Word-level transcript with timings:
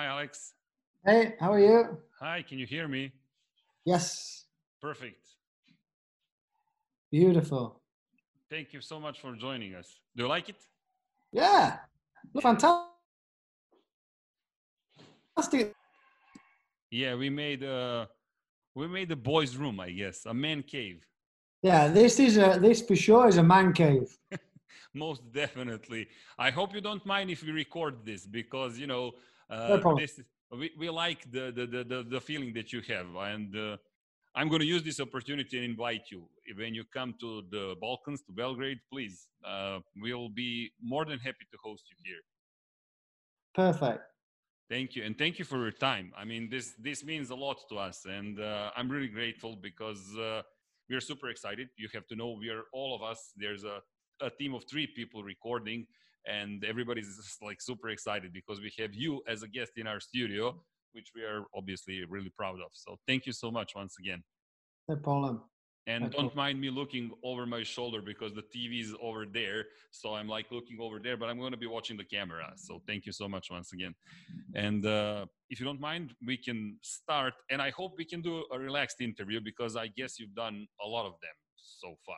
Hi, 0.00 0.06
Alex. 0.06 0.54
Hey, 1.04 1.34
how 1.38 1.52
are 1.52 1.60
you? 1.60 1.98
Hi, 2.20 2.40
can 2.40 2.58
you 2.58 2.64
hear 2.64 2.88
me? 2.88 3.12
Yes, 3.84 4.46
Perfect. 4.80 5.26
beautiful. 7.12 7.82
Thank 8.48 8.72
you 8.72 8.80
so 8.80 8.98
much 8.98 9.20
for 9.20 9.36
joining 9.36 9.74
us. 9.74 9.94
Do 10.16 10.22
you 10.22 10.28
like 10.30 10.48
it? 10.48 10.56
Yeah, 11.32 11.80
look 12.32 12.42
fantastic. 12.42 12.94
Yeah, 16.90 17.14
we 17.16 17.28
made 17.28 17.62
uh 17.62 18.06
we 18.74 18.88
made 18.88 19.12
a 19.12 19.16
boys' 19.16 19.54
room, 19.54 19.80
I 19.80 19.90
guess, 19.90 20.24
a 20.24 20.32
man 20.32 20.62
cave. 20.62 21.06
Yeah, 21.62 21.88
this 21.88 22.18
is 22.18 22.38
a 22.38 22.58
this 22.58 22.80
for 22.80 22.96
sure 22.96 23.28
is 23.28 23.36
a 23.36 23.42
man 23.42 23.74
cave. 23.74 24.08
Most 24.94 25.30
definitely. 25.30 26.08
I 26.38 26.50
hope 26.50 26.74
you 26.74 26.80
don't 26.80 27.04
mind 27.04 27.30
if 27.30 27.42
we 27.42 27.52
record 27.52 27.94
this 28.04 28.24
because 28.26 28.78
you 28.78 28.86
know 28.86 29.12
No 29.50 29.56
uh, 29.56 29.78
problem. 29.78 30.02
this 30.02 30.20
we, 30.52 30.70
we 30.78 30.90
like 30.90 31.30
the, 31.30 31.52
the 31.54 31.66
the 31.66 31.84
the 31.84 32.06
the 32.08 32.20
feeling 32.20 32.52
that 32.54 32.72
you 32.72 32.80
have 32.88 33.06
and 33.16 33.56
uh, 33.56 33.76
I'm 34.34 34.48
going 34.48 34.60
to 34.60 34.66
use 34.66 34.82
this 34.82 35.00
opportunity 35.00 35.56
and 35.56 35.66
invite 35.66 36.04
you. 36.10 36.22
When 36.56 36.72
you 36.72 36.84
come 36.84 37.14
to 37.20 37.42
the 37.50 37.74
Balkans, 37.80 38.22
to 38.22 38.32
Belgrade, 38.32 38.78
please, 38.92 39.26
uh, 39.44 39.80
we'll 39.96 40.28
be 40.28 40.70
more 40.80 41.04
than 41.04 41.18
happy 41.18 41.46
to 41.50 41.58
host 41.64 41.84
you 41.90 41.96
here. 42.04 42.22
Perfect. 43.54 44.02
Thank 44.68 44.94
you, 44.94 45.02
and 45.02 45.18
thank 45.18 45.40
you 45.40 45.44
for 45.44 45.58
your 45.58 45.72
time. 45.72 46.12
I 46.16 46.24
mean, 46.24 46.48
this 46.48 46.74
this 46.78 47.04
means 47.04 47.30
a 47.30 47.34
lot 47.34 47.58
to 47.70 47.78
us, 47.78 48.04
and 48.04 48.38
uh, 48.38 48.70
I'm 48.76 48.88
really 48.88 49.08
grateful 49.08 49.56
because 49.56 50.16
uh, 50.16 50.42
we 50.88 50.94
are 50.94 51.00
super 51.00 51.28
excited. 51.28 51.70
You 51.76 51.88
have 51.92 52.06
to 52.06 52.14
know 52.14 52.36
we 52.38 52.50
are 52.50 52.62
all 52.72 52.94
of 52.94 53.02
us. 53.02 53.32
There's 53.36 53.64
a 53.64 53.80
a 54.20 54.30
team 54.30 54.54
of 54.54 54.62
three 54.70 54.86
people 54.86 55.24
recording, 55.24 55.86
and 56.26 56.64
everybody's 56.64 57.16
just 57.22 57.42
like 57.42 57.60
super 57.60 57.88
excited 57.88 58.32
because 58.32 58.60
we 58.60 58.72
have 58.78 58.94
you 58.94 59.22
as 59.28 59.42
a 59.42 59.48
guest 59.48 59.72
in 59.76 59.86
our 59.86 60.00
studio, 60.00 60.62
which 60.92 61.12
we 61.14 61.22
are 61.22 61.44
obviously 61.54 62.04
really 62.08 62.32
proud 62.36 62.56
of. 62.56 62.70
So 62.72 62.96
thank 63.06 63.26
you 63.26 63.32
so 63.32 63.50
much 63.50 63.72
once 63.74 63.96
again. 63.98 64.22
No 64.88 64.96
problem. 64.96 65.42
And 65.86 66.04
Okay. 66.04 66.18
don't 66.18 66.34
mind 66.36 66.60
me 66.60 66.68
looking 66.70 67.10
over 67.24 67.46
my 67.46 67.62
shoulder 67.62 68.02
because 68.02 68.34
the 68.34 68.42
TV 68.42 68.82
is 68.82 68.94
over 69.00 69.24
there. 69.24 69.64
So 69.90 70.14
I'm 70.14 70.28
like 70.28 70.46
looking 70.52 70.78
over 70.78 70.98
there, 71.02 71.16
but 71.16 71.28
I'm 71.28 71.38
going 71.38 71.52
to 71.52 71.56
be 71.58 71.66
watching 71.66 71.96
the 71.96 72.04
camera. 72.04 72.52
So 72.56 72.82
thank 72.86 73.06
you 73.06 73.12
so 73.12 73.26
much 73.28 73.48
once 73.50 73.72
again. 73.72 73.94
And 74.54 74.84
uh, 74.84 75.24
if 75.48 75.58
you 75.58 75.66
don't 75.66 75.80
mind, 75.80 76.12
we 76.24 76.36
can 76.36 76.76
start. 76.82 77.34
And 77.50 77.62
I 77.62 77.70
hope 77.70 77.94
we 77.96 78.04
can 78.04 78.20
do 78.20 78.44
a 78.52 78.58
relaxed 78.58 79.00
interview 79.00 79.40
because 79.40 79.74
I 79.74 79.86
guess 79.88 80.18
you've 80.18 80.34
done 80.34 80.66
a 80.84 80.86
lot 80.86 81.06
of 81.06 81.12
them 81.22 81.32
so 81.56 81.94
far. 82.04 82.16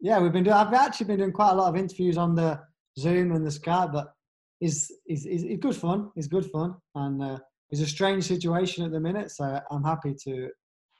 Yeah, 0.00 0.18
we've 0.20 0.32
been 0.32 0.44
doing. 0.44 0.56
I've 0.56 0.72
actually 0.72 1.06
been 1.06 1.18
doing 1.18 1.32
quite 1.32 1.50
a 1.50 1.54
lot 1.54 1.68
of 1.68 1.76
interviews 1.76 2.16
on 2.16 2.34
the 2.34 2.60
Zoom 2.98 3.32
and 3.32 3.46
the 3.46 3.50
Skype, 3.50 3.92
but 3.92 4.12
it's 4.60 4.90
it's, 5.06 5.24
it's, 5.24 5.42
it's 5.42 5.60
good 5.60 5.76
fun. 5.76 6.10
It's 6.16 6.26
good 6.26 6.50
fun, 6.50 6.74
and 6.94 7.22
uh, 7.22 7.38
it's 7.70 7.80
a 7.80 7.86
strange 7.86 8.24
situation 8.24 8.84
at 8.84 8.92
the 8.92 9.00
minute. 9.00 9.30
So 9.30 9.60
I'm 9.70 9.84
happy 9.84 10.14
to 10.24 10.48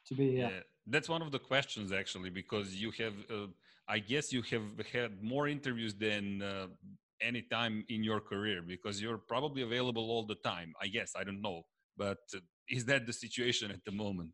to 0.06 0.14
be 0.14 0.32
here. 0.32 0.50
Yeah, 0.52 0.60
that's 0.86 1.08
one 1.08 1.22
of 1.22 1.30
the 1.32 1.38
questions 1.38 1.92
actually, 1.92 2.30
because 2.30 2.74
you 2.74 2.90
have, 2.98 3.14
uh, 3.30 3.46
I 3.88 3.98
guess 3.98 4.32
you 4.32 4.42
have 4.50 4.62
had 4.92 5.22
more 5.22 5.48
interviews 5.48 5.94
than 5.94 6.42
uh, 6.42 6.66
any 7.20 7.42
time 7.42 7.84
in 7.88 8.02
your 8.02 8.20
career 8.20 8.62
because 8.62 9.00
you're 9.00 9.18
probably 9.18 9.62
available 9.62 10.10
all 10.10 10.24
the 10.24 10.36
time. 10.36 10.72
I 10.80 10.86
guess 10.86 11.12
I 11.16 11.24
don't 11.24 11.42
know, 11.42 11.62
but 11.96 12.18
uh, 12.34 12.38
is 12.68 12.84
that 12.86 13.06
the 13.06 13.12
situation 13.12 13.70
at 13.70 13.84
the 13.84 13.92
moment? 13.92 14.30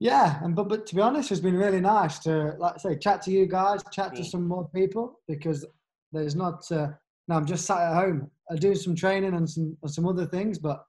Yeah, 0.00 0.38
and 0.44 0.54
but 0.54 0.68
but 0.68 0.86
to 0.86 0.94
be 0.94 1.00
honest, 1.00 1.32
it's 1.32 1.40
been 1.40 1.56
really 1.56 1.80
nice 1.80 2.20
to 2.20 2.54
like 2.58 2.74
I 2.74 2.78
say 2.78 2.98
chat 2.98 3.22
to 3.22 3.32
you 3.32 3.46
guys, 3.46 3.82
chat 3.90 4.14
to 4.14 4.24
some 4.24 4.46
more 4.46 4.68
people 4.68 5.20
because 5.26 5.66
there's 6.12 6.34
not. 6.34 6.70
Uh, 6.70 6.88
no, 7.28 7.36
I'm 7.36 7.46
just 7.46 7.66
sat 7.66 7.80
at 7.80 7.94
home. 7.94 8.30
I 8.50 8.56
do 8.56 8.74
some 8.74 8.94
training 8.94 9.34
and 9.34 9.48
some 9.48 9.76
and 9.82 9.90
some 9.90 10.06
other 10.06 10.26
things, 10.26 10.58
but 10.58 10.84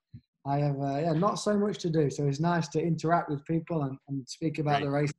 I 0.45 0.57
have 0.59 0.79
uh, 0.79 0.99
yeah 0.99 1.13
not 1.13 1.35
so 1.35 1.57
much 1.57 1.77
to 1.79 1.89
do. 1.89 2.09
So 2.09 2.27
it's 2.27 2.39
nice 2.39 2.67
to 2.69 2.81
interact 2.81 3.29
with 3.29 3.43
people 3.45 3.83
and, 3.83 3.97
and 4.07 4.27
speak 4.27 4.59
about 4.59 4.81
the 4.81 4.89
race. 4.89 5.11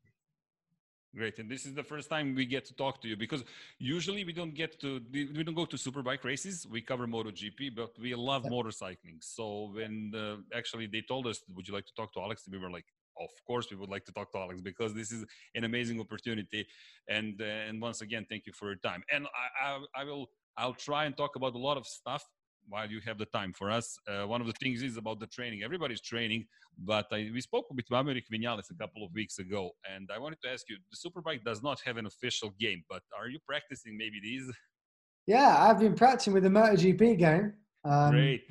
Great, 1.14 1.40
and 1.40 1.50
this 1.50 1.66
is 1.66 1.74
the 1.74 1.82
first 1.82 2.08
time 2.08 2.36
we 2.36 2.46
get 2.46 2.64
to 2.66 2.74
talk 2.74 3.02
to 3.02 3.08
you 3.08 3.16
because 3.16 3.42
usually 3.80 4.22
we 4.22 4.32
don't 4.32 4.54
get 4.54 4.80
to 4.80 5.00
we 5.12 5.24
we 5.36 5.42
don't 5.42 5.56
go 5.56 5.64
to 5.64 5.76
superbike 5.76 6.22
races. 6.24 6.66
We 6.70 6.80
cover 6.80 7.06
MotoGP, 7.08 7.74
but 7.74 7.98
we 7.98 8.14
love 8.14 8.44
Yeah. 8.44 8.50
motorcycling. 8.52 9.18
So 9.20 9.72
when 9.74 10.12
uh, 10.14 10.36
actually 10.56 10.86
they 10.86 11.02
told 11.02 11.26
us, 11.26 11.42
"Would 11.54 11.66
you 11.66 11.74
like 11.74 11.86
to 11.86 11.94
talk 11.94 12.14
to 12.14 12.20
Alex?" 12.20 12.48
we 12.48 12.58
were 12.58 12.70
like, 12.70 12.86
"Of 13.20 13.30
course, 13.46 13.66
we 13.70 13.76
would 13.76 13.90
like 13.90 14.04
to 14.06 14.12
talk 14.12 14.32
to 14.32 14.38
Alex 14.38 14.60
because 14.60 14.94
this 14.94 15.12
is 15.12 15.24
an 15.54 15.64
amazing 15.64 16.00
opportunity." 16.00 16.66
And 17.08 17.40
uh, 17.40 17.68
and 17.68 17.80
once 17.80 18.00
again, 18.00 18.26
thank 18.28 18.46
you 18.46 18.52
for 18.52 18.66
your 18.68 18.76
time. 18.76 19.02
And 19.12 19.26
I, 19.26 19.46
I 19.66 20.00
I 20.00 20.04
will 20.04 20.26
I'll 20.56 20.74
try 20.74 21.04
and 21.06 21.16
talk 21.16 21.36
about 21.36 21.54
a 21.54 21.58
lot 21.58 21.76
of 21.76 21.86
stuff 21.86 22.24
while 22.68 22.88
you 22.88 23.00
have 23.06 23.18
the 23.18 23.26
time 23.26 23.52
for 23.52 23.70
us. 23.70 23.98
Uh, 24.08 24.26
one 24.26 24.40
of 24.40 24.46
the 24.46 24.52
things 24.54 24.82
is 24.82 24.96
about 24.96 25.18
the 25.20 25.26
training. 25.26 25.62
Everybody's 25.62 26.00
training, 26.00 26.46
but 26.78 27.06
I, 27.12 27.30
we 27.32 27.40
spoke 27.40 27.66
with 27.74 27.86
Maverick 27.90 28.24
Vinales 28.32 28.70
a 28.70 28.74
couple 28.74 29.04
of 29.04 29.12
weeks 29.12 29.38
ago, 29.38 29.70
and 29.92 30.08
I 30.14 30.18
wanted 30.18 30.38
to 30.44 30.50
ask 30.50 30.68
you: 30.68 30.76
the 30.90 31.10
Superbike 31.10 31.44
does 31.44 31.62
not 31.62 31.80
have 31.84 31.96
an 31.96 32.06
official 32.06 32.50
game, 32.58 32.82
but 32.88 33.02
are 33.18 33.28
you 33.28 33.38
practicing 33.46 33.96
maybe 33.96 34.20
these? 34.22 34.50
Yeah, 35.26 35.56
I've 35.58 35.78
been 35.78 35.94
practicing 35.94 36.32
with 36.32 36.44
the 36.44 36.48
MotoGP 36.48 37.18
game. 37.18 37.52
Um, 37.84 38.10
Great. 38.12 38.42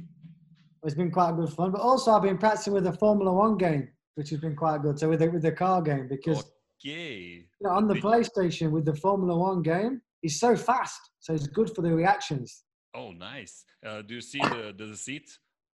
It's 0.84 0.96
been 0.96 1.12
quite 1.12 1.36
good 1.36 1.50
fun, 1.50 1.72
but 1.72 1.82
also 1.82 2.12
I've 2.12 2.22
been 2.22 2.38
practicing 2.38 2.74
with 2.74 2.86
the 2.86 2.94
Formula 2.94 3.34
One 3.34 3.58
game, 3.58 3.90
which 4.20 4.30
has 4.32 4.40
been 4.42 4.56
quite 4.64 4.82
good. 4.82 5.00
So 5.00 5.08
with 5.08 5.20
the, 5.22 5.30
with 5.30 5.44
the 5.44 5.54
car 5.54 5.82
game 5.82 6.10
because 6.10 6.44
Okay. 6.86 7.46
you 7.60 7.64
know, 7.64 7.70
on 7.72 7.88
the 7.88 7.96
PlayStation 7.96 8.72
with 8.72 8.86
the 8.86 8.96
Formula 8.96 9.34
One 9.38 9.62
game, 9.62 10.02
it's 10.22 10.40
so 10.42 10.58
fast, 10.58 11.00
so 11.22 11.34
it's 11.34 11.48
good 11.48 11.70
for 11.74 11.82
the 11.82 11.94
reactions. 11.96 12.66
Oh, 12.94 13.12
nice. 13.12 13.64
Uh, 13.86 14.02
do 14.02 14.16
you 14.16 14.22
see 14.34 14.40
the 14.54 14.64
the 14.78 14.98
seat? 15.06 15.28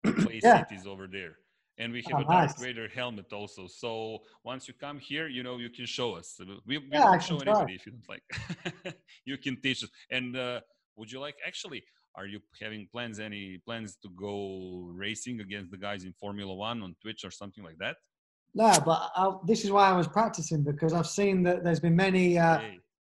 The 0.05 0.13
play 0.25 0.41
Yeah. 0.43 0.65
seat 0.65 0.77
is 0.79 0.87
over 0.93 1.07
there. 1.19 1.35
And 1.79 1.89
we 1.97 2.01
have 2.09 2.19
Oh, 2.19 2.23
a 2.25 2.25
Darth 2.33 2.57
nice. 2.57 2.63
Vader 2.65 2.89
helmet 2.99 3.33
also. 3.33 3.63
So 3.83 3.91
once 4.45 4.63
you 4.69 4.75
come 4.87 4.99
here, 5.11 5.27
you 5.37 5.43
know 5.47 5.57
you 5.67 5.71
can 5.79 5.87
show 5.87 6.09
us. 6.21 6.29
We, 6.69 6.79
we 6.79 6.85
Yeah, 6.93 7.11
can 7.13 7.21
show 7.29 7.39
try. 7.39 7.49
anybody 7.49 7.75
if 7.79 7.83
you 7.87 7.93
don't 7.97 8.09
like. 8.15 8.27
you 9.31 9.37
can 9.45 9.55
teach 9.65 9.81
us. 9.85 9.91
And 10.17 10.37
uh, 10.37 10.61
would 10.97 11.11
you 11.13 11.21
like 11.27 11.37
actually? 11.51 11.81
Are 12.19 12.29
you 12.33 12.41
having 12.65 12.83
plans? 12.95 13.17
Any 13.31 13.45
plans 13.67 13.91
to 14.03 14.09
go 14.27 14.37
racing 15.05 15.37
against 15.47 15.71
the 15.75 15.79
guys 15.87 16.01
in 16.09 16.13
Formula 16.25 16.53
One 16.71 16.79
on 16.87 16.91
Twitch 17.03 17.23
or 17.25 17.31
something 17.31 17.65
like 17.69 17.79
that? 17.85 17.97
No, 18.55 18.73
but 18.85 19.11
I, 19.17 19.33
this 19.47 19.65
is 19.65 19.71
why 19.71 19.89
I 19.89 19.93
was 19.93 20.07
practicing 20.07 20.63
because 20.63 20.93
I've 20.93 21.07
seen 21.07 21.43
that 21.45 21.65
there's 21.65 21.81
been 21.81 21.97
many 21.97 22.39
uh, 22.39 22.61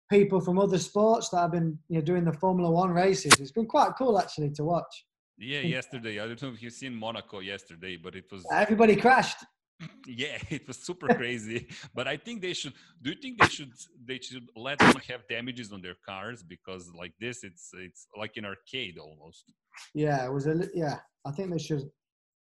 people 0.10 0.40
from 0.40 0.60
other 0.60 0.78
sports 0.78 1.30
that 1.30 1.42
have 1.42 1.52
been 1.52 1.78
you 1.90 1.98
know, 1.98 2.02
doing 2.02 2.24
the 2.24 2.34
Formula 2.34 2.72
One 2.72 2.92
races. 2.92 3.34
It's 3.40 3.52
been 3.52 3.66
quite 3.66 3.92
cool 3.98 4.20
actually 4.20 4.52
to 4.52 4.64
watch. 4.64 5.06
Yeah, 5.38 5.62
yesterday. 5.62 6.20
I 6.20 6.28
don't 6.28 6.42
know 6.42 6.50
if 6.50 6.62
you've 6.62 6.74
seen 6.74 6.96
Monaco 6.96 7.40
yesterday, 7.40 7.98
but 7.98 8.16
it 8.16 8.26
was 8.32 8.46
Everybody 8.52 8.96
crashed. 8.96 9.44
yeah 10.06 10.38
it 10.52 10.68
was 10.68 10.78
super 10.78 11.08
crazy 11.16 11.68
but 11.96 12.08
i 12.08 12.16
think 12.16 12.40
they 12.40 12.54
should 12.54 12.72
do 13.02 13.10
you 13.10 13.16
think 13.16 13.42
they 13.42 13.48
should 13.48 13.72
they 14.06 14.20
should 14.20 14.48
let 14.56 14.78
them 14.78 14.94
have 15.10 15.28
damages 15.28 15.72
on 15.74 15.82
their 15.82 15.96
cars 16.08 16.44
because 16.44 16.92
like 16.96 17.14
this 17.20 17.44
it's 17.44 17.72
it's 17.74 18.06
like 18.16 18.38
an 18.38 18.46
arcade 18.46 19.00
almost 19.00 19.52
Yeah, 19.94 20.26
it 20.26 20.32
was 20.32 20.48
a 20.48 20.68
yeah. 20.74 21.00
I 21.26 21.32
think 21.32 21.52
they 21.52 21.60
should 21.60 21.90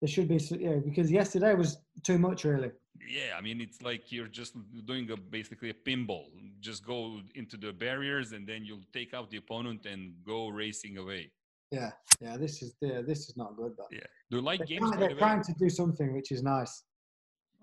there 0.02 0.08
should 0.08 0.28
be 0.28 0.38
yeah 0.60 0.78
because 0.84 1.12
yesterday 1.12 1.54
was 1.54 1.78
too 2.04 2.18
much 2.18 2.44
really. 2.44 2.72
yeah 3.08 3.38
i 3.38 3.42
mean 3.42 3.62
it's 3.62 3.82
like 3.82 4.12
you're 4.12 4.28
just 4.42 4.54
doing 4.86 5.10
a 5.12 5.18
basically 5.18 5.70
a 5.70 5.74
pinball 5.74 6.26
just 6.60 6.86
go 6.86 7.20
into 7.36 7.56
the 7.56 7.72
barriers 7.72 8.32
and 8.34 8.48
then 8.48 8.66
you'll 8.66 8.88
take 8.92 9.14
out 9.14 9.30
the 9.30 9.38
opponent 9.38 9.86
and 9.86 10.14
go 10.26 10.50
racing 10.50 10.98
away 10.98 11.32
Yeah, 11.80 11.92
yeah. 12.26 12.36
This 12.44 12.56
is 12.64 12.70
yeah, 12.82 13.00
this 13.10 13.20
is 13.30 13.34
not 13.42 13.50
good. 13.60 13.74
But 13.80 13.88
yeah 14.00 14.10
do 14.30 14.34
you 14.38 14.44
like 14.52 14.60
they're, 14.60 14.74
games 14.74 14.90
trying, 14.90 15.00
they're 15.00 15.22
trying 15.26 15.44
to 15.50 15.54
do 15.64 15.70
something 15.82 16.08
which 16.18 16.30
is 16.36 16.42
nice. 16.56 16.74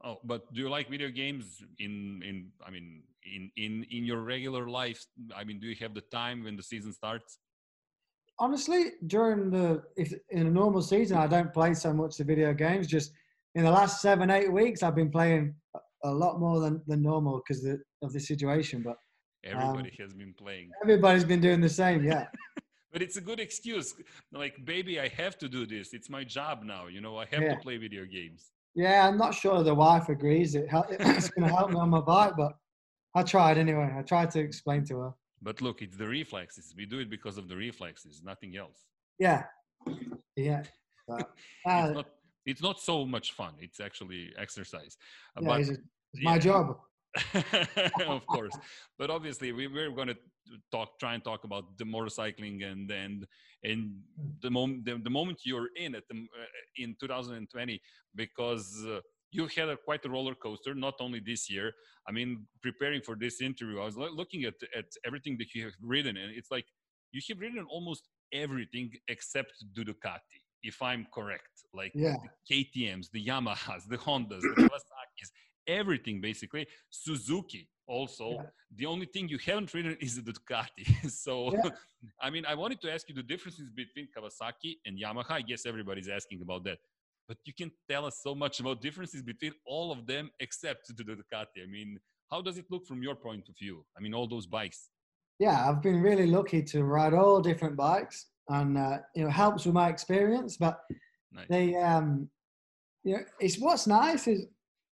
oh 0.06 0.18
but 0.30 0.40
do 0.54 0.58
you 0.62 0.70
like 0.76 0.86
video 0.96 1.10
games 1.22 1.46
in 1.84 1.94
in 2.28 2.36
i 2.66 2.70
mean 2.74 2.88
in 3.36 3.42
in 3.64 3.72
in 3.96 4.02
your 4.10 4.20
regular 4.34 4.64
life 4.80 5.00
i 5.40 5.42
mean 5.48 5.58
do 5.62 5.66
you 5.70 5.76
have 5.84 5.92
the 6.00 6.06
time 6.20 6.38
when 6.46 6.54
the 6.60 6.66
season 6.72 6.92
starts 7.02 7.30
Honestly, 8.40 8.92
during 9.06 9.50
the 9.50 9.82
if 9.96 10.12
in 10.30 10.46
a 10.46 10.50
normal 10.50 10.82
season, 10.82 11.18
I 11.18 11.26
don't 11.26 11.52
play 11.52 11.74
so 11.74 11.92
much 11.92 12.16
the 12.16 12.24
video 12.24 12.52
games. 12.54 12.86
Just 12.86 13.12
in 13.54 13.64
the 13.64 13.70
last 13.70 14.00
seven 14.00 14.30
eight 14.30 14.52
weeks, 14.52 14.82
I've 14.82 14.94
been 14.94 15.10
playing 15.10 15.54
a- 16.04 16.10
lot 16.10 16.38
more 16.38 16.60
than 16.60 16.80
than 16.86 17.02
normal 17.02 17.42
because 17.42 17.64
of 17.64 18.12
the 18.12 18.20
situation. 18.20 18.82
But 18.82 18.96
um, 19.50 19.60
everybody 19.60 19.92
has 19.98 20.14
been 20.14 20.34
playing 20.34 20.70
everybody's 20.82 21.24
been 21.24 21.40
doing 21.40 21.60
the 21.60 21.68
same. 21.68 22.04
Yeah. 22.04 22.26
but 22.92 23.02
it's 23.02 23.16
a 23.16 23.20
good 23.20 23.38
excuse 23.38 23.94
like 24.32 24.64
baby 24.64 24.98
i 24.98 25.08
have 25.08 25.36
to 25.36 25.46
do 25.46 25.66
this 25.66 25.92
it's 25.92 26.08
my 26.08 26.24
job 26.24 26.62
now 26.64 26.86
you 26.86 27.02
know 27.02 27.18
i 27.18 27.26
have 27.26 27.42
to 27.50 27.56
play 27.56 27.76
video 27.76 28.04
games 28.06 28.50
Yeah, 28.74 29.06
I'm 29.06 29.18
not 29.18 29.34
sure 29.34 29.62
the 29.62 29.74
wife 29.74 30.08
agrees. 30.08 30.54
It 30.54 30.68
it's 30.72 31.28
going 31.30 31.48
to 31.48 31.54
help 31.54 31.70
me 31.70 31.78
on 31.84 31.90
my 31.90 32.00
bike, 32.00 32.34
but 32.36 32.52
I 33.14 33.22
tried 33.34 33.58
anyway. 33.58 33.88
I 33.98 34.02
tried 34.02 34.30
to 34.32 34.40
explain 34.40 34.84
to 34.86 34.94
her. 35.02 35.12
But 35.42 35.60
look 35.62 35.82
it's 35.82 35.96
the 35.96 36.06
reflexes 36.06 36.74
we 36.76 36.86
do 36.86 36.98
it 36.98 37.10
because 37.10 37.38
of 37.38 37.48
the 37.48 37.56
reflexes 37.56 38.22
nothing 38.24 38.56
else 38.56 38.86
Yeah, 39.18 39.44
yeah. 40.36 40.62
Uh, 41.10 41.22
it's 41.66 41.94
not 41.94 42.06
it's 42.46 42.62
not 42.62 42.80
so 42.80 43.06
much 43.06 43.32
fun 43.32 43.54
it's 43.58 43.80
actually 43.80 44.32
exercise 44.38 44.96
Uh, 45.36 45.40
yeah, 45.42 45.48
but 45.48 45.60
it's, 45.60 45.70
it's 45.70 46.22
my 46.22 46.34
yeah. 46.34 46.38
job. 46.38 46.78
of 48.06 48.26
course, 48.26 48.56
but 48.98 49.10
obviously 49.10 49.50
we, 49.50 49.66
we're 49.66 49.90
going 49.90 50.08
to 50.08 50.16
talk, 50.70 50.98
try 51.00 51.14
and 51.14 51.24
talk 51.24 51.44
about 51.44 51.64
the 51.78 51.84
motorcycling 51.84 52.62
and 52.70 52.90
and 52.90 53.26
and 53.64 53.96
the 54.42 54.50
moment 54.50 54.84
the, 54.84 55.00
the 55.02 55.10
moment 55.10 55.38
you're 55.44 55.70
in 55.76 55.94
at 55.94 56.04
the, 56.08 56.16
uh, 56.16 56.82
in 56.82 56.94
2020 57.00 57.80
because. 58.14 58.84
Uh, 58.86 59.00
you 59.30 59.46
had 59.56 59.68
a 59.68 59.76
quite 59.76 60.04
a 60.04 60.08
roller 60.08 60.34
coaster 60.34 60.74
not 60.74 60.94
only 61.00 61.20
this 61.20 61.50
year. 61.50 61.72
I 62.08 62.12
mean 62.12 62.46
preparing 62.62 63.02
for 63.02 63.16
this 63.16 63.40
interview 63.42 63.80
i 63.80 63.84
was 63.84 63.96
looking 63.96 64.44
at 64.44 64.54
at 64.76 64.86
everything 65.04 65.36
that 65.38 65.54
you 65.54 65.64
have 65.64 65.74
written 65.82 66.16
and 66.16 66.32
it's 66.38 66.50
like 66.50 66.64
you 67.12 67.20
have 67.28 67.38
written 67.38 67.66
almost 67.68 68.08
everything 68.32 68.90
except 69.08 69.52
ducati 69.74 70.38
if 70.62 70.80
i'm 70.82 71.06
correct. 71.14 71.54
Like 71.74 71.92
yeah. 71.94 72.16
the 72.48 72.64
ktms 72.64 73.10
the 73.12 73.24
yamahas 73.24 73.82
the 73.88 73.98
hondas 73.98 74.40
the 74.40 74.54
kawasaki's 74.62 75.30
everything 75.66 76.20
basically. 76.20 76.66
Suzuki 76.90 77.68
also. 77.86 78.30
Yeah. 78.30 78.42
the 78.76 78.86
only 78.86 79.06
thing 79.06 79.28
you 79.28 79.38
haven't 79.38 79.72
written 79.74 79.96
is 80.00 80.22
the 80.22 80.32
ducati. 80.32 80.86
So 81.10 81.52
yeah. 81.52 81.70
i 82.26 82.30
mean 82.30 82.44
i 82.46 82.54
wanted 82.54 82.80
to 82.84 82.88
ask 82.94 83.08
you 83.08 83.14
the 83.14 83.28
differences 83.32 83.68
between 83.82 84.08
kawasaki 84.14 84.78
and 84.86 84.98
yamaha. 85.04 85.32
I 85.32 85.42
guess 85.42 85.66
everybody's 85.66 86.08
asking 86.08 86.40
about 86.42 86.64
that 86.64 86.78
but 87.28 87.36
you 87.44 87.52
can 87.52 87.70
tell 87.88 88.06
us 88.06 88.20
so 88.22 88.34
much 88.34 88.58
about 88.58 88.80
differences 88.80 89.22
between 89.22 89.52
all 89.66 89.92
of 89.92 90.06
them 90.06 90.30
except 90.40 90.96
the 90.96 91.04
Ducati. 91.04 91.62
I 91.62 91.66
mean, 91.70 91.98
how 92.30 92.40
does 92.40 92.56
it 92.56 92.64
look 92.70 92.86
from 92.86 93.02
your 93.02 93.14
point 93.14 93.48
of 93.48 93.56
view? 93.58 93.84
I 93.96 94.00
mean, 94.00 94.14
all 94.14 94.26
those 94.26 94.46
bikes. 94.46 94.88
Yeah, 95.38 95.68
I've 95.68 95.82
been 95.82 96.00
really 96.00 96.26
lucky 96.26 96.62
to 96.64 96.82
ride 96.82 97.14
all 97.14 97.40
different 97.40 97.76
bikes, 97.76 98.26
and 98.48 98.76
uh, 98.78 98.98
you 99.14 99.24
know, 99.24 99.30
helps 99.30 99.66
with 99.66 99.74
my 99.74 99.88
experience. 99.88 100.56
But 100.56 100.80
nice. 101.30 101.46
they, 101.48 101.76
um, 101.76 102.28
you 103.04 103.14
know, 103.14 103.22
it's 103.38 103.58
what's 103.58 103.86
nice 103.86 104.26
is 104.26 104.46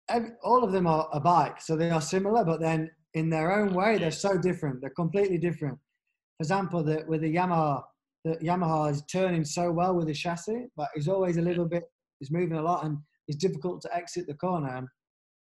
every, 0.09 0.31
all 0.43 0.63
of 0.63 0.71
them 0.71 0.87
are 0.87 1.07
a 1.13 1.19
bike, 1.19 1.61
so 1.61 1.75
they 1.75 1.91
are 1.91 2.01
similar, 2.01 2.43
but 2.43 2.59
then 2.59 2.89
in 3.13 3.29
their 3.29 3.53
own 3.53 3.73
way, 3.73 3.97
they're 3.99 4.11
so 4.11 4.37
different. 4.37 4.81
They're 4.81 4.89
completely 4.89 5.37
different. 5.37 5.77
For 6.37 6.43
example, 6.43 6.83
the, 6.83 7.05
with 7.07 7.21
the 7.21 7.33
Yamaha, 7.33 7.83
the 8.25 8.35
Yamaha 8.37 8.91
is 8.91 9.03
turning 9.03 9.45
so 9.45 9.71
well 9.71 9.95
with 9.95 10.07
the 10.07 10.13
chassis, 10.13 10.65
but 10.75 10.89
it's 10.95 11.07
always 11.07 11.37
a 11.37 11.41
little 11.41 11.65
bit 11.65 11.83
He's 12.23 12.31
moving 12.31 12.57
a 12.57 12.61
lot 12.61 12.85
and 12.85 12.97
it's 13.27 13.37
difficult 13.37 13.81
to 13.81 13.93
exit 13.93 14.27
the 14.27 14.33
corner. 14.33 14.77
And 14.77 14.87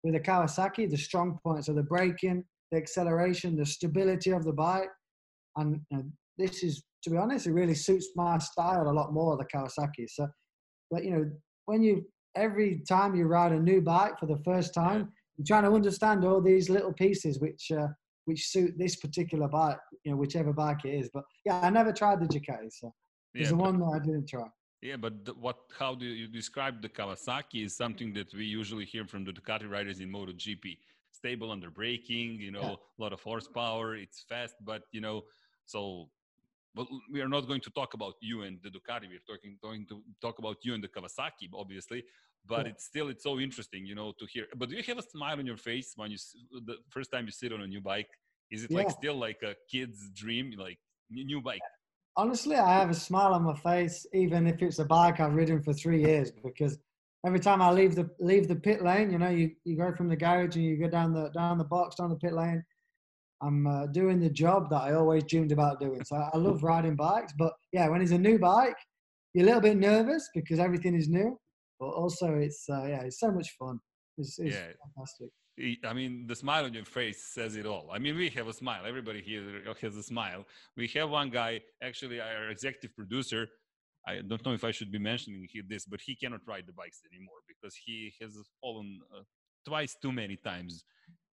with 0.02 0.14
the 0.14 0.20
Kawasaki, 0.22 0.90
the 0.90 0.98
strong 0.98 1.38
points 1.44 1.68
are 1.68 1.74
the 1.74 1.84
braking, 1.84 2.46
the 2.72 2.78
acceleration, 2.78 3.58
the 3.58 3.66
stability 3.66 4.32
of 4.32 4.46
the 4.46 4.54
bike. 4.54 4.88
And 5.58 5.82
you 5.92 5.98
know, 5.98 6.04
this 6.38 6.64
is, 6.64 6.82
to 7.04 7.10
be 7.10 7.18
honest, 7.18 7.48
it 7.48 7.52
really 7.52 7.76
suits 7.76 8.12
my 8.16 8.38
style 8.38 8.90
a 8.90 8.94
lot 8.94 9.12
more, 9.12 9.36
the 9.36 9.44
Kawasaki. 9.54 10.08
So, 10.08 10.30
but 10.90 11.04
you 11.04 11.12
know, 11.12 11.30
when 11.66 11.84
you, 11.84 12.06
every 12.38 12.82
time 12.88 13.14
you 13.14 13.26
ride 13.26 13.52
a 13.52 13.60
new 13.60 13.82
bike 13.82 14.18
for 14.18 14.26
the 14.26 14.42
first 14.46 14.74
time, 14.74 15.12
you're 15.36 15.46
trying 15.46 15.70
to 15.70 15.76
understand 15.76 16.24
all 16.24 16.42
these 16.42 16.70
little 16.70 16.94
pieces 16.94 17.42
which, 17.42 17.72
uh, 17.78 17.88
which 18.24 18.48
suit 18.48 18.74
this 18.78 18.96
particular 18.96 19.50
bike, 19.50 19.80
you 20.06 20.12
know, 20.12 20.18
whichever 20.18 20.54
bike 20.54 20.86
it 20.86 20.94
is. 20.94 21.10
But 21.14 21.26
yeah, 21.46 21.60
I 21.60 21.70
never 21.72 21.92
tried 21.92 22.22
the 22.22 22.26
Ducati, 22.26 22.72
so 22.72 22.94
it's 23.34 23.44
yeah, 23.44 23.50
the 23.50 23.56
one 23.58 23.80
that 23.80 23.92
I 23.96 24.00
didn't 24.00 24.30
try. 24.30 24.48
Yeah, 24.82 24.96
but 24.96 25.26
the, 25.26 25.34
what? 25.34 25.58
How 25.78 25.94
do 25.94 26.06
you 26.06 26.28
describe 26.28 26.82
the 26.82 26.90
Kawasaki? 26.90 27.66
Is 27.66 27.76
something 27.76 28.14
that 28.14 28.34
we 28.34 28.46
usually 28.46 28.86
hear 28.86 29.06
from 29.06 29.26
the 29.26 29.32
Ducati 29.32 29.70
riders 29.70 30.00
in 30.00 30.10
MotoGP. 30.10 30.78
Stable 31.12 31.52
under 31.52 31.70
braking, 31.70 32.40
you 32.40 32.52
know, 32.52 32.62
yeah. 32.62 32.76
a 32.98 33.02
lot 33.02 33.12
of 33.12 33.22
horsepower. 33.22 33.96
It's 33.96 34.24
fast, 34.30 34.56
but 34.64 34.84
you 34.92 35.02
know, 35.02 35.24
so. 35.66 36.10
But 36.76 36.88
we 37.12 37.20
are 37.20 37.28
not 37.28 37.48
going 37.48 37.62
to 37.62 37.72
talk 37.72 37.96
about 37.96 38.14
you 38.22 38.44
and 38.44 38.60
the 38.64 38.70
Ducati. 38.70 39.10
We're 39.10 39.26
talking 39.28 39.58
going 39.62 39.86
to 39.88 40.02
talk 40.22 40.40
about 40.40 40.58
you 40.62 40.76
and 40.76 40.84
the 40.84 40.88
Kawasaki, 40.88 41.50
obviously. 41.54 42.04
But 42.46 42.66
yeah. 42.66 42.72
it's 42.72 42.86
still 42.86 43.10
it's 43.10 43.24
so 43.24 43.40
interesting, 43.40 43.86
you 43.86 43.96
know, 43.96 44.14
to 44.20 44.26
hear. 44.28 44.46
But 44.56 44.70
do 44.70 44.76
you 44.76 44.84
have 44.84 45.00
a 45.00 45.02
smile 45.02 45.40
on 45.40 45.46
your 45.46 45.58
face 45.58 45.94
when 45.98 46.12
you 46.12 46.18
the 46.66 46.78
first 46.90 47.12
time 47.12 47.26
you 47.26 47.32
sit 47.32 47.52
on 47.52 47.62
a 47.62 47.68
new 47.68 47.82
bike? 47.82 48.10
Is 48.50 48.64
it 48.64 48.72
yeah. 48.72 48.78
like 48.78 48.92
still 48.92 49.16
like 49.16 49.42
a 49.44 49.56
kid's 49.70 50.10
dream, 50.12 50.54
like 50.58 50.80
new 51.10 51.42
bike? 51.42 51.62
Honestly, 52.16 52.56
I 52.56 52.80
have 52.80 52.90
a 52.90 52.94
smile 52.94 53.34
on 53.34 53.44
my 53.44 53.56
face, 53.56 54.06
even 54.14 54.48
if 54.48 54.62
it's 54.62 54.80
a 54.80 54.86
bike 54.86 55.20
I've 55.20 55.34
ridden 55.34 55.62
for 55.62 55.74
three 55.74 56.02
years, 56.02 56.32
because 56.32 56.78
every 57.26 57.40
time 57.40 57.62
I 57.62 57.72
leave 57.72 57.96
the 57.96 58.10
leave 58.20 58.48
the 58.48 58.56
pit 58.56 58.84
lane, 58.84 59.12
you 59.12 59.18
know, 59.18 59.30
you, 59.30 59.52
you 59.66 59.78
go 59.78 59.94
from 59.94 60.10
the 60.10 60.16
garage 60.16 60.56
and 60.56 60.66
you 60.66 60.78
go 60.78 60.90
down 60.90 61.14
the 61.14 61.30
down 61.30 61.58
the 61.58 61.64
box, 61.64 61.96
down 61.96 62.10
the 62.10 62.16
pit 62.16 62.34
lane. 62.34 62.64
I'm 63.42 63.68
uh, 63.68 63.88
doing 63.88 64.20
the 64.20 64.30
job 64.30 64.70
that 64.70 64.82
I 64.82 64.94
always 64.94 65.24
dreamed 65.24 65.54
about 65.54 65.80
doing. 65.80 66.04
So 66.04 66.18
I 66.18 66.38
love 66.38 66.62
riding 66.62 66.98
bikes, 66.98 67.34
but 67.38 67.54
yeah, 67.72 67.88
when 67.88 68.02
it's 68.02 68.12
a 68.12 68.18
new 68.18 68.38
bike, 68.38 68.76
you're 69.34 69.46
a 69.46 69.48
little 69.48 69.62
bit 69.62 69.78
nervous 69.78 70.30
because 70.36 70.60
everything 70.60 70.94
is 70.94 71.08
new, 71.08 71.40
but 71.80 71.88
also 71.88 72.36
it's 72.36 72.66
uh, 72.70 72.86
yeah, 72.86 73.02
it's 73.02 73.20
so 73.20 73.32
much 73.32 73.56
fun. 73.58 73.80
It's, 74.18 74.38
it's 74.40 74.56
yeah. 74.56 74.74
fantastic. 74.96 75.30
I 75.84 75.94
mean, 75.94 76.26
the 76.28 76.36
smile 76.36 76.66
on 76.66 76.74
your 76.74 76.86
face 76.86 77.22
says 77.22 77.56
it 77.56 77.66
all. 77.66 77.90
I 77.92 78.00
mean, 78.00 78.16
we 78.16 78.30
have 78.30 78.48
a 78.48 78.54
smile. 78.54 78.86
Everybody 78.86 79.22
here 79.22 79.44
has 79.82 79.96
a 79.96 80.04
smile. 80.04 80.46
We 80.78 80.88
have 80.90 81.10
one 81.10 81.30
guy, 81.30 81.62
actually, 81.82 82.22
our 82.22 82.50
executive 82.50 82.96
producer. 82.96 83.48
I 84.08 84.22
don't 84.28 84.44
know 84.46 84.54
if 84.54 84.64
I 84.64 84.72
should 84.72 84.92
be 84.92 85.00
mentioning 85.00 85.48
this, 85.68 85.86
but 85.86 86.00
he 86.02 86.16
cannot 86.16 86.42
ride 86.48 86.66
the 86.66 86.74
bikes 86.74 87.02
anymore 87.12 87.40
because 87.48 87.76
he 87.76 88.14
has 88.22 88.32
fallen 88.62 89.00
uh, 89.16 89.22
twice 89.68 89.96
too 90.02 90.12
many 90.12 90.38
times, 90.38 90.86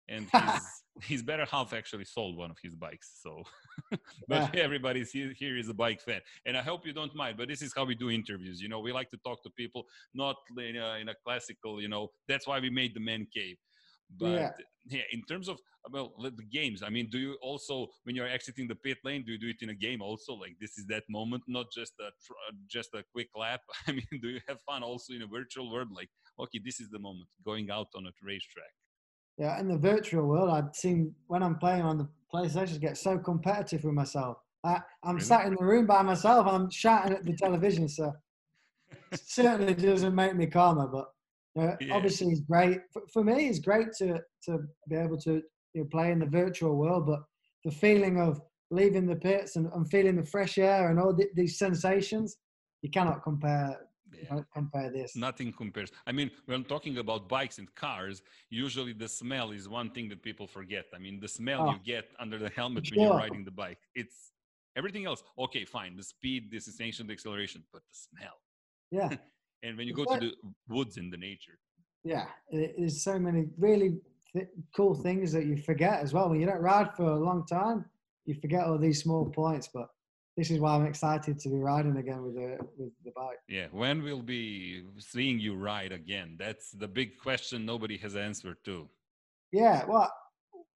and 0.09 0.27
his 0.33 0.63
his 1.03 1.23
better 1.23 1.45
half 1.45 1.73
actually 1.73 2.05
sold 2.05 2.37
one 2.37 2.51
of 2.51 2.59
his 2.61 2.75
bikes. 2.75 3.21
So, 3.23 3.45
but 4.29 4.55
yeah. 4.55 4.61
everybody 4.61 5.05
here 5.05 5.57
is 5.57 5.69
a 5.69 5.75
bike 5.75 6.01
fan, 6.01 6.21
and 6.45 6.57
I 6.57 6.63
hope 6.63 6.85
you 6.85 6.93
don't 6.93 7.15
mind. 7.15 7.37
But 7.39 7.49
this 7.49 7.63
is 7.63 7.73
how 7.75 7.85
we 7.85 7.95
do 7.95 8.11
interviews. 8.11 8.61
You 8.61 8.69
know, 8.69 8.81
we 8.81 8.93
like 8.93 9.11
to 9.11 9.19
talk 9.19 9.45
to 9.45 9.51
people, 9.51 9.85
not 10.15 10.37
in 10.59 10.77
a, 10.77 10.99
in 11.01 11.09
a 11.09 11.15
classical. 11.25 11.81
You 11.81 11.89
know, 11.89 12.09
that's 12.27 12.47
why 12.47 12.59
we 12.59 12.71
made 12.71 12.93
the 12.95 13.01
man 13.01 13.27
cave 13.33 13.57
but 14.11 14.31
yeah. 14.31 14.51
yeah. 14.89 15.03
in 15.13 15.23
terms 15.23 15.49
of 15.49 15.59
uh, 15.85 15.91
well 15.93 16.15
the 16.19 16.43
games, 16.51 16.83
I 16.83 16.91
mean, 16.91 17.09
do 17.11 17.19
you 17.19 17.37
also 17.43 17.89
when 18.05 18.15
you're 18.17 18.29
exiting 18.29 18.69
the 18.69 18.75
pit 18.75 18.99
lane, 19.05 19.25
do 19.25 19.33
you 19.33 19.39
do 19.39 19.49
it 19.49 19.63
in 19.63 19.71
a 19.71 19.75
game 19.75 20.03
also? 20.03 20.35
Like 20.35 20.57
this 20.61 20.79
is 20.79 20.87
that 20.87 21.05
moment, 21.09 21.43
not 21.49 21.67
just 21.73 21.93
a 22.01 22.07
uh, 22.07 22.53
just 22.69 22.95
a 22.95 23.03
quick 23.13 23.29
lap. 23.37 23.61
I 23.87 23.93
mean, 23.93 24.21
do 24.23 24.29
you 24.29 24.41
have 24.49 24.59
fun 24.63 24.83
also 24.83 25.13
in 25.13 25.23
a 25.23 25.27
virtual 25.27 25.71
world? 25.73 25.89
Like, 25.95 26.11
okay, 26.39 26.61
this 26.65 26.81
is 26.81 26.89
the 26.91 26.99
moment 26.99 27.29
going 27.45 27.71
out 27.71 27.89
on 27.95 28.07
a 28.07 28.11
racetrack. 28.23 28.73
Yeah, 29.39 29.61
in 29.61 29.69
the 29.69 29.77
virtual 29.77 30.27
world, 30.27 30.51
I've 30.51 30.75
seen 30.75 31.15
when 31.27 31.43
I'm 31.43 31.59
playing 31.59 31.83
on 31.83 31.99
the 31.99 32.09
PlayStation 32.33 32.81
get 32.81 32.97
so 32.97 33.19
competitive 33.19 33.85
with 33.85 33.95
myself. 33.95 34.39
I, 34.65 34.81
am 35.05 35.17
really? 35.17 35.21
sat 35.21 35.47
in 35.47 35.55
the 35.55 35.65
room 35.65 35.87
by 35.87 36.03
myself. 36.03 36.47
I'm 36.47 36.71
shouting 36.71 37.13
at 37.13 37.25
the 37.25 37.37
television, 37.37 37.89
so 37.89 38.13
certainly 39.15 39.75
doesn't 39.75 40.15
make 40.15 40.35
me 40.35 40.47
calmer. 40.47 40.87
But 40.87 41.07
uh, 41.59 41.77
yeah. 41.81 41.95
Obviously, 41.95 42.29
it's 42.29 42.41
great 42.41 42.81
for, 42.93 43.03
for, 43.13 43.25
me. 43.25 43.49
It's 43.49 43.59
great 43.59 43.89
to 43.99 44.21
to 44.45 44.59
be 44.89 44.97
able 44.97 45.19
to 45.19 45.43
you 45.75 45.83
know, 45.83 45.89
play 45.91 46.13
in 46.13 46.19
the 46.19 46.27
virtual 46.27 46.77
world, 46.77 47.07
but 47.07 47.21
the 47.65 47.71
feeling 47.71 48.21
of 48.21 48.41
leaving 48.71 49.07
the 49.07 49.17
pits 49.17 49.57
and, 49.57 49.71
and 49.75 49.89
feeling 49.91 50.17
the 50.17 50.25
fresh 50.25 50.59
air 50.59 50.91
and 50.91 50.99
all 50.99 51.15
the, 51.15 51.27
these 51.35 51.59
sensations, 51.59 52.37
you 52.83 52.91
cannot 52.91 53.23
compare. 53.23 53.79
Yeah. 54.13 54.39
compare 54.55 54.91
this. 54.93 55.17
Nothing 55.17 55.53
compares. 55.53 55.91
I 56.07 56.13
mean, 56.13 56.31
when 56.47 56.63
talking 56.63 56.99
about 56.99 57.29
bikes 57.29 57.59
and 57.59 57.75
cars, 57.75 58.23
usually 58.51 58.93
the 58.93 59.09
smell 59.09 59.51
is 59.51 59.69
one 59.69 59.91
thing 59.91 60.09
that 60.11 60.23
people 60.23 60.47
forget. 60.47 60.85
I 60.95 60.99
mean, 60.99 61.19
the 61.19 61.27
smell 61.27 61.63
oh, 61.63 61.73
you 61.73 61.79
get 61.85 62.13
under 62.21 62.39
the 62.39 62.49
helmet 62.51 62.87
sure. 62.87 62.97
when 62.97 63.09
you're 63.09 63.17
riding 63.17 63.45
the 63.45 63.51
bike. 63.51 63.79
It's 63.97 64.31
everything 64.77 65.07
else. 65.07 65.25
Okay, 65.37 65.65
fine. 65.65 65.97
The 65.97 66.05
speed, 66.05 66.53
the 66.53 66.61
sensation, 66.61 67.09
the 67.09 67.15
acceleration, 67.15 67.65
but 67.73 67.83
the 67.91 67.99
smell. 68.07 68.37
Yeah. 68.93 69.17
and 69.63 69.77
when 69.77 69.87
you 69.87 69.95
go 69.95 70.05
to 70.05 70.21
the 70.21 70.33
woods 70.69 70.97
in 70.97 71.11
the 71.11 71.17
nature 71.17 71.59
yeah 72.05 72.27
there's 72.51 73.03
so 73.03 73.19
many 73.19 73.47
really 73.59 73.99
th- 74.33 74.49
cool 74.77 74.95
things 74.95 75.33
that 75.33 75.47
you 75.47 75.57
forget 75.57 76.01
as 76.01 76.13
well 76.13 76.29
when 76.29 76.41
you 76.41 76.47
don't 76.47 76.63
ride 76.63 76.95
for 76.97 77.05
a 77.05 77.19
long 77.19 77.45
time 77.47 77.85
you 78.25 78.35
forget 78.41 78.65
all 78.65 78.79
these 78.79 79.03
small 79.03 79.27
points 79.27 79.69
but 79.73 79.89
this 80.37 80.51
is 80.51 80.61
why 80.61 80.75
I'm 80.75 80.85
excited 80.85 81.39
to 81.41 81.49
be 81.49 81.57
riding 81.57 81.97
again 81.97 82.23
with 82.23 82.35
the 82.35 82.59
with 82.77 82.93
the 83.05 83.11
bike. 83.17 83.39
Yeah, 83.49 83.67
when 83.71 84.03
we'll 84.03 84.23
be 84.23 84.85
seeing 84.99 85.41
you 85.41 85.57
ride 85.57 85.93
again? 85.93 86.37
That's 86.39 86.73
the 86.73 86.87
big 86.87 87.17
question 87.19 87.65
nobody 87.65 87.97
has 87.99 88.17
answered 88.17 88.59
to. 88.67 88.87
Yeah, 89.53 89.85
well, 89.87 90.13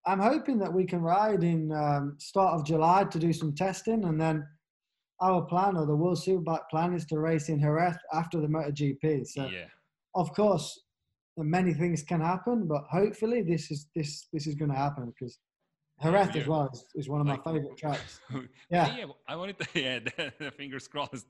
I'm 0.05 0.19
hoping 0.19 0.59
that 0.59 0.71
we 0.71 0.85
can 0.85 1.01
ride 1.01 1.43
in 1.43 1.73
um, 1.73 2.15
start 2.19 2.53
of 2.53 2.65
July 2.65 3.03
to 3.03 3.19
do 3.19 3.33
some 3.33 3.53
testing, 3.53 4.05
and 4.05 4.19
then 4.19 4.47
our 5.21 5.41
plan 5.43 5.75
or 5.75 5.85
the 5.85 5.95
World 5.95 6.17
Superbike 6.17 6.69
plan 6.69 6.93
is 6.93 7.05
to 7.05 7.19
race 7.19 7.49
in 7.49 7.59
Jerez 7.59 7.95
after 8.13 8.39
the 8.39 8.47
MotoGP. 8.47 9.27
So, 9.27 9.47
yeah. 9.47 9.65
of 10.15 10.33
course, 10.33 10.79
many 11.37 11.73
things 11.73 12.03
can 12.03 12.21
happen, 12.21 12.67
but 12.67 12.83
hopefully 12.89 13.41
this 13.41 13.71
is 13.71 13.87
this 13.95 14.27
this 14.33 14.47
is 14.47 14.55
going 14.55 14.71
to 14.71 14.77
happen 14.77 15.13
because 15.17 15.39
Jerez 16.01 16.29
yeah, 16.33 16.41
as 16.41 16.47
well 16.47 16.69
is, 16.73 16.85
is 16.95 17.09
one 17.09 17.21
of 17.21 17.27
like, 17.27 17.45
my 17.45 17.53
favorite 17.53 17.77
tracks. 17.77 18.19
Yeah, 18.69 18.95
yeah, 18.95 19.05
I 19.27 19.35
wanted 19.35 19.59
to. 19.59 19.67
Yeah, 19.79 19.99
the, 19.99 20.51
fingers 20.51 20.87
crossed. 20.87 21.27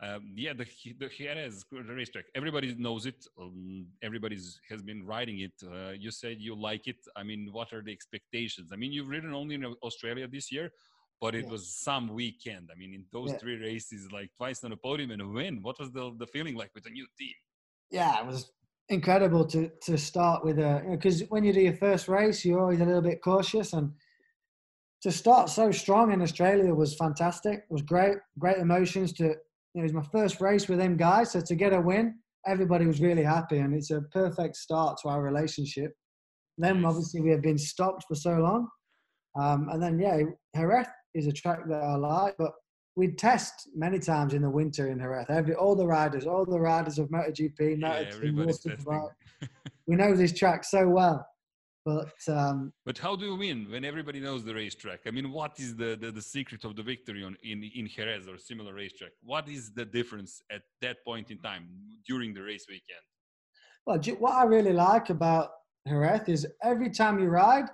Um, 0.00 0.32
yeah, 0.36 0.52
the 0.52 0.66
the 0.98 1.08
Jerez 1.08 1.64
the 1.70 1.94
racetrack. 1.94 2.26
Everybody 2.34 2.74
knows 2.78 3.06
it. 3.06 3.26
Um, 3.40 3.86
everybody 4.02 4.36
has 4.70 4.82
been 4.82 5.04
riding 5.04 5.40
it. 5.40 5.56
Uh, 5.64 5.90
you 5.90 6.10
said 6.10 6.36
you 6.40 6.54
like 6.54 6.86
it. 6.86 7.00
I 7.16 7.22
mean, 7.24 7.48
what 7.52 7.72
are 7.72 7.82
the 7.82 7.92
expectations? 7.92 8.70
I 8.72 8.76
mean, 8.76 8.92
you've 8.92 9.08
ridden 9.08 9.34
only 9.34 9.56
in 9.56 9.64
Australia 9.82 10.28
this 10.28 10.52
year 10.52 10.70
but 11.20 11.34
it 11.34 11.44
yeah. 11.44 11.50
was 11.50 11.68
some 11.68 12.08
weekend. 12.14 12.70
I 12.72 12.78
mean, 12.78 12.94
in 12.94 13.04
those 13.12 13.30
yeah. 13.30 13.38
three 13.38 13.56
races, 13.56 14.10
like 14.12 14.30
twice 14.36 14.62
on 14.64 14.72
a 14.72 14.76
podium 14.76 15.10
and 15.10 15.22
a 15.22 15.26
win. 15.26 15.60
What 15.62 15.78
was 15.78 15.90
the 15.90 16.14
the 16.18 16.26
feeling 16.26 16.54
like 16.54 16.70
with 16.74 16.86
a 16.86 16.90
new 16.90 17.06
team? 17.18 17.34
Yeah, 17.90 18.20
it 18.20 18.26
was 18.26 18.52
incredible 18.88 19.44
to 19.46 19.70
to 19.82 19.98
start 19.98 20.44
with 20.44 20.58
a 20.58 20.82
because 20.90 21.22
when 21.28 21.44
you 21.44 21.52
do 21.52 21.60
your 21.60 21.76
first 21.76 22.08
race, 22.08 22.44
you're 22.44 22.60
always 22.60 22.80
a 22.80 22.84
little 22.84 23.02
bit 23.02 23.22
cautious, 23.22 23.72
and 23.72 23.92
to 25.02 25.12
start 25.12 25.48
so 25.48 25.70
strong 25.70 26.12
in 26.12 26.22
Australia 26.22 26.74
was 26.74 26.94
fantastic. 26.94 27.58
It 27.58 27.70
was 27.70 27.82
great, 27.82 28.16
great 28.38 28.58
emotions. 28.58 29.12
To 29.14 29.34
it 29.74 29.82
was 29.82 29.92
my 29.92 30.02
first 30.12 30.40
race 30.40 30.68
with 30.68 30.78
them 30.78 30.96
guys, 30.96 31.32
so 31.32 31.40
to 31.40 31.54
get 31.54 31.72
a 31.72 31.80
win, 31.80 32.16
everybody 32.46 32.86
was 32.86 33.00
really 33.00 33.24
happy, 33.24 33.58
and 33.58 33.74
it's 33.74 33.90
a 33.90 34.02
perfect 34.12 34.56
start 34.56 34.98
to 35.02 35.08
our 35.08 35.22
relationship. 35.22 35.92
Then 36.56 36.82
Nice. 36.82 36.90
obviously 36.90 37.20
we 37.20 37.30
have 37.30 37.42
been 37.42 37.58
stopped 37.58 38.04
for 38.08 38.14
so 38.14 38.38
long, 38.38 38.68
um, 39.38 39.68
and 39.70 39.82
then 39.82 39.98
yeah, 39.98 40.22
Jerez 40.56 40.86
is 41.14 41.26
a 41.26 41.32
track 41.32 41.60
that 41.68 41.82
I 41.82 41.94
like, 41.96 42.34
but 42.38 42.52
we 42.96 43.08
test 43.12 43.68
many 43.76 43.98
times 43.98 44.34
in 44.34 44.42
the 44.42 44.50
winter 44.50 44.88
in 44.88 44.98
Jerez. 44.98 45.26
Every 45.28 45.54
all 45.54 45.76
the 45.76 45.86
riders, 45.86 46.26
all 46.26 46.44
the 46.44 46.58
riders 46.58 46.98
of 46.98 47.08
MotoGP, 47.10 47.80
Yeah, 47.80 47.88
Moto2, 47.88 48.14
everybody's 48.14 48.34
World 48.34 48.48
testing. 48.48 48.76
Superbike, 48.76 49.48
we 49.86 49.96
know 49.96 50.14
this 50.14 50.32
track 50.32 50.64
so 50.64 50.88
well. 50.88 51.26
But 51.84 52.12
um, 52.28 52.72
But 52.84 52.98
how 52.98 53.16
do 53.16 53.24
you 53.24 53.36
win 53.36 53.70
when 53.70 53.84
everybody 53.84 54.20
knows 54.20 54.44
the 54.44 54.54
racetrack? 54.54 55.00
I 55.06 55.10
mean, 55.10 55.30
what 55.30 55.58
is 55.58 55.76
the, 55.76 55.96
the, 55.98 56.10
the 56.10 56.20
secret 56.20 56.64
of 56.64 56.76
the 56.76 56.82
victory 56.82 57.22
on, 57.24 57.36
in, 57.42 57.62
in 57.62 57.88
Jerez 57.88 58.28
or 58.28 58.36
similar 58.36 58.74
racetrack? 58.74 59.12
What 59.22 59.48
is 59.48 59.70
the 59.72 59.84
difference 59.84 60.42
at 60.50 60.62
that 60.82 60.96
point 61.04 61.30
in 61.30 61.38
time 61.38 61.68
during 62.06 62.34
the 62.34 62.42
race 62.42 62.66
weekend? 62.68 63.04
well, 63.86 63.98
what 64.18 64.34
I 64.34 64.44
really 64.44 64.74
like 64.74 65.08
about 65.08 65.48
Jerez 65.86 66.28
is 66.28 66.46
every 66.62 66.90
time 66.90 67.18
you 67.18 67.28
ride 67.28 67.68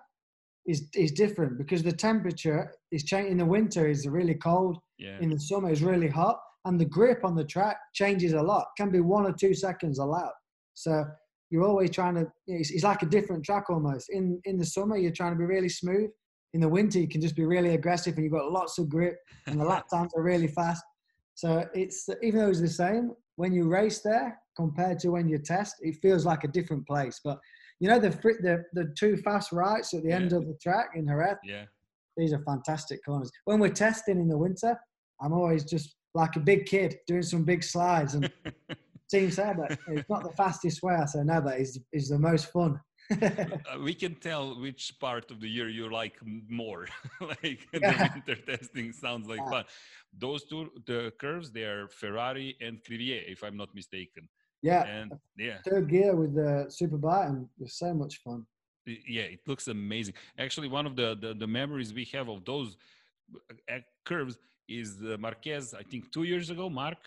is 0.66 0.88
is 0.94 1.12
different 1.12 1.58
because 1.58 1.82
the 1.82 1.92
temperature 1.92 2.72
is 2.90 3.04
changing. 3.04 3.32
In 3.32 3.38
the 3.38 3.46
winter, 3.46 3.88
is 3.88 4.06
really 4.06 4.34
cold. 4.34 4.78
Yeah. 4.98 5.18
In 5.20 5.30
the 5.30 5.38
summer, 5.38 5.70
is 5.70 5.82
really 5.82 6.08
hot, 6.08 6.38
and 6.64 6.80
the 6.80 6.84
grip 6.84 7.24
on 7.24 7.34
the 7.34 7.44
track 7.44 7.76
changes 7.94 8.32
a 8.32 8.42
lot. 8.42 8.66
Can 8.76 8.90
be 8.90 9.00
one 9.00 9.26
or 9.26 9.32
two 9.32 9.54
seconds 9.54 9.98
allowed. 9.98 10.32
So 10.74 11.04
you're 11.50 11.64
always 11.64 11.90
trying 11.90 12.14
to. 12.14 12.26
It's, 12.46 12.70
it's 12.70 12.84
like 12.84 13.02
a 13.02 13.06
different 13.06 13.44
track 13.44 13.70
almost. 13.70 14.08
In 14.10 14.40
in 14.44 14.56
the 14.56 14.66
summer, 14.66 14.96
you're 14.96 15.12
trying 15.12 15.32
to 15.32 15.38
be 15.38 15.44
really 15.44 15.68
smooth. 15.68 16.10
In 16.54 16.60
the 16.60 16.68
winter, 16.68 17.00
you 17.00 17.08
can 17.08 17.20
just 17.20 17.36
be 17.36 17.44
really 17.44 17.74
aggressive, 17.74 18.14
and 18.14 18.24
you've 18.24 18.32
got 18.32 18.50
lots 18.50 18.78
of 18.78 18.88
grip, 18.88 19.16
and 19.46 19.60
the 19.60 19.64
lap 19.64 19.84
times 19.92 20.12
are 20.16 20.22
really 20.22 20.48
fast. 20.48 20.82
So 21.34 21.68
it's 21.74 22.08
even 22.22 22.40
though 22.40 22.48
it's 22.48 22.60
the 22.60 22.68
same 22.68 23.12
when 23.36 23.52
you 23.52 23.68
race 23.68 24.00
there 24.00 24.38
compared 24.56 24.98
to 25.00 25.10
when 25.10 25.28
you 25.28 25.38
test, 25.38 25.76
it 25.80 25.96
feels 26.00 26.24
like 26.24 26.44
a 26.44 26.48
different 26.48 26.86
place. 26.86 27.20
But 27.24 27.38
you 27.80 27.88
know 27.88 27.98
the 27.98 28.10
the 28.46 28.64
the 28.72 28.94
two 28.98 29.16
fast 29.18 29.52
rights 29.52 29.92
at 29.94 30.02
the 30.02 30.12
end 30.12 30.30
Yeah. 30.30 30.38
of 30.38 30.46
the 30.46 30.56
track 30.62 30.90
in 30.94 31.06
Jerez, 31.06 31.36
yeah. 31.44 31.64
these 32.16 32.32
are 32.32 32.42
fantastic 32.44 33.00
corners. 33.04 33.30
When 33.44 33.58
we're 33.60 33.70
testing 33.86 34.18
in 34.20 34.28
the 34.28 34.38
winter, 34.38 34.78
I'm 35.20 35.32
always 35.32 35.64
just 35.64 35.96
like 36.14 36.36
a 36.36 36.40
big 36.40 36.66
kid 36.66 36.96
doing 37.06 37.22
some 37.22 37.44
big 37.44 37.62
slides. 37.64 38.14
And 38.14 38.30
team 39.10 39.30
said 39.30 39.56
that 39.58 39.78
it's 39.88 40.08
not 40.08 40.22
the 40.22 40.32
fastest 40.36 40.82
way. 40.82 40.94
I 40.94 41.04
said 41.06 41.26
no, 41.26 41.40
but 41.40 41.58
it's, 41.60 41.78
it's 41.92 42.08
the 42.10 42.18
most 42.18 42.46
fun. 42.52 42.80
Uh, 43.20 43.78
we 43.82 43.92
can 43.94 44.14
tell 44.14 44.58
which 44.58 44.94
part 44.98 45.30
of 45.30 45.38
the 45.38 45.48
year 45.56 45.68
you 45.68 45.90
like 45.92 46.16
more. 46.48 46.86
like 47.20 47.60
Yeah. 47.72 48.08
the 48.08 48.10
winter 48.14 48.36
testing 48.56 48.92
sounds 48.92 49.26
like 49.28 49.40
Yeah. 49.40 49.50
fun. 49.50 49.64
Those 50.16 50.44
two, 50.44 50.70
the 50.86 51.12
curves, 51.20 51.50
they 51.50 51.64
are 51.64 51.86
Ferrari 51.88 52.56
and 52.62 52.82
Crivillé, 52.82 53.18
if 53.30 53.42
I'm 53.44 53.58
not 53.58 53.74
mistaken. 53.74 54.26
Yeah, 54.64 54.82
And 54.96 55.12
yeah, 55.36 55.58
third 55.68 55.86
gear 55.94 56.12
with 56.16 56.32
the 56.34 56.52
and 57.28 57.36
it 57.42 57.62
was 57.64 57.74
so 57.84 57.92
much 58.02 58.14
fun. 58.24 58.40
Yeah 59.18 59.36
it 59.36 59.42
looks 59.50 59.66
amazing 59.68 60.14
actually 60.46 60.68
one 60.78 60.86
of 60.90 60.94
the 61.00 61.08
the, 61.24 61.30
the 61.42 61.50
memories 61.60 61.88
we 62.00 62.06
have 62.16 62.28
of 62.34 62.38
those 62.50 62.70
uh, 63.74 63.78
curves 64.10 64.34
is 64.80 64.88
uh, 65.02 65.16
marquez 65.26 65.64
i 65.82 65.84
think 65.90 66.02
two 66.16 66.24
years 66.32 66.46
ago 66.54 66.64
marc 66.82 67.00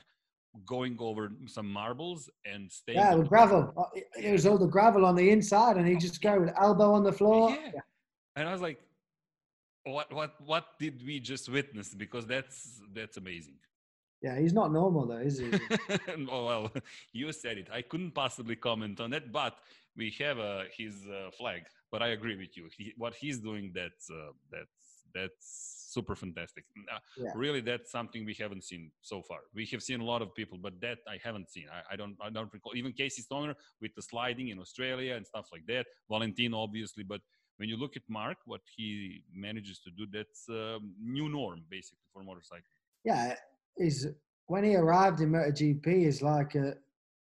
going 0.76 0.96
over 1.10 1.24
some 1.58 1.70
marbles 1.82 2.22
and 2.52 2.62
staying 2.80 2.98
Yeah, 3.04 3.14
with 3.20 3.30
gravel. 3.34 3.62
Uh, 3.82 4.00
It 4.28 4.32
was 4.38 4.46
all 4.48 4.60
the 4.66 4.72
gravel 4.78 5.04
on 5.10 5.16
the 5.22 5.28
inside, 5.36 5.76
and 5.78 5.86
he 5.92 5.96
just 6.08 6.20
go 6.28 6.34
with 6.42 6.52
elbow 6.68 6.90
on 6.98 7.04
the 7.10 7.16
floor. 7.20 7.44
yeah. 7.52 7.82
and 8.38 8.44
i 8.50 8.52
was 8.56 8.64
like 8.70 8.80
what 9.96 10.08
what 10.20 10.32
what 10.52 10.66
did 10.84 10.96
we 11.08 11.16
just 11.32 11.46
witness 11.58 11.88
because 12.04 12.26
that's 12.34 12.58
that's 12.98 13.18
amazing 13.24 13.58
Yeah, 14.22 14.40
he's 14.40 14.54
not 14.54 14.72
normal 14.72 15.06
though, 15.06 15.18
is 15.18 15.38
he? 15.40 15.52
oh, 16.32 16.46
well 16.46 16.72
you 17.14 17.32
said 17.32 17.58
it. 17.58 17.68
I 17.72 17.82
couldn't 17.82 18.12
possibly 18.12 18.56
comment 18.56 19.00
on 19.00 19.12
that 19.12 19.32
but 19.32 19.60
we 19.96 20.14
have 20.20 20.40
uh, 20.40 20.64
his 20.76 21.08
uh, 21.08 21.32
flag. 21.32 21.64
But 21.92 22.02
i 22.02 22.10
agree 22.10 22.36
with 22.36 22.58
you. 22.58 22.68
He, 22.78 22.94
what 22.98 23.14
he's 23.16 23.40
doing 23.40 23.72
that's 23.74 24.10
uh, 24.10 24.32
that's 24.52 25.06
that's 25.14 25.86
super 25.96 26.16
fantastic. 26.16 26.66
Uh, 26.94 27.00
Yeah. 27.18 27.32
really 27.36 27.62
that's 27.62 27.92
something 27.92 28.26
we 28.26 28.36
haven't 28.44 28.64
seen 28.64 28.92
so 29.02 29.22
far. 29.22 29.42
We 29.54 29.66
have 29.68 29.82
seen 29.82 30.02
a 30.02 30.04
lot 30.04 30.22
of 30.22 30.34
people 30.36 30.58
but 30.58 30.74
that 30.82 31.00
i 31.08 31.18
haven't 31.24 31.50
seen. 31.50 31.68
I, 31.78 31.94
I 31.94 31.96
don't 31.96 32.16
i 32.22 32.30
don't 32.30 32.52
recall. 32.54 32.74
Even 32.76 32.92
casey 32.92 33.22
stoner 33.22 33.56
with 33.82 33.94
the 33.96 34.02
sliding 34.02 34.48
in 34.50 34.60
australia 34.60 35.14
and 35.16 35.26
stuff 35.26 35.48
like 35.54 35.66
that. 35.68 35.86
Valentino 36.10 36.58
obviously 36.60 37.04
but 37.04 37.22
when 37.58 37.70
you 37.70 37.78
look 37.78 37.96
at 37.96 38.04
marc 38.10 38.38
what 38.46 38.62
he 38.76 39.24
manages 39.34 39.80
to 39.86 39.90
do 40.00 40.06
that's 40.16 40.42
um, 40.50 40.94
new 41.18 41.28
norm 41.30 41.60
basically 41.70 42.08
for 42.14 42.22
motorcycle 42.24 42.74
yeah, 43.08 43.36
is 43.78 44.08
when 44.48 44.64
he 44.64 44.76
arrived 44.76 45.22
in 45.22 45.32
MotoGP 45.32 46.06
is 46.06 46.22
like 46.22 46.56
a, 46.56 46.76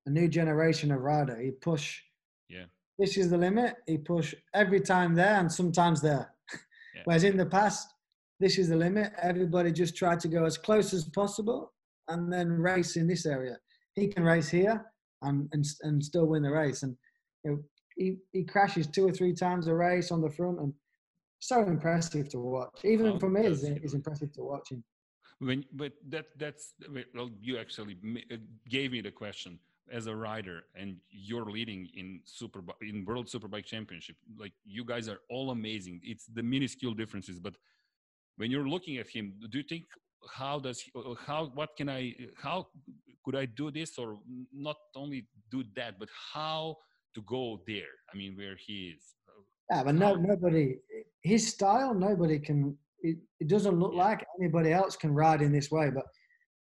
a 0.05 0.09
new 0.09 0.27
generation 0.27 0.91
of 0.91 1.01
rider. 1.01 1.39
He 1.39 1.51
push. 1.51 2.01
Yeah. 2.49 2.65
This 2.99 3.17
is 3.17 3.29
the 3.29 3.37
limit. 3.37 3.75
He 3.87 3.97
push 3.97 4.33
every 4.53 4.81
time 4.81 5.15
there 5.15 5.39
and 5.39 5.51
sometimes 5.51 6.01
there. 6.01 6.33
Yeah. 6.95 7.01
Whereas 7.05 7.23
in 7.23 7.37
the 7.37 7.45
past, 7.45 7.87
this 8.39 8.57
is 8.57 8.69
the 8.69 8.75
limit. 8.75 9.13
Everybody 9.21 9.71
just 9.71 9.95
tried 9.95 10.19
to 10.21 10.27
go 10.27 10.45
as 10.45 10.57
close 10.57 10.93
as 10.93 11.05
possible 11.05 11.73
and 12.07 12.31
then 12.31 12.49
race 12.49 12.95
in 12.95 13.07
this 13.07 13.25
area. 13.25 13.57
He 13.95 14.07
can 14.07 14.23
race 14.23 14.49
here 14.49 14.83
and 15.21 15.47
and, 15.53 15.65
and 15.81 16.03
still 16.03 16.25
win 16.25 16.43
the 16.43 16.51
race. 16.51 16.83
And 16.83 16.95
you 17.43 17.51
know, 17.51 17.63
he, 17.95 18.17
he 18.31 18.43
crashes 18.43 18.87
two 18.87 19.07
or 19.07 19.11
three 19.11 19.33
times 19.33 19.67
a 19.67 19.73
race 19.73 20.11
on 20.11 20.21
the 20.21 20.29
front 20.29 20.59
and 20.59 20.73
so 21.39 21.61
impressive 21.61 22.29
to 22.29 22.39
watch. 22.39 22.79
Even 22.83 23.07
Oh, 23.07 23.19
for 23.19 23.29
me, 23.29 23.45
it's, 23.45 23.93
impressive 23.93 24.31
to 24.33 24.43
watch 24.43 24.71
him. 24.71 24.83
When 25.39 25.63
but 25.73 25.93
that 26.09 26.25
that's 26.37 26.73
well 27.13 27.29
you 27.41 27.57
actually 27.57 27.97
uh, 28.31 28.37
gave 28.69 28.91
me 28.91 29.01
the 29.01 29.11
question 29.11 29.59
as 29.91 30.07
a 30.07 30.15
rider 30.15 30.63
and 30.75 30.95
you're 31.09 31.45
leading 31.45 31.87
in 31.95 32.21
super 32.25 32.61
in 32.81 33.03
world 33.05 33.27
superbike 33.27 33.65
championship 33.65 34.15
like 34.37 34.53
you 34.65 34.83
guys 34.85 35.09
are 35.09 35.19
all 35.29 35.51
amazing 35.51 35.99
it's 36.03 36.25
the 36.27 36.43
minuscule 36.43 36.93
differences 36.93 37.39
but 37.39 37.55
when 38.37 38.49
you're 38.49 38.67
looking 38.67 38.97
at 38.97 39.07
him 39.07 39.33
do 39.49 39.57
you 39.57 39.63
think 39.63 39.83
how 40.31 40.57
does 40.57 40.79
he, 40.79 40.91
uh, 40.95 41.13
how 41.25 41.51
what 41.53 41.75
can 41.75 41.89
i 41.89 42.13
how 42.41 42.67
could 43.25 43.35
i 43.35 43.45
do 43.45 43.69
this 43.71 43.97
or 43.97 44.19
not 44.53 44.77
only 44.95 45.27
do 45.51 45.63
that 45.75 45.99
but 45.99 46.07
how 46.33 46.77
to 47.13 47.21
go 47.23 47.61
there 47.67 47.93
i 48.13 48.15
mean 48.15 48.35
where 48.37 48.55
he 48.55 48.93
is 48.95 49.03
Yeah, 49.71 49.83
but 49.83 49.95
no, 49.95 50.15
nobody. 50.15 50.77
His 51.21 51.47
style, 51.47 51.93
nobody 51.93 52.39
can. 52.39 52.77
It, 53.03 53.17
it 53.39 53.47
doesn't 53.47 53.79
look 53.79 53.93
Yeah. 53.93 54.05
like 54.05 54.25
anybody 54.39 54.71
else 54.71 54.95
can 54.95 55.13
ride 55.13 55.41
in 55.41 55.51
this 55.51 55.69
way. 55.69 55.89
But 55.91 56.05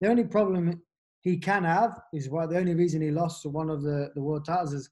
the 0.01 0.09
only 0.09 0.25
problem 0.25 0.83
he 1.21 1.37
can 1.37 1.65
have 1.65 2.01
is 2.15 2.31
why 2.31 2.47
the 2.47 2.57
only 2.59 2.75
reason 2.75 3.03
he 3.03 3.11
lost 3.11 3.43
to 3.43 3.49
one 3.51 3.71
of 3.71 3.83
the 3.83 4.11
the 4.15 4.23
world 4.23 4.45
titles 4.47 4.73
is 4.73 4.89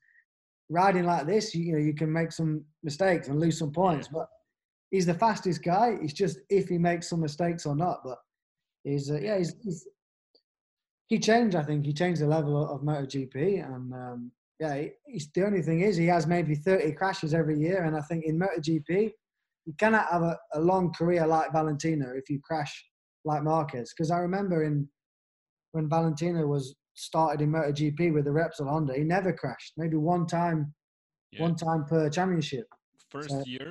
riding 0.69 1.05
like 1.05 1.27
this. 1.27 1.55
You, 1.55 1.65
you 1.65 1.73
know, 1.73 1.79
you 1.79 1.95
can 1.95 2.13
make 2.13 2.31
some 2.33 2.65
mistakes 2.83 3.29
and 3.29 3.41
lose 3.41 3.59
some 3.59 3.73
points, 3.73 4.09
but 4.09 4.29
he's 4.91 5.07
the 5.07 5.15
fastest 5.15 5.63
guy. 5.63 5.97
It's 6.03 6.13
just 6.13 6.39
if 6.51 6.69
he 6.69 6.77
makes 6.79 7.09
some 7.09 7.21
mistakes 7.21 7.65
or 7.67 7.75
not. 7.75 8.01
But 8.05 8.19
he's 8.85 9.11
uh, 9.11 9.19
yeah, 9.21 9.39
he's, 9.39 9.55
he's 9.65 9.89
he 11.09 11.19
changed. 11.19 11.57
I 11.57 11.63
think 11.63 11.87
he 11.87 11.93
changed 11.95 12.21
the 12.21 12.27
level 12.27 12.63
of, 12.63 12.71
of 12.71 12.81
MotoGP, 12.83 13.65
and 13.65 13.93
um, 13.95 14.31
yeah, 14.61 14.77
he- 14.77 14.93
he's, 15.07 15.29
the 15.35 15.47
only 15.47 15.63
thing 15.63 15.81
is 15.81 15.97
he 15.97 16.07
has 16.07 16.27
maybe 16.27 16.55
30 16.55 16.93
crashes 16.93 17.33
every 17.33 17.59
year, 17.59 17.85
and 17.85 17.97
I 17.97 18.03
think 18.03 18.25
in 18.25 18.39
MotoGP 18.39 19.13
you 19.69 19.75
cannot 19.79 20.07
have 20.11 20.23
a, 20.23 20.35
a 20.55 20.61
long 20.61 20.91
career 20.95 21.27
like 21.27 21.53
Valentino 21.53 22.07
if 22.17 22.31
you 22.31 22.41
crash 22.43 22.73
like 23.27 23.43
Marquez. 23.43 23.93
Because 23.95 24.11
I 24.11 24.19
remember 24.29 24.63
in 24.65 24.89
when 25.73 25.91
Valentino 25.91 26.47
was 26.47 26.75
started 26.95 27.43
in 27.43 27.53
MotoGP 27.53 28.15
with 28.15 28.25
the 28.25 28.31
Repsol 28.31 28.67
Honda, 28.73 28.95
he 28.95 29.05
never 29.05 29.31
crashed. 29.31 29.75
Maybe 29.77 29.97
one 29.97 30.27
time, 30.27 30.75
Yeah. 31.33 31.43
one 31.43 31.55
time 31.55 31.85
per 31.85 32.09
championship. 32.09 32.67
first 33.17 33.31
So- 33.31 33.45
year, 33.47 33.69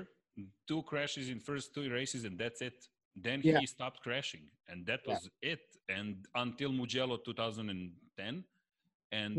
two 0.68 0.82
crashes 0.90 1.30
in 1.30 1.40
first 1.40 1.66
two 1.76 1.86
races, 2.00 2.22
and 2.28 2.36
that's 2.42 2.60
it. 2.70 2.78
Then 3.16 3.38
Yeah. 3.44 3.60
he 3.60 3.66
stopped 3.76 4.00
crashing, 4.06 4.46
and 4.70 4.78
that 4.90 5.02
Yeah. 5.04 5.14
was 5.14 5.30
it. 5.54 5.64
And 5.98 6.26
until 6.44 6.72
Mugello 6.80 7.18
2010, 7.18 8.44
and 9.12 9.32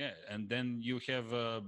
yeah, 0.00 0.12
and 0.32 0.48
then 0.52 0.66
you 0.88 0.96
have 1.10 1.26
uh, 1.32 1.60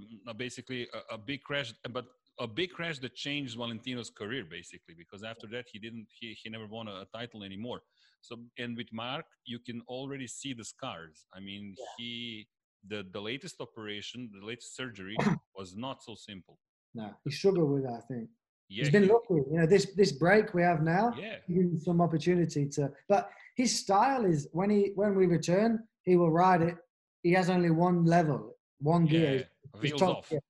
basically 0.44 0.82
a, 0.98 1.14
a 1.16 1.18
big 1.18 1.40
crash, 1.42 1.72
but 1.96 2.06
a 2.40 2.46
big 2.46 2.70
crash 2.76 2.98
that 3.00 3.14
changed 3.14 3.56
Valentino's 3.56 4.10
career 4.10 4.44
basically 4.58 4.94
because 5.02 5.22
after 5.32 5.46
that 5.54 5.66
he 5.72 5.78
didn't 5.78 6.06
he, 6.18 6.26
he 6.42 6.48
never 6.50 6.66
won 6.66 6.88
a, 6.88 6.96
a 7.04 7.06
title 7.18 7.42
anymore. 7.44 7.80
So 8.22 8.32
and 8.58 8.76
with 8.76 8.90
Marc 8.92 9.26
you 9.52 9.58
can 9.58 9.78
already 9.96 10.26
see 10.26 10.52
the 10.54 10.64
scars. 10.64 11.26
I 11.36 11.40
mean 11.40 11.74
he 11.96 12.48
the 12.88 13.00
the 13.16 13.20
latest 13.30 13.56
operation, 13.60 14.18
the 14.38 14.44
latest 14.52 14.74
surgery 14.80 15.16
was 15.58 15.76
not 15.76 16.02
so 16.02 16.14
simple. 16.14 16.56
No, 16.94 17.06
he 17.24 17.30
struggled 17.30 17.70
with 17.74 17.84
that. 17.84 18.00
I 18.02 18.04
think 18.10 18.24
Yeah, 18.68 18.84
he's 18.84 18.92
been 18.96 19.04
he- 19.08 19.12
lucky. 19.16 19.38
You 19.52 19.58
know, 19.58 19.66
this 19.74 19.84
this 20.00 20.12
break 20.24 20.46
we 20.54 20.62
have 20.70 20.80
now. 20.82 21.04
Yeah, 21.24 21.36
some 21.88 22.00
opportunity 22.06 22.62
to 22.76 22.82
but 23.12 23.22
his 23.60 23.70
style 23.82 24.24
is 24.24 24.48
when 24.58 24.70
he 24.76 24.82
when 25.00 25.12
we 25.18 25.26
return 25.26 25.70
he 26.08 26.16
will 26.20 26.32
ride 26.44 26.62
it 26.70 26.76
he 27.26 27.30
has 27.38 27.46
only 27.56 27.70
one 27.88 27.98
level 28.16 28.40
one 28.92 29.04
gear. 29.12 29.32
Yeah, 29.34 29.80
wheels 29.82 30.02
off. 30.02 30.30
gear. 30.30 30.40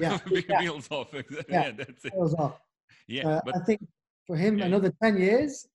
Yeah, 0.00 0.18
Big 0.28 0.46
yeah. 0.48 0.60
wheels 0.60 0.88
off. 0.90 1.08
yeah. 1.12 1.22
Yeah. 1.48 1.70
that's 1.72 2.04
it. 2.04 2.12
Wheels 2.14 2.34
off. 2.34 2.60
Yeah, 3.06 3.28
Uh, 3.28 3.40
but 3.44 3.56
I 3.56 3.60
think 3.60 3.80
for 4.26 4.36
him, 4.36 4.58
Yeah. 4.58 4.66
another 4.66 4.92
10 5.02 5.16
years, 5.18 5.66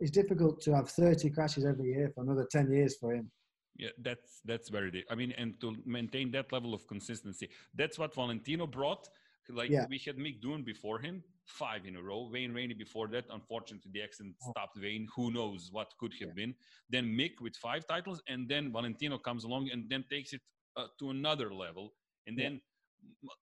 it's 0.00 0.10
difficult 0.10 0.60
to 0.62 0.74
have 0.74 0.88
30 0.90 1.30
crashes 1.30 1.64
every 1.64 1.88
year 1.92 2.10
for 2.14 2.22
another 2.22 2.46
10 2.50 2.70
years 2.72 2.96
for 2.98 3.14
him. 3.14 3.30
Yeah, 3.76 3.90
that's 3.98 4.40
that's 4.44 4.68
very. 4.68 4.90
di- 4.90 5.04
I 5.10 5.14
mean, 5.14 5.32
and 5.38 5.58
to 5.62 5.74
maintain 5.86 6.30
that 6.32 6.52
level 6.52 6.74
of 6.74 6.86
consistency, 6.86 7.48
that's 7.74 7.98
what 7.98 8.14
Valentino 8.14 8.66
brought. 8.66 9.08
Like 9.48 9.70
Yeah. 9.70 9.86
we 9.88 9.98
had 9.98 10.16
Mick 10.16 10.40
Doohan 10.42 10.64
before 10.64 10.98
him, 11.00 11.22
five 11.46 11.86
in 11.86 11.96
a 11.96 12.02
row. 12.02 12.28
Wayne 12.32 12.52
Rainey 12.52 12.74
before 12.74 13.08
that. 13.08 13.24
Unfortunately, 13.30 13.90
the 13.92 14.02
accident 14.02 14.36
Oh. 14.42 14.50
stopped 14.50 14.76
Wayne. 14.78 15.06
Who 15.16 15.30
knows 15.32 15.70
what 15.72 15.88
could 15.98 16.12
have 16.20 16.28
Yeah. 16.30 16.40
been? 16.40 16.54
Then 16.90 17.04
Mick 17.18 17.40
with 17.40 17.56
five 17.56 17.86
titles, 17.86 18.22
and 18.28 18.48
then 18.48 18.70
Valentino 18.72 19.16
comes 19.18 19.44
along 19.44 19.70
and 19.72 19.88
then 19.88 20.04
takes 20.10 20.32
it 20.32 20.42
uh, 20.76 20.86
to 20.98 21.10
another 21.10 21.48
level. 21.64 21.94
And 22.26 22.36
then 22.38 22.52
m- 22.54 22.60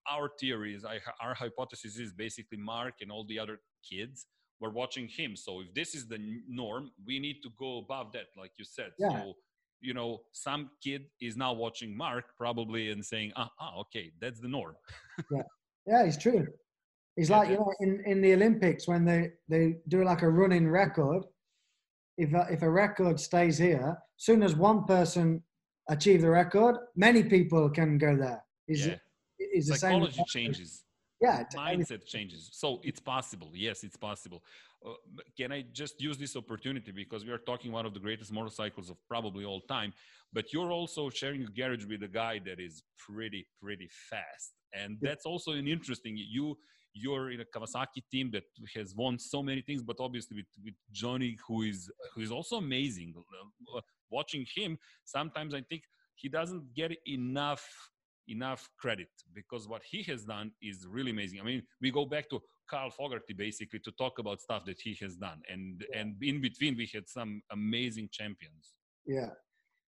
our 0.09 0.29
theory 0.39 0.75
is, 0.75 0.85
I, 0.85 0.99
our 1.21 1.33
hypothesis 1.33 1.97
is 1.97 2.11
basically 2.13 2.57
Marc 2.57 2.95
and 3.01 3.11
all 3.11 3.25
the 3.27 3.39
other 3.39 3.59
kids 3.89 4.27
were 4.59 4.71
watching 4.71 5.07
him. 5.07 5.35
So 5.35 5.61
if 5.61 5.73
this 5.73 5.95
is 5.95 6.07
the 6.07 6.19
norm, 6.47 6.91
we 7.05 7.19
need 7.19 7.41
to 7.43 7.49
go 7.57 7.79
above 7.79 8.11
that, 8.13 8.27
like 8.37 8.51
you 8.57 8.65
said. 8.65 8.91
Yeah. 8.97 9.11
So 9.11 9.33
you 9.81 9.93
know, 9.93 10.21
some 10.33 10.69
kid 10.83 11.05
is 11.21 11.37
now 11.37 11.53
watching 11.53 11.95
Marc 11.95 12.25
probably 12.37 12.91
and 12.91 13.03
saying, 13.03 13.31
ah, 13.35 13.49
ah 13.59 13.79
okay, 13.79 14.11
that's 14.19 14.39
the 14.39 14.47
norm. 14.47 14.75
Yeah, 15.31 16.03
it's 16.03 16.17
true. 16.17 16.47
It's 17.17 17.29
Yeah, 17.29 17.37
like, 17.37 17.49
you 17.49 17.55
know, 17.55 17.73
in, 17.79 18.03
in 18.05 18.21
the 18.21 18.33
Olympics 18.33 18.87
when 18.87 19.05
they, 19.05 19.31
they 19.47 19.77
do 19.87 20.03
like 20.03 20.21
a 20.21 20.29
running 20.29 20.69
record, 20.69 21.23
if 22.17 22.33
a, 22.33 22.47
if 22.51 22.61
a 22.61 22.69
record 22.69 23.19
stays 23.19 23.57
here, 23.57 23.97
soon 24.17 24.43
as 24.43 24.55
one 24.55 24.83
person 24.85 25.41
achieve 25.89 26.21
the 26.21 26.29
record, 26.29 26.75
many 26.95 27.23
people 27.23 27.69
can 27.69 27.97
go 27.97 28.15
there. 28.15 28.43
Is 28.67 28.87
yeah. 28.87 28.95
It's 29.51 29.67
the 29.67 29.75
same. 29.75 29.91
Psychology 29.91 30.23
changes. 30.27 30.83
Yeah, 31.21 31.43
mindset 31.53 32.05
changes. 32.05 32.49
So 32.53 32.79
it's 32.81 33.01
possible. 33.01 33.51
Yes, 33.53 33.83
it's 33.83 33.97
possible. 33.97 34.41
Uh, 34.85 34.93
can 35.37 35.51
I 35.51 35.65
just 35.73 35.99
use 35.99 36.17
this 36.17 36.37
opportunity 36.37 36.91
because 36.91 37.25
we 37.25 37.31
are 37.31 37.39
talking 37.39 37.73
one 37.73 37.85
of 37.85 37.93
the 37.93 37.99
greatest 37.99 38.31
motorcycles 38.31 38.89
of 38.89 38.95
probably 39.09 39.43
all 39.43 39.59
time, 39.61 39.91
but 40.31 40.53
you're 40.53 40.71
also 40.71 41.09
sharing 41.09 41.43
a 41.43 41.47
garage 41.47 41.85
with 41.85 42.03
a 42.03 42.07
guy 42.07 42.39
that 42.45 42.59
is 42.61 42.83
pretty 42.97 43.45
pretty 43.61 43.89
fast, 44.09 44.53
and 44.73 44.97
that's 45.01 45.25
also 45.25 45.51
an 45.51 45.67
interesting. 45.67 46.15
You 46.15 46.57
you're 46.93 47.31
in 47.31 47.41
a 47.41 47.45
Kawasaki 47.45 48.03
team 48.11 48.31
that 48.31 48.43
has 48.75 48.95
won 48.95 49.19
so 49.19 49.43
many 49.43 49.61
things, 49.61 49.83
but 49.83 49.97
obviously 49.99 50.37
with, 50.37 50.47
with 50.63 50.73
Johnny, 50.91 51.37
who 51.47 51.63
is 51.63 51.91
who 52.15 52.21
is 52.21 52.31
also 52.31 52.55
amazing. 52.57 53.13
Uh, 53.75 53.81
watching 54.09 54.45
him, 54.55 54.77
sometimes 55.03 55.53
I 55.53 55.61
think 55.69 55.83
he 56.15 56.29
doesn't 56.29 56.73
get 56.73 56.91
enough 57.05 57.67
enough 58.29 58.69
credit 58.77 59.09
because 59.33 59.67
what 59.67 59.81
he 59.83 60.03
has 60.03 60.23
done 60.25 60.51
is 60.61 60.85
really 60.87 61.11
amazing. 61.11 61.39
I 61.39 61.43
mean, 61.43 61.63
we 61.81 61.91
go 61.91 62.05
back 62.05 62.29
to 62.29 62.39
Carl 62.69 62.91
Fogarty 62.91 63.33
basically 63.33 63.79
to 63.79 63.91
talk 63.93 64.19
about 64.19 64.39
stuff 64.41 64.63
that 64.65 64.79
he 64.79 64.95
has 65.01 65.15
done, 65.15 65.41
and 65.49 65.83
and 65.95 66.15
in 66.21 66.39
between 66.41 66.75
we 66.77 66.89
had 66.93 67.07
some 67.09 67.41
amazing 67.51 68.09
champions. 68.11 68.73
Yeah. 69.05 69.29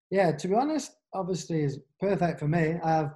Yeah, 0.09 0.31
to 0.33 0.47
be 0.47 0.55
honest, 0.55 0.91
obviously 1.13 1.61
is 1.63 1.79
perfect 1.99 2.39
for 2.39 2.47
me. 2.47 2.75
I 2.83 2.89
have 2.89 3.13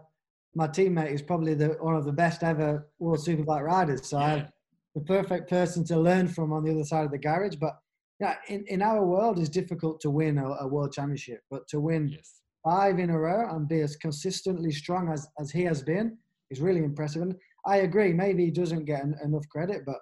my 0.55 0.67
teammate 0.67 1.12
is 1.12 1.22
probably 1.22 1.53
the 1.53 1.70
one 1.82 1.96
of 1.96 2.05
the 2.05 2.13
best 2.13 2.44
ever 2.44 2.88
World 3.00 3.20
Superbike 3.20 3.63
riders. 3.63 4.08
So 4.08 4.17
I 4.17 4.22
Yeah. 4.22 4.38
have 4.38 4.51
the 4.94 5.01
perfect 5.01 5.50
person 5.50 5.84
to 5.86 6.00
learn 6.00 6.27
from 6.29 6.53
on 6.53 6.63
the 6.63 6.72
other 6.72 6.86
side 6.86 7.03
of 7.05 7.12
the 7.12 7.17
garage. 7.17 7.55
But 7.55 7.74
yeah, 8.22 8.36
in, 8.48 8.63
in 8.67 8.82
our 8.82 9.03
world 9.05 9.39
it's 9.39 9.50
difficult 9.50 10.00
to 10.01 10.10
win 10.10 10.38
a, 10.38 10.48
a 10.62 10.67
world 10.67 10.94
championship, 10.94 11.41
but 11.50 11.67
to 11.70 11.82
win 11.82 12.08
Yes. 12.10 12.41
Five 12.65 12.97
in 12.99 13.12
a 13.12 13.17
row 13.28 13.47
and 13.56 13.67
be 13.67 13.80
as 13.82 13.95
consistently 13.95 14.71
strong 14.71 15.10
as, 15.13 15.28
as 15.39 15.51
he 15.51 15.63
has 15.63 15.82
been 15.84 16.17
is 16.49 16.60
really 16.60 16.84
impressive. 16.84 17.21
And 17.21 17.36
I 17.65 17.78
agree, 17.89 18.12
maybe 18.12 18.43
he 18.45 18.51
doesn't 18.51 18.86
get 18.86 19.01
en- 19.01 19.15
enough 19.23 19.47
credit, 19.49 19.84
but 19.86 19.99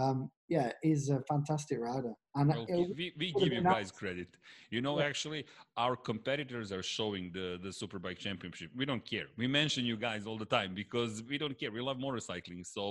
um, 0.00 0.30
yeah, 0.48 0.70
he's 0.82 1.08
a 1.08 1.20
fantastic 1.28 1.78
rider. 1.80 2.12
And 2.36 2.52
it- 2.52 2.96
we, 2.96 3.12
we 3.18 3.32
give 3.32 3.52
you 3.52 3.62
guys 3.62 3.86
nice. 3.86 3.90
credit. 3.90 4.28
You 4.70 4.80
know, 4.82 4.98
Yeah. 5.00 5.06
actually, 5.06 5.46
our 5.76 5.96
competitors 5.96 6.70
are 6.70 6.82
showing 6.96 7.24
the 7.32 7.46
the 7.64 7.70
Superbike 7.80 8.18
Championship. 8.26 8.70
We 8.80 8.84
don't 8.90 9.04
care. 9.12 9.26
We 9.36 9.46
mention 9.60 9.84
you 9.90 9.96
guys 9.96 10.22
all 10.28 10.38
the 10.44 10.50
time 10.58 10.70
because 10.82 11.12
we 11.30 11.36
don't 11.42 11.58
care. 11.60 11.72
We 11.72 11.80
love 11.80 11.98
motorcycling. 12.08 12.62
So, 12.76 12.82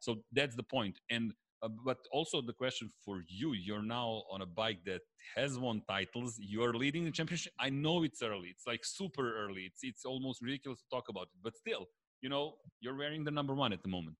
so 0.00 0.10
that's 0.38 0.54
the 0.60 0.66
point. 0.76 0.96
And 1.14 1.32
uh, 1.62 1.68
but 1.84 1.98
also 2.10 2.42
the 2.42 2.52
question 2.52 2.90
for 3.04 3.22
you: 3.28 3.52
You're 3.52 3.82
now 3.82 4.22
on 4.30 4.42
a 4.42 4.46
bike 4.46 4.80
that 4.86 5.00
has 5.36 5.58
won 5.58 5.82
titles. 5.88 6.36
You're 6.40 6.74
leading 6.74 7.04
the 7.04 7.10
championship. 7.10 7.52
I 7.60 7.70
know 7.70 8.02
it's 8.02 8.22
early. 8.22 8.48
It's 8.48 8.66
like 8.66 8.84
super 8.84 9.44
early. 9.44 9.62
It's 9.62 9.80
it's 9.82 10.04
almost 10.04 10.42
ridiculous 10.42 10.80
to 10.80 10.88
talk 10.90 11.08
about 11.08 11.22
it. 11.22 11.38
But 11.42 11.56
still, 11.56 11.86
you 12.20 12.28
know, 12.28 12.54
you're 12.80 12.96
wearing 12.96 13.24
the 13.24 13.30
number 13.30 13.54
one 13.54 13.72
at 13.72 13.82
the 13.82 13.88
moment. 13.88 14.16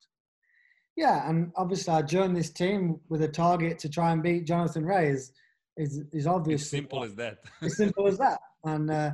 Yeah, 0.97 1.29
and 1.29 1.53
obviously 1.57 1.95
I 1.95 2.03
joined 2.03 2.37
this 2.37 2.51
team 2.51 3.01
with 3.09 3.23
a 3.23 3.29
target 3.29 3.79
to 3.81 3.89
try 3.89 4.13
and 4.13 4.23
beat 4.23 4.47
Jonathan 4.47 4.85
Rea. 4.85 5.09
Is 5.09 5.33
is, 5.77 6.03
is 6.13 6.27
obvious. 6.27 6.69
Simple 6.69 7.03
as 7.03 7.15
that. 7.17 7.39
as 7.63 7.77
simple 7.77 8.07
as 8.07 8.19
that. 8.19 8.39
And 8.65 8.91
uh, 8.91 9.13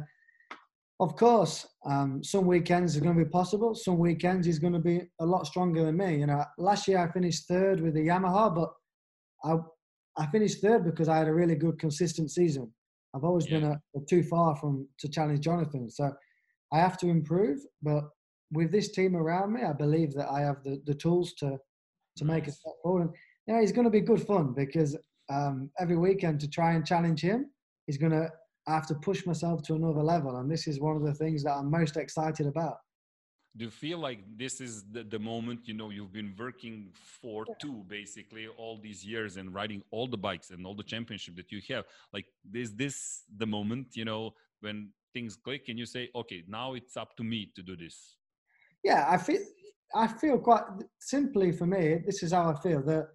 of 1.00 1.14
course, 1.16 1.66
um, 1.86 2.22
some 2.24 2.46
weekends 2.46 2.96
are 2.96 3.00
going 3.00 3.16
to 3.16 3.24
be 3.24 3.30
possible. 3.30 3.74
Some 3.74 3.98
weekends 3.98 4.46
he's 4.46 4.58
going 4.58 4.72
to 4.72 4.80
be 4.80 5.02
a 5.20 5.26
lot 5.26 5.46
stronger 5.46 5.84
than 5.84 5.96
me. 5.96 6.18
You 6.18 6.26
know, 6.26 6.44
last 6.58 6.88
year 6.88 6.98
I 6.98 7.10
finished 7.12 7.46
third 7.46 7.80
with 7.80 7.94
the 7.94 8.06
Yamaha, 8.06 8.54
but 8.54 8.70
I 9.44 9.56
I 10.16 10.26
finished 10.26 10.60
third 10.60 10.84
because 10.84 11.08
I 11.08 11.18
had 11.18 11.28
a 11.28 11.34
really 11.34 11.54
good 11.54 11.78
consistent 11.78 12.30
season. 12.32 12.72
I've 13.14 13.24
always 13.24 13.46
been 13.46 13.64
a, 13.64 13.80
a 13.96 14.00
too 14.08 14.22
far 14.24 14.56
from 14.56 14.88
to 14.98 15.08
challenge 15.08 15.40
Jonathan, 15.40 15.88
so 15.88 16.10
I 16.72 16.78
have 16.78 16.98
to 16.98 17.08
improve. 17.08 17.58
But 17.82 18.04
with 18.52 18.72
this 18.72 18.90
team 18.90 19.14
around 19.14 19.52
me, 19.52 19.62
I 19.62 19.72
believe 19.72 20.12
that 20.14 20.28
I 20.28 20.40
have 20.40 20.62
the, 20.64 20.82
the 20.86 20.94
tools 20.94 21.34
to 21.34 21.56
to 22.16 22.24
make 22.24 22.44
a 22.44 22.46
Nice. 22.48 22.58
step 22.58 22.72
forward. 22.82 23.02
And, 23.02 23.10
you 23.46 23.54
know, 23.54 23.60
it's 23.60 23.72
going 23.72 23.84
to 23.84 23.90
be 23.90 24.00
good 24.00 24.26
fun 24.26 24.52
because 24.56 24.96
um, 25.32 25.70
every 25.78 25.96
weekend 25.96 26.40
to 26.40 26.48
try 26.48 26.72
and 26.72 26.84
challenge 26.84 27.20
him 27.20 27.50
is 27.86 27.96
going 27.96 28.12
to 28.12 28.28
have 28.74 28.86
to 28.88 28.94
push 28.94 29.26
myself 29.26 29.62
to 29.64 29.74
another 29.74 30.02
level. 30.02 30.36
And 30.36 30.50
this 30.50 30.66
is 30.66 30.80
one 30.80 30.96
of 30.96 31.02
the 31.02 31.14
things 31.14 31.42
that 31.44 31.52
I'm 31.52 31.70
most 31.70 31.96
excited 31.96 32.46
about. 32.46 32.78
do 33.56 33.64
you 33.64 33.70
feel 33.70 33.98
like 33.98 34.20
this 34.36 34.60
is 34.60 34.84
the, 34.94 35.02
the 35.14 35.18
moment 35.18 35.60
you 35.68 35.74
know 35.78 35.88
you've 35.96 36.12
been 36.20 36.34
working 36.38 36.74
for 37.20 37.38
two 37.62 37.78
basically 37.88 38.44
all 38.62 38.76
these 38.86 39.00
years 39.12 39.36
and 39.38 39.46
riding 39.60 39.82
all 39.90 40.06
the 40.06 40.20
bikes 40.28 40.50
and 40.50 40.60
all 40.66 40.76
the 40.82 40.88
championship 40.94 41.34
that 41.40 41.50
you 41.54 41.60
have 41.70 41.84
like 42.12 42.26
is 42.62 42.70
this 42.82 42.96
the 43.42 43.46
moment 43.46 43.86
you 44.00 44.04
know 44.10 44.22
when 44.64 44.76
things 45.14 45.32
click 45.46 45.62
and 45.68 45.76
you 45.78 45.86
say 45.86 46.04
okay 46.14 46.40
now 46.46 46.74
it's 46.74 46.96
up 47.02 47.10
to 47.16 47.24
me 47.32 47.40
to 47.56 47.62
do 47.70 47.74
this 47.84 47.96
Yeah, 48.84 49.06
I 49.08 49.16
feel 49.16 49.40
I 49.94 50.06
feel 50.06 50.38
quite 50.38 50.64
simply 50.98 51.52
for 51.52 51.66
me. 51.66 52.02
This 52.04 52.22
is 52.22 52.32
how 52.32 52.50
I 52.50 52.60
feel 52.60 52.82
that 52.82 53.08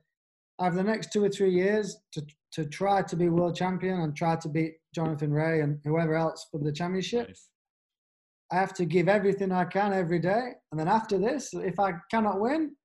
I 0.60 0.66
have 0.66 0.76
the 0.76 0.84
next 0.84 1.12
two 1.12 1.24
or 1.24 1.30
three 1.30 1.52
years 1.52 1.98
to 2.14 2.26
to 2.54 2.66
try 2.66 3.02
to 3.02 3.16
be 3.16 3.30
world 3.30 3.56
champion 3.56 4.02
and 4.02 4.16
try 4.16 4.36
to 4.36 4.48
beat 4.48 4.74
Jonathan 4.94 5.32
Rea 5.32 5.62
and 5.62 5.80
whoever 5.84 6.16
else 6.16 6.46
for 6.52 6.60
the 6.60 6.72
championship. 6.72 7.28
Nice. 7.28 7.50
I 8.52 8.58
have 8.58 8.74
to 8.76 8.86
give 8.86 9.10
everything 9.10 9.52
I 9.52 9.66
can 9.66 9.92
every 9.94 10.20
day, 10.20 10.52
and 10.72 10.80
then 10.80 10.88
after 10.88 11.18
this, 11.18 11.50
if 11.56 11.80
I 11.80 11.94
cannot 12.12 12.40
win, 12.40 12.76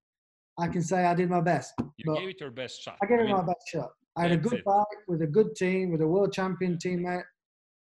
I 0.58 0.68
can 0.68 0.82
say 0.82 1.04
I 1.04 1.14
did 1.14 1.28
my 1.28 1.42
best. 1.42 1.74
you 1.78 2.04
But 2.06 2.20
gave 2.20 2.30
it 2.30 2.40
your 2.40 2.50
best 2.50 2.82
shot 2.82 2.96
I 3.02 3.06
gave 3.06 3.20
I 3.20 3.24
it 3.24 3.28
my 3.28 3.42
best 3.42 3.68
shot. 3.70 3.90
I 4.16 4.22
had 4.22 4.32
a 4.32 4.36
good 4.38 4.54
it. 4.54 4.64
bike 4.64 4.86
with 5.06 5.20
a 5.22 5.26
good 5.26 5.54
team, 5.54 5.92
with 5.92 6.00
a 6.00 6.06
world 6.06 6.32
champion 6.32 6.78
teammate. 6.78 7.24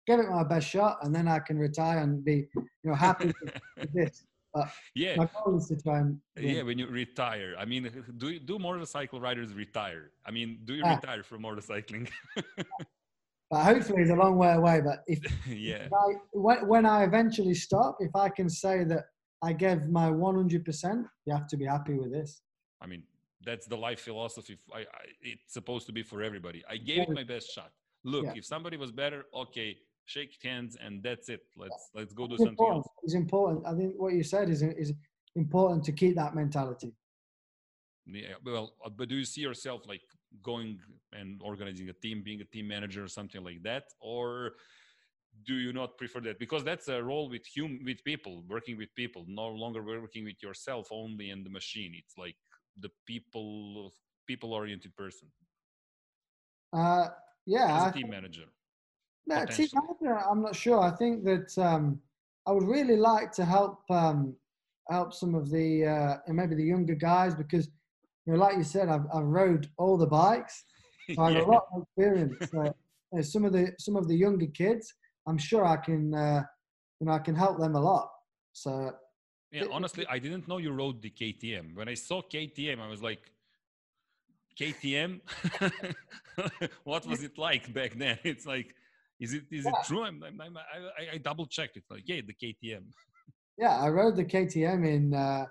Give 0.07 0.19
it 0.19 0.29
my 0.29 0.43
best 0.43 0.67
shot, 0.67 0.97
and 1.03 1.13
then 1.13 1.27
I 1.27 1.39
can 1.39 1.57
retire 1.59 1.99
and 1.99 2.25
be, 2.25 2.47
you 2.55 2.65
know, 2.83 2.95
happy 2.95 3.27
with, 3.41 3.93
with 3.93 4.23
this. 4.55 4.71
yeah 4.95 5.15
My 5.17 5.27
goal 5.33 5.57
is 5.57 5.67
to 5.67 5.75
try 5.81 5.99
and 5.99 6.17
win. 6.35 6.47
yeah 6.55 6.61
when 6.63 6.77
you 6.79 6.87
retire 6.87 7.53
i 7.59 7.65
mean 7.65 7.83
do 8.17 8.39
do 8.39 8.57
motorcycle 8.59 9.19
riders 9.19 9.53
retire 9.53 10.11
i 10.25 10.31
mean 10.31 10.59
do 10.65 10.73
you 10.75 10.83
Ah. 10.85 10.95
retire 10.95 11.23
from 11.23 11.41
motorcycling 11.43 12.09
But 13.51 13.63
hopefully, 13.63 14.01
it's 14.01 14.09
a 14.09 14.15
long 14.15 14.37
way 14.37 14.53
away. 14.53 14.81
But 14.81 15.03
if, 15.05 15.19
yeah 15.47 15.83
if 15.85 15.93
I, 15.93 16.07
when, 16.31 16.67
when 16.67 16.85
I 16.87 17.03
eventually 17.03 17.53
stop, 17.53 17.97
if 17.99 18.13
I 18.15 18.27
can 18.27 18.49
say 18.49 18.83
that 18.85 19.03
I 19.43 19.53
gave 19.53 19.79
my 19.87 20.07
100%, 20.09 21.05
you 21.25 21.31
have 21.33 21.47
to 21.49 21.55
be 21.61 21.65
happy 21.65 21.93
with 21.93 22.11
this. 22.11 22.41
I 22.81 22.87
mean, 22.87 23.03
that's 23.45 23.67
the 23.67 23.77
life 23.77 23.99
philosophy. 23.99 24.57
I, 24.73 24.79
I, 24.79 24.85
it's 25.21 25.53
supposed 25.53 25.85
to 25.85 25.93
be 25.93 26.01
for 26.01 26.23
everybody. 26.23 26.63
I 26.67 26.77
gave 26.77 27.01
it 27.03 27.11
my 27.11 27.23
best 27.23 27.53
shot. 27.53 27.71
Look, 28.03 28.25
Yeah. 28.25 28.33
if 28.35 28.45
somebody 28.45 28.77
was 28.77 28.91
better, 28.91 29.25
okay, 29.43 29.77
shake 30.05 30.37
hands 30.43 30.77
and 30.83 31.03
that's 31.03 31.29
it. 31.29 31.41
Let's 31.57 31.89
let's 31.93 32.13
go 32.13 32.27
do 32.27 32.35
It's 32.35 32.43
something 32.43 32.51
important. 32.51 32.85
else. 32.85 33.03
It's 33.03 33.13
important. 33.15 33.65
I 33.67 33.73
think 33.75 33.93
what 33.97 34.13
you 34.13 34.23
said 34.23 34.49
is, 34.49 34.61
is 34.61 34.93
important 35.35 35.83
to 35.85 35.91
keep 35.91 36.15
that 36.15 36.35
mentality. 36.35 36.93
Yeah, 38.07 38.35
well, 38.45 38.75
uh, 38.85 38.89
but 38.89 39.09
do 39.09 39.15
you 39.15 39.25
see 39.25 39.41
yourself 39.41 39.81
like 39.87 40.03
going 40.43 40.79
and 41.11 41.41
organizing 41.43 41.89
a 41.89 41.93
team, 41.93 42.21
being 42.23 42.41
a 42.41 42.45
team 42.45 42.67
manager 42.67 43.03
or 43.03 43.07
something 43.07 43.43
like 43.43 43.63
that, 43.63 43.85
or 43.99 44.53
do 45.43 45.55
you 45.55 45.73
not 45.73 45.97
prefer 45.97 46.21
that? 46.21 46.37
Because 46.37 46.63
that's 46.63 46.87
a 46.87 47.01
role 47.01 47.29
with 47.29 47.41
hum 47.57 47.79
with 47.83 48.03
people, 48.03 48.43
working 48.47 48.77
with 48.77 48.93
people, 48.95 49.25
no 49.27 49.47
longer 49.47 49.81
working 49.83 50.23
with 50.23 50.41
yourself 50.41 50.87
only 50.91 51.31
and 51.31 51.45
the 51.45 51.49
machine. 51.49 51.93
It's 51.95 52.15
like 52.17 52.37
the 52.79 52.89
people 53.07 53.91
people 54.27 54.53
oriented 54.53 54.95
person 54.95 55.29
Uh, 56.73 57.07
yeah, 57.45 57.75
as 57.77 57.83
a 57.89 57.91
team 57.91 58.09
manager. 58.09 58.45
No, 59.27 59.45
team 59.45 59.67
manager, 59.73 60.17
I'm 60.29 60.41
not 60.41 60.55
sure. 60.55 60.79
I 60.79 60.91
think 60.95 61.23
that 61.23 61.57
um, 61.57 61.99
I 62.45 62.51
would 62.51 62.67
really 62.67 62.95
like 62.97 63.31
to 63.33 63.45
help 63.45 63.79
um, 63.89 64.35
help 64.89 65.13
some 65.13 65.33
of 65.35 65.49
the 65.49 65.85
uh, 65.85 66.17
maybe 66.27 66.55
the 66.55 66.63
younger 66.63 66.95
guys 66.95 67.33
because 67.35 67.67
you 68.25 68.33
know, 68.33 68.39
like 68.39 68.57
you 68.57 68.63
said, 68.63 68.87
I've 68.89 69.05
I've 69.13 69.23
rode 69.25 69.67
all 69.77 69.97
the 69.97 70.07
bikes, 70.07 70.63
so 71.15 71.21
I 71.21 71.25
have 71.25 71.35
Yeah. 71.35 71.41
a 71.43 71.51
lot 71.51 71.63
of 71.75 71.81
experience. 71.83 72.49
So, 72.51 72.73
uh, 73.17 73.21
some 73.21 73.45
of 73.45 73.53
the 73.53 73.73
some 73.79 73.95
of 73.95 74.07
the 74.07 74.15
younger 74.15 74.47
kids, 74.47 74.93
I'm 75.27 75.37
sure 75.37 75.65
I 75.65 75.77
can 75.77 76.13
uh, 76.13 76.43
you 76.99 77.07
know 77.07 77.13
I 77.13 77.19
can 77.19 77.35
help 77.35 77.59
them 77.59 77.75
a 77.75 77.81
lot. 77.81 78.09
So 78.53 78.91
Yeah, 79.51 79.63
it- 79.63 79.71
honestly, 79.71 80.05
I 80.07 80.19
didn't 80.19 80.47
know 80.47 80.57
you 80.59 80.71
rode 80.71 81.01
the 81.01 81.09
KTM. 81.09 81.75
When 81.75 81.87
I 81.89 81.95
saw 81.95 82.21
KTM, 82.21 82.79
I 82.79 82.87
was 82.87 83.01
like, 83.01 83.31
KTM? 84.59 85.21
what 86.83 87.05
was 87.07 87.23
it 87.23 87.37
like 87.37 87.73
back 87.73 87.93
then? 87.97 88.17
It's 88.23 88.45
like, 88.45 88.75
is 89.19 89.33
it 89.33 89.43
is 89.51 89.65
it 89.65 89.73
true? 89.85 90.03
I'm, 90.03 90.21
I'm, 90.23 90.39
I'm, 90.41 90.57
I, 90.57 90.61
I- 91.03 91.13
I 91.13 91.17
double 91.17 91.45
checked. 91.45 91.77
it. 91.77 91.83
like, 91.89 92.03
yeah, 92.05 92.21
the 92.25 92.33
KTM. 92.33 92.83
yeah, 93.57 93.77
I 93.77 93.89
rode 93.89 94.15
the 94.15 94.25
KTM 94.25 94.87
in 94.87 95.13
uh, 95.13 95.45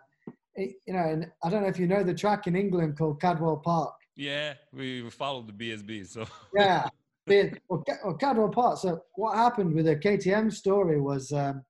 you 0.56 0.92
know, 0.94 0.98
and 1.12 1.26
I 1.42 1.50
don't 1.50 1.62
know 1.62 1.68
if 1.68 1.78
you 1.78 1.86
know 1.86 2.02
the 2.04 2.14
track 2.14 2.46
in 2.46 2.54
England 2.56 2.96
called 2.98 3.20
Cadwell 3.20 3.56
Park. 3.58 3.94
Yeah, 4.16 4.54
we 4.72 5.02
we 5.02 5.10
followed 5.10 5.46
the 5.48 5.52
BSB. 5.52 6.06
So 6.06 6.26
yeah. 6.54 6.88
Well, 7.26 7.82
Cadwell 8.20 8.50
Park. 8.50 8.76
So 8.78 9.00
what 9.14 9.34
happened 9.34 9.74
with 9.74 9.86
the 9.86 9.96
KTM 9.96 10.52
story 10.52 11.00
was 11.00 11.32
um, 11.32 11.62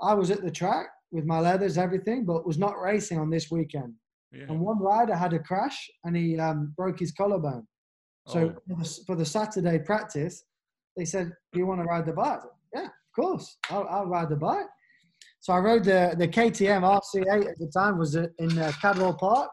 I 0.00 0.12
was 0.14 0.32
at 0.32 0.42
the 0.42 0.50
track 0.50 0.88
with 1.12 1.24
my 1.24 1.38
leathers, 1.38 1.78
everything, 1.78 2.24
but 2.24 2.44
was 2.44 2.58
not 2.58 2.80
racing 2.80 3.16
on 3.16 3.30
this 3.30 3.48
weekend. 3.48 3.94
yeah. 4.32 4.46
And 4.48 4.58
one 4.58 4.80
rider 4.80 5.14
had 5.14 5.32
a 5.34 5.38
crash 5.38 5.88
and 6.02 6.16
he 6.16 6.36
um, 6.40 6.74
broke 6.76 6.98
his 6.98 7.12
collarbone. 7.12 7.64
So 8.26 8.40
Oh, 8.56 8.74
for, 8.74 8.82
the, 8.82 8.98
for 9.06 9.14
the 9.14 9.24
Saturday 9.24 9.78
practice, 9.78 10.42
they 10.98 11.04
said, 11.06 11.32
"Do 11.52 11.58
you 11.60 11.66
want 11.66 11.80
to 11.80 11.84
ride 11.86 12.04
the 12.04 12.12
bike?" 12.12 12.40
Said, 12.42 12.50
yeah, 12.74 12.86
of 12.86 13.12
course, 13.14 13.56
I'll, 13.70 13.86
I'll 13.88 14.06
ride 14.06 14.28
the 14.28 14.36
bike. 14.36 14.66
So 15.40 15.52
I 15.54 15.58
rode 15.58 15.84
the 15.84 16.14
the 16.18 16.28
KTM 16.28 16.82
RC8 16.82 17.46
at 17.52 17.58
the 17.58 17.70
time 17.72 17.96
was 17.96 18.16
in 18.16 18.58
uh, 18.58 18.72
Cadwell 18.82 19.14
Park, 19.14 19.48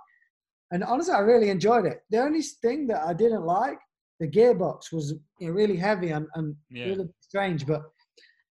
and 0.71 0.84
honestly, 0.84 1.13
I 1.13 1.19
really 1.19 1.49
enjoyed 1.49 1.86
it. 1.86 1.99
The 2.10 2.17
only 2.17 2.41
thing 2.41 2.88
that 2.88 3.05
I 3.05 3.13
didn't 3.13 3.45
like, 3.45 3.77
the 4.19 4.27
gearbox 4.27 4.91
was 4.91 5.13
you 5.39 5.47
know, 5.47 5.53
really 5.53 5.77
heavy 5.77 6.10
and, 6.10 6.27
and 6.36 6.55
Yeah. 6.69 6.88
really 6.88 7.08
strange, 7.21 7.65
but 7.67 7.84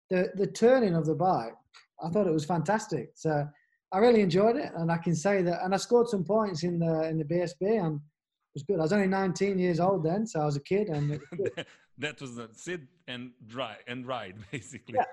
the 0.09 0.29
the 0.35 0.47
turning 0.47 0.95
of 0.95 1.05
the 1.05 1.15
bike, 1.15 1.55
I 2.03 2.09
thought 2.09 2.27
it 2.27 2.33
was 2.33 2.45
fantastic. 2.45 3.11
So 3.15 3.47
I 3.93 3.97
really 3.99 4.21
enjoyed 4.21 4.57
it, 4.57 4.71
and 4.75 4.91
I 4.91 4.97
can 4.97 5.15
say 5.15 5.41
that. 5.43 5.63
And 5.63 5.73
I 5.73 5.77
scored 5.77 6.09
some 6.09 6.25
points 6.25 6.63
in 6.63 6.79
the 6.79 7.07
in 7.09 7.17
the 7.17 7.25
BSB, 7.25 7.63
and 7.85 7.95
it 7.95 8.55
was 8.55 8.63
good. 8.63 8.79
I 8.79 8.83
was 8.83 8.93
only 8.93 9.07
19 9.07 9.57
years 9.57 9.79
old 9.79 10.03
then, 10.03 10.27
so 10.27 10.41
I 10.41 10.45
was 10.45 10.57
a 10.57 10.61
kid, 10.73 10.89
and 10.89 11.11
it 11.11 11.21
was 11.21 11.29
good. 11.55 11.65
that 12.01 12.19
was 12.21 12.37
a 12.37 12.47
sit 12.53 12.81
and 13.07 13.31
dry 13.47 13.75
and 13.87 14.05
ride 14.05 14.35
basically. 14.51 14.95
Yeah. 14.95 15.05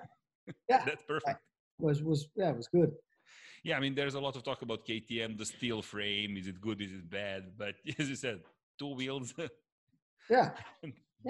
Yeah. 0.70 0.82
That's 0.86 1.02
perfect. 1.02 1.40
was 1.78 2.02
was 2.02 2.20
yeah, 2.34 2.50
it 2.50 2.56
was 2.56 2.68
good. 2.68 2.90
Yeah, 3.62 3.76
I 3.76 3.80
mean, 3.80 3.94
there's 3.94 4.14
a 4.14 4.20
lot 4.26 4.34
of 4.36 4.42
talk 4.44 4.62
about 4.62 4.80
KTM, 4.88 5.36
the 5.36 5.44
steel 5.44 5.82
frame. 5.82 6.38
Is 6.40 6.46
it 6.46 6.58
good? 6.66 6.80
Is 6.80 6.92
it 7.00 7.10
bad? 7.10 7.40
But 7.62 7.74
as 7.98 8.08
you 8.08 8.16
said, 8.16 8.38
two 8.78 8.94
wheels. 8.94 9.34
Yeah, 10.30 10.50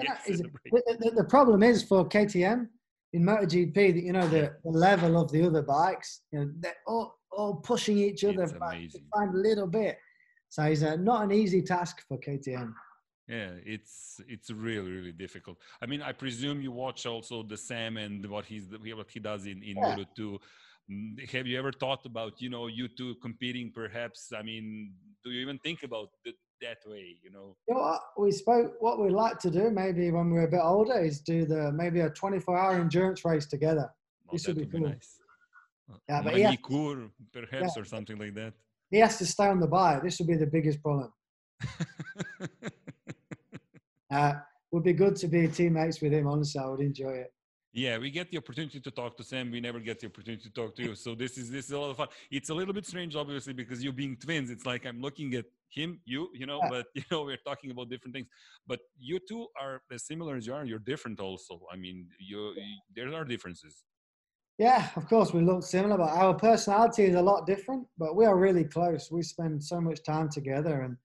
yeah. 0.05 0.17
is- 0.25 0.41
the 0.41 1.11
the, 1.17 1.27
problem 1.35 1.63
is 1.63 1.83
for 1.83 2.07
KTM 2.07 2.59
in 3.13 3.21
MotoGP 3.23 3.75
that 3.95 4.03
you 4.09 4.13
know 4.13 4.27
the, 4.35 4.43
the 4.63 4.71
level 4.87 5.19
of 5.21 5.31
the 5.33 5.41
other 5.47 5.63
bikes, 5.63 6.21
you 6.31 6.39
know, 6.39 6.51
they're 6.61 6.81
all, 6.87 7.07
all 7.31 7.55
pushing 7.55 7.97
each 7.97 8.23
other 8.23 8.43
It's 8.43 8.53
back 8.53 8.71
to 8.71 8.75
amazing. 8.77 9.05
find 9.13 9.35
a 9.35 9.37
little 9.49 9.67
bit. 9.67 9.97
So 10.49 10.63
it's 10.63 10.83
uh, 10.83 10.95
not 10.95 11.23
an 11.25 11.31
easy 11.31 11.61
task 11.61 12.03
for 12.07 12.17
KTM. 12.19 12.71
Yeah, 13.29 13.51
it's 13.73 14.19
it's 14.27 14.49
really 14.49 14.91
really 14.97 15.11
difficult. 15.11 15.57
I 15.83 15.85
mean, 15.85 16.01
I 16.01 16.13
presume 16.23 16.61
you 16.61 16.71
watch 16.71 17.05
also 17.05 17.43
the 17.43 17.57
Sam 17.57 17.97
and 17.97 18.25
what 18.25 18.45
he's 18.45 18.65
what 18.99 19.09
he 19.15 19.19
does 19.19 19.45
in 19.45 19.61
in 19.71 19.77
Yeah. 19.77 20.03
Two. 20.15 20.39
Mm, 20.91 21.29
Have 21.35 21.45
you 21.45 21.57
ever 21.59 21.71
thought 21.71 22.03
about 22.11 22.41
you 22.43 22.49
know 22.49 22.65
you 22.67 22.87
two 22.99 23.13
competing? 23.21 23.71
Perhaps 23.71 24.19
I 24.39 24.41
mean, 24.41 24.65
do 25.23 25.29
you 25.33 25.41
even 25.45 25.59
think 25.59 25.83
about 25.83 26.09
it 26.25 26.35
that 26.63 26.79
way? 26.91 27.05
You 27.23 27.29
know, 27.35 27.47
You 27.67 27.75
know 27.75 27.81
what 27.81 28.01
we 28.17 28.31
spoke. 28.31 28.73
What 28.85 28.95
we'd 28.99 29.11
like 29.25 29.37
to 29.45 29.51
do 29.51 29.69
maybe 29.69 30.09
when 30.09 30.31
we're 30.31 30.47
a 30.47 30.53
bit 30.57 30.61
older 30.75 30.99
is 31.09 31.21
do 31.21 31.45
the 31.45 31.71
maybe 31.71 31.99
a 31.99 32.09
24-hour 32.09 32.73
endurance 32.81 33.23
race 33.23 33.45
together. 33.45 33.87
Oh, 34.27 34.31
This 34.33 34.47
would 34.47 34.55
be 34.57 34.63
would 34.63 34.71
be 34.71 34.79
cool. 34.79 34.89
nice. 34.89 35.11
Uh, 35.91 35.97
Yeah, 36.09 36.21
but 36.23 36.33
he 36.35 36.41
has- 36.41 36.57
perhaps, 37.31 37.77
or 37.77 37.85
something 37.85 38.17
like 38.17 38.33
that. 38.41 38.53
He 38.89 38.97
has 39.05 39.17
to 39.19 39.25
stay 39.27 39.47
on 39.53 39.59
the 39.59 39.67
bike. 39.67 40.01
This 40.01 40.17
would 40.17 40.27
be 40.33 40.39
the 40.45 40.51
biggest 40.57 40.81
problem. 40.81 41.11
Uh, 44.11 44.33
would 44.71 44.83
be 44.83 44.93
good 44.93 45.15
to 45.17 45.27
be 45.27 45.47
teammates 45.47 46.01
with 46.01 46.13
him. 46.13 46.27
Honestly, 46.27 46.61
I 46.61 46.67
would 46.67 46.81
enjoy 46.81 47.11
it. 47.13 47.33
Yeah, 47.71 47.99
we 47.99 48.09
get 48.09 48.31
the 48.31 48.37
opportunity 48.37 48.79
to 48.79 48.91
talk 48.91 49.15
to 49.17 49.23
Sam. 49.23 49.51
We 49.51 49.61
never 49.61 49.79
get 49.79 49.99
the 49.99 50.07
opportunity 50.07 50.43
to 50.43 50.51
talk 50.51 50.75
to 50.77 50.83
you. 50.83 50.95
So 50.95 51.13
this 51.13 51.37
is 51.37 51.51
this 51.51 51.65
is 51.65 51.71
a 51.71 51.79
lot 51.79 51.91
of 51.91 51.97
fun. 51.97 52.07
It's 52.31 52.49
a 52.49 52.53
little 52.53 52.73
bit 52.73 52.85
strange, 52.85 53.15
obviously, 53.15 53.53
because 53.53 53.83
you 53.83 53.91
being 53.91 54.17
twins. 54.17 54.49
It's 54.49 54.65
like 54.65 54.85
I'm 54.87 55.01
looking 55.01 55.35
at 55.35 55.45
him, 55.69 56.01
you, 56.05 56.29
you 56.33 56.47
know, 56.47 56.59
Yeah. 56.63 56.69
but 56.69 56.85
you 56.95 57.03
know 57.11 57.23
we're 57.23 57.37
talking 57.45 57.69
about 57.69 57.89
different 57.89 58.15
things. 58.15 58.27
But 58.65 58.79
you 58.97 59.19
two 59.19 59.47
are 59.61 59.81
as 59.91 60.05
similar 60.05 60.35
as 60.35 60.47
you 60.47 60.53
are. 60.55 60.65
You're 60.65 60.79
different, 60.79 61.19
also. 61.19 61.61
I 61.71 61.75
mean, 61.75 62.07
you, 62.19 62.53
you 62.55 62.63
there 62.95 63.13
are 63.13 63.23
differences. 63.23 63.83
Yeah, 64.57 64.89
of 64.95 65.07
course, 65.07 65.31
we 65.31 65.41
look 65.41 65.63
similar, 65.63 65.97
but 65.97 66.09
our 66.09 66.33
personality 66.33 67.03
is 67.05 67.15
a 67.15 67.21
lot 67.21 67.45
different. 67.45 67.85
But 67.99 68.15
we 68.15 68.25
are 68.25 68.35
really 68.35 68.63
close. 68.65 69.11
We 69.11 69.21
spend 69.21 69.63
so 69.63 69.79
much 69.79 70.03
time 70.03 70.27
together, 70.29 70.81
and 70.81 70.97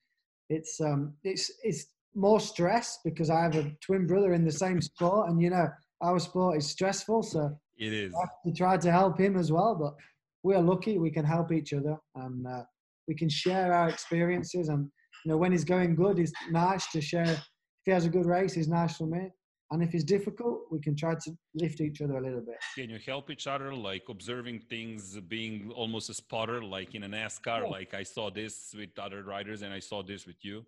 it's 0.48 0.80
um, 0.80 1.12
it's 1.22 1.52
it's 1.62 1.93
more 2.14 2.40
stress 2.40 2.98
because 3.04 3.30
I 3.30 3.42
have 3.42 3.56
a 3.56 3.72
twin 3.80 4.06
brother 4.06 4.32
in 4.32 4.44
the 4.44 4.52
same 4.52 4.80
sport, 4.80 5.28
and 5.28 5.40
you 5.40 5.50
know 5.50 5.68
our 6.00 6.18
sport 6.18 6.58
is 6.58 6.66
stressful, 6.68 7.22
so 7.22 7.56
It 7.78 7.92
is. 7.92 8.12
To 8.46 8.52
try 8.52 8.76
to 8.76 8.90
help 8.90 9.18
him 9.18 9.36
as 9.36 9.50
well. 9.50 9.74
But 9.74 9.94
we 10.42 10.54
are 10.54 10.62
lucky; 10.62 10.98
we 10.98 11.10
can 11.10 11.24
help 11.24 11.52
each 11.52 11.72
other, 11.72 11.96
and 12.14 12.46
uh, 12.46 12.64
we 13.08 13.14
can 13.14 13.28
share 13.28 13.72
our 13.72 13.88
experiences. 13.88 14.68
And 14.68 14.90
you 15.24 15.30
know, 15.30 15.36
when 15.36 15.52
he's 15.52 15.64
going 15.64 15.94
good, 15.94 16.18
it's 16.18 16.32
nice 16.50 16.90
to 16.92 17.00
share. 17.00 17.24
If 17.24 17.84
he 17.86 17.90
has 17.92 18.06
a 18.06 18.10
good 18.10 18.26
race, 18.26 18.56
it's 18.56 18.68
nice 18.68 18.96
for 18.96 19.06
me. 19.06 19.30
And 19.70 19.82
if 19.82 19.94
it's 19.94 20.04
difficult, 20.04 20.60
we 20.70 20.78
can 20.78 20.94
try 20.94 21.14
to 21.14 21.32
lift 21.54 21.80
each 21.80 22.00
other 22.00 22.16
a 22.18 22.22
little 22.22 22.42
bit. 22.42 22.56
Can 22.76 22.90
you 22.90 22.98
help 23.04 23.30
each 23.30 23.46
other, 23.46 23.74
like 23.74 24.04
observing 24.08 24.60
things, 24.70 25.18
being 25.26 25.72
almost 25.74 26.10
a 26.10 26.14
spotter, 26.14 26.62
like 26.62 26.94
in 26.94 27.02
an 27.02 27.12
NASCAR? 27.12 27.62
Yeah. 27.62 27.68
Like 27.78 27.94
I 27.94 28.02
saw 28.02 28.30
this 28.30 28.74
with 28.76 28.96
other 28.98 29.24
riders, 29.24 29.62
and 29.62 29.72
I 29.72 29.80
saw 29.80 30.02
this 30.02 30.26
with 30.26 30.36
you. 30.42 30.64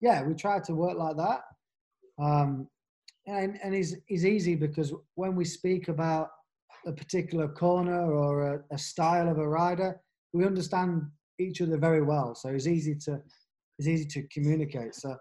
Yeah, 0.00 0.22
we 0.22 0.34
try 0.34 0.60
to 0.60 0.74
work 0.74 0.96
like 0.96 1.16
that. 1.16 1.40
Um, 2.18 2.68
and 3.26 3.58
and 3.62 3.74
it's, 3.74 3.94
it's 4.08 4.24
easy 4.24 4.54
because 4.54 4.92
when 5.14 5.34
we 5.34 5.44
speak 5.44 5.88
about 5.88 6.30
a 6.86 6.92
particular 6.92 7.48
corner 7.48 8.12
or 8.12 8.54
a, 8.54 8.74
a 8.74 8.78
style 8.78 9.28
of 9.28 9.38
a 9.38 9.48
rider, 9.48 10.00
we 10.32 10.44
understand 10.44 11.02
each 11.38 11.60
other 11.60 11.76
very 11.76 12.02
well. 12.02 12.34
So 12.34 12.50
it's 12.50 12.66
easy 12.66 12.94
to 13.06 13.20
it's 13.78 13.88
easy 13.88 14.06
to 14.06 14.22
communicate. 14.28 14.94
So 14.94 15.16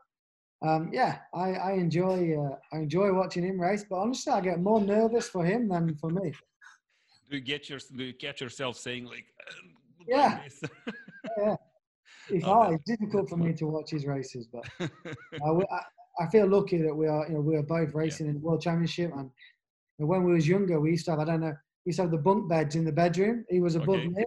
um, 0.65 0.89
yeah, 0.93 1.19
I, 1.33 1.53
I 1.53 1.71
enjoy 1.73 2.37
uh, 2.37 2.55
I 2.73 2.79
enjoy 2.79 3.13
watching 3.13 3.43
him 3.43 3.59
race. 3.59 3.85
But 3.89 3.97
honestly, 3.97 4.33
I 4.33 4.41
get 4.41 4.59
more 4.59 4.81
nervous 4.81 5.27
for 5.27 5.43
him 5.43 5.67
than 5.67 5.95
for 5.95 6.09
me. 6.09 6.31
Do 7.29 7.37
you 7.37 7.41
get 7.41 7.69
your 7.69 7.79
do 7.95 8.03
you 8.03 8.13
catch 8.13 8.41
yourself 8.41 8.77
saying 8.77 9.05
like, 9.05 9.25
"Um, 9.49 9.73
like 10.07 10.51
Yeah. 11.37 11.55
This?" 12.29 12.37
It's 12.37 12.45
Oh, 12.45 12.53
hard. 12.53 12.75
It's 12.75 12.83
difficult 12.83 13.29
for 13.29 13.37
me 13.37 13.53
to 13.53 13.65
watch 13.65 13.91
his 13.91 14.05
races, 14.05 14.47
but 14.51 14.65
I, 14.81 15.49
I, 15.49 15.81
I 16.21 16.29
feel 16.29 16.47
lucky 16.47 16.77
that 16.81 16.95
we 16.95 17.07
are, 17.07 17.27
you 17.27 17.35
know, 17.35 17.41
we 17.41 17.55
are 17.55 17.63
both 17.63 17.93
racing 17.93 18.27
in 18.27 18.35
the 18.35 18.39
World 18.39 18.61
Championship. 18.61 19.11
And 19.15 19.29
when 19.97 20.23
we 20.23 20.33
was 20.33 20.47
younger, 20.47 20.79
we 20.79 20.91
used 20.91 21.05
to 21.05 21.11
have, 21.11 21.19
I 21.19 21.25
don't 21.25 21.41
know, 21.41 21.55
we 21.85 21.89
used 21.89 21.97
to 21.97 22.03
have 22.03 22.11
the 22.11 22.17
bunk 22.17 22.49
beds 22.49 22.75
in 22.75 22.85
the 22.85 22.91
bedroom. 22.91 23.45
He 23.49 23.59
was 23.59 23.75
above 23.75 23.99
Okay. 23.99 24.07
me. 24.07 24.25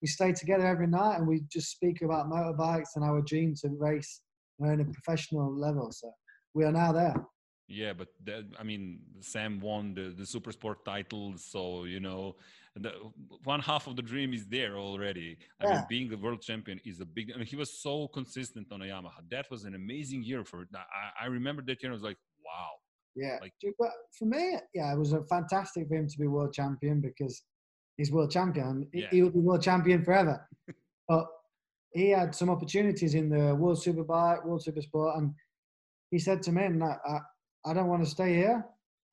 We 0.00 0.08
stayed 0.08 0.36
together 0.36 0.66
every 0.66 0.86
night 0.86 1.16
and 1.16 1.26
we 1.26 1.42
just 1.50 1.70
speak 1.70 2.02
about 2.02 2.28
motorbikes 2.30 2.94
and 2.94 3.04
our 3.04 3.20
dream 3.20 3.54
to 3.62 3.68
race 3.78 4.20
you 4.60 4.66
in 4.66 4.80
a 4.80 4.84
professional 4.84 5.52
level. 5.54 5.90
So 5.92 6.12
we 6.54 6.64
are 6.64 6.72
now 6.72 6.92
there. 6.92 7.14
Yeah, 7.68 7.92
but 7.92 8.08
that, 8.24 8.44
I 8.58 8.62
mean, 8.62 9.00
Sam 9.20 9.60
won 9.60 9.92
the, 9.94 10.14
the 10.16 10.24
super 10.24 10.52
sport 10.52 10.84
title, 10.86 11.34
so 11.36 11.84
you 11.84 12.00
know, 12.00 12.36
the, 12.78 12.92
one 13.44 13.60
half 13.60 13.86
of 13.86 13.96
the 13.96 14.02
dream 14.02 14.32
is 14.32 14.46
there 14.46 14.76
already. 14.76 15.36
I 15.60 15.66
mean, 15.74 15.84
being 15.88 16.08
the 16.08 16.16
world 16.16 16.40
champion 16.42 16.80
is 16.84 17.00
a 17.00 17.04
big. 17.06 17.32
I 17.34 17.36
mean, 17.38 17.46
he 17.46 17.56
was 17.56 17.72
so 17.82 18.08
consistent 18.08 18.66
on 18.72 18.82
a 18.82 18.86
Yamaha. 18.86 19.20
That 19.30 19.46
was 19.50 19.64
an 19.64 19.74
amazing 19.74 20.22
year 20.22 20.44
for. 20.44 20.66
I, 20.74 21.24
I 21.24 21.26
remember 21.26 21.62
that 21.62 21.82
year. 21.82 21.92
I 21.92 21.94
was 21.94 22.02
like, 22.02 22.18
wow. 22.44 22.70
Yeah. 23.16 23.38
Like- 23.40 23.54
but 23.78 23.90
for 24.18 24.26
me, 24.26 24.56
yeah, 24.74 24.92
it 24.92 24.98
was 24.98 25.12
a 25.12 25.22
fantastic 25.24 25.88
for 25.88 25.94
him 25.96 26.08
to 26.08 26.18
be 26.18 26.26
world 26.26 26.52
champion 26.52 27.00
because 27.00 27.42
he's 27.96 28.12
world 28.12 28.30
champion. 28.30 28.86
He- 28.92 29.00
Yeah. 29.02 29.08
He 29.10 29.22
will 29.22 29.30
be 29.30 29.40
world 29.40 29.62
champion 29.62 30.04
forever. 30.04 30.46
but 31.08 31.26
he 31.92 32.10
had 32.10 32.34
some 32.34 32.50
opportunities 32.50 33.14
in 33.14 33.28
the 33.30 33.54
World 33.54 33.78
Superbike, 33.78 34.44
World 34.44 34.62
Supersport, 34.66 35.18
and 35.18 35.34
he 36.10 36.18
said 36.18 36.42
to 36.42 36.52
me, 36.52 36.68
"No, 36.68 36.86
I, 36.86 37.18
I 37.64 37.74
don't 37.74 37.88
want 37.88 38.04
to 38.04 38.10
stay 38.10 38.34
here. 38.34 38.64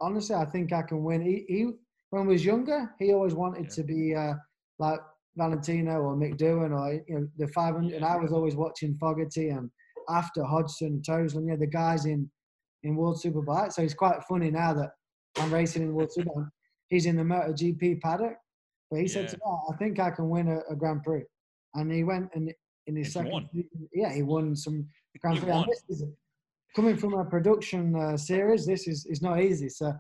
Honestly, 0.02 0.36
I 0.36 0.46
think 0.46 0.72
I 0.74 0.82
can 0.84 1.02
win." 1.04 1.22
He, 1.22 1.46
he 1.48 1.72
when 2.12 2.24
he 2.24 2.28
was 2.30 2.46
younger, 2.46 2.94
he 3.00 3.14
always 3.14 3.34
wanted 3.34 3.64
Yeah. 3.66 3.70
to 3.76 3.84
be 3.84 4.16
uh, 4.16 4.34
like 4.80 5.00
Valentino 5.38 6.02
or 6.02 6.16
Mick 6.16 6.38
Doohan 6.38 6.72
or 6.78 6.94
you 6.94 7.20
know 7.20 7.28
the 7.38 7.48
500. 7.50 7.94
And 7.94 8.06
I 8.06 8.16
was 8.18 8.32
always 8.32 8.56
watching 8.56 8.96
Fogarty 8.98 9.50
and 9.50 9.70
after 10.10 10.44
Hodgson, 10.44 11.02
Toseland, 11.02 11.48
you 11.48 11.54
know 11.54 11.60
the 11.60 11.68
guys 11.68 12.06
in 12.06 12.30
in 12.84 12.96
World 12.96 13.20
Superbike. 13.24 13.74
So 13.74 13.82
it's 13.82 13.94
quite 13.96 14.22
funny 14.30 14.52
now 14.52 14.74
that 14.74 14.92
I'm 15.38 15.52
racing 15.54 15.82
in 15.82 15.94
World 15.94 16.12
Superbike. 16.16 16.50
He's 16.90 17.08
in 17.08 17.16
the 17.18 17.24
MotoGP 17.24 18.00
paddock. 18.02 18.36
But 18.92 19.00
he 19.00 19.08
said, 19.08 19.28
to 19.30 19.36
me, 19.38 19.42
"Oh, 19.44 19.60
I 19.74 19.76
think 19.78 20.00
I 20.00 20.12
can 20.12 20.30
win 20.30 20.48
a, 20.48 20.60
a 20.72 20.76
Grand 20.76 21.02
Prix. 21.04 21.24
And 21.74 21.92
he 21.92 22.04
went 22.04 22.30
and 22.36 22.54
in 22.86 22.96
his 22.96 23.08
And 23.08 23.14
second 23.26 23.32
won. 23.32 23.50
yeah, 23.92 24.14
he 24.14 24.22
won 24.22 24.56
some 24.56 24.88
Grand 25.20 25.40
Prix. 25.40 25.50
And 25.50 25.60
won. 25.62 25.68
this 25.68 25.82
is, 25.90 26.04
coming 26.76 26.96
from 26.96 27.16
a 27.16 27.26
production 27.26 27.96
uh, 27.96 28.16
series, 28.16 28.68
this 28.68 28.88
is, 28.88 29.08
is 29.08 29.24
not 29.24 29.42
easy. 29.42 29.68
So 29.70 29.92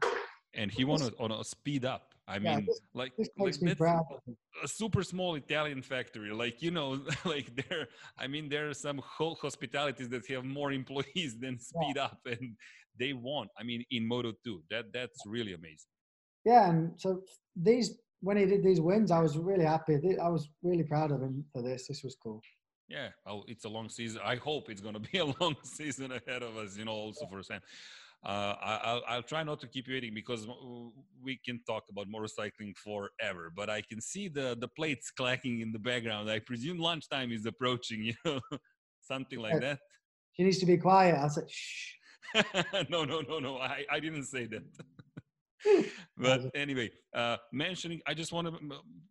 and 0.56 0.72
he 0.72 0.84
won 0.86 1.02
it 1.02 1.14
on 1.20 1.32
a 1.32 1.44
speed 1.44 1.86
up. 1.86 2.14
I 2.28 2.38
Yeah, 2.38 2.56
mean, 2.58 2.66
this- 2.66 2.82
like, 2.94 3.16
this 3.18 3.30
like 3.38 3.62
me 3.62 3.68
that's 3.70 3.78
proud. 3.80 4.06
of 4.12 4.20
him. 4.26 4.36
a 4.64 4.68
super 4.68 5.04
small 5.04 5.36
Italian 5.36 5.82
factory. 5.82 6.32
Like 6.32 6.62
you 6.62 6.72
know, 6.72 6.90
like 7.26 7.48
there. 7.70 7.88
I 8.18 8.26
mean, 8.28 8.50
there 8.50 8.70
are 8.70 8.74
some 8.74 9.00
whole 9.18 9.36
hospitalities 9.36 10.10
that 10.10 10.26
have 10.28 10.44
more 10.44 10.72
employees 10.82 11.38
than 11.40 11.60
Speed 11.60 11.98
Up, 11.98 12.20
and 12.26 12.56
they 12.98 13.14
won. 13.14 13.48
I 13.60 13.64
mean, 13.64 13.84
in 13.92 14.08
Moto 14.08 14.32
Two, 14.44 14.64
that 14.72 14.86
that's 14.94 15.20
really 15.26 15.54
amazing. 15.54 15.92
Yeah, 16.46 16.70
and 16.70 16.94
so 17.00 17.22
these 17.56 17.88
when 18.22 18.38
he 18.38 18.46
did 18.46 18.64
these 18.64 18.82
wins, 18.82 19.12
I 19.12 19.20
was 19.20 19.38
really 19.38 19.66
happy. 19.66 19.96
I 20.20 20.30
was 20.30 20.50
really 20.64 20.84
proud 20.84 21.12
of 21.12 21.22
him 21.22 21.46
for 21.54 21.62
this. 21.62 21.88
This 21.88 22.02
was 22.04 22.16
cool. 22.24 22.42
Yeah, 22.88 23.10
well, 23.26 23.44
it's 23.48 23.66
a 23.66 23.70
long 23.70 23.90
season. 23.90 24.22
I 24.24 24.36
hope 24.36 24.70
it's 24.70 24.82
going 24.82 24.94
to 24.94 25.00
be 25.12 25.18
a 25.26 25.26
long 25.26 25.56
season 25.64 26.12
ahead 26.12 26.42
of 26.44 26.56
us. 26.58 26.78
You 26.78 26.86
know, 26.86 26.92
also 26.92 27.26
for 27.28 27.42
Sam. 27.44 27.62
Uh, 28.24 28.56
I, 28.62 28.80
I'll, 28.84 29.04
I'll 29.08 29.24
try 29.24 29.44
not 29.44 29.60
to 29.62 29.68
keep 29.68 29.88
you 29.88 29.94
waiting 29.94 30.14
because 30.14 30.48
we 31.24 31.40
can 31.46 31.60
talk 31.68 31.84
about 31.90 32.08
motorcycling 32.08 32.76
forever. 32.78 33.52
But 33.56 33.70
I 33.70 33.82
can 33.82 34.02
see 34.02 34.28
the 34.28 34.58
the 34.60 34.68
plates 34.68 35.12
clacking 35.12 35.62
in 35.62 35.72
the 35.72 35.80
background. 35.80 36.30
I 36.30 36.40
presume 36.40 36.80
lunchtime 36.80 37.32
is 37.32 37.46
approaching. 37.46 38.02
You 38.06 38.14
know, 38.26 38.40
something 39.02 39.40
like 39.40 39.62
that. 39.62 39.80
She 40.34 40.44
needs 40.44 40.60
to 40.60 40.66
be 40.66 40.78
quiet. 40.78 41.16
I 41.16 41.28
said, 41.28 41.50
shh. 41.50 41.94
no, 42.90 43.06
no, 43.06 43.22
no, 43.22 43.40
no. 43.40 43.58
I, 43.58 43.86
I 43.90 44.00
didn't 44.00 44.26
say 44.26 44.48
that. 44.48 44.64
but 46.18 46.42
anyway, 46.56 46.90
uh, 47.14 47.38
mentioning, 47.54 48.02
I 48.08 48.14
just 48.14 48.32
want 48.34 48.48
a 48.48 48.52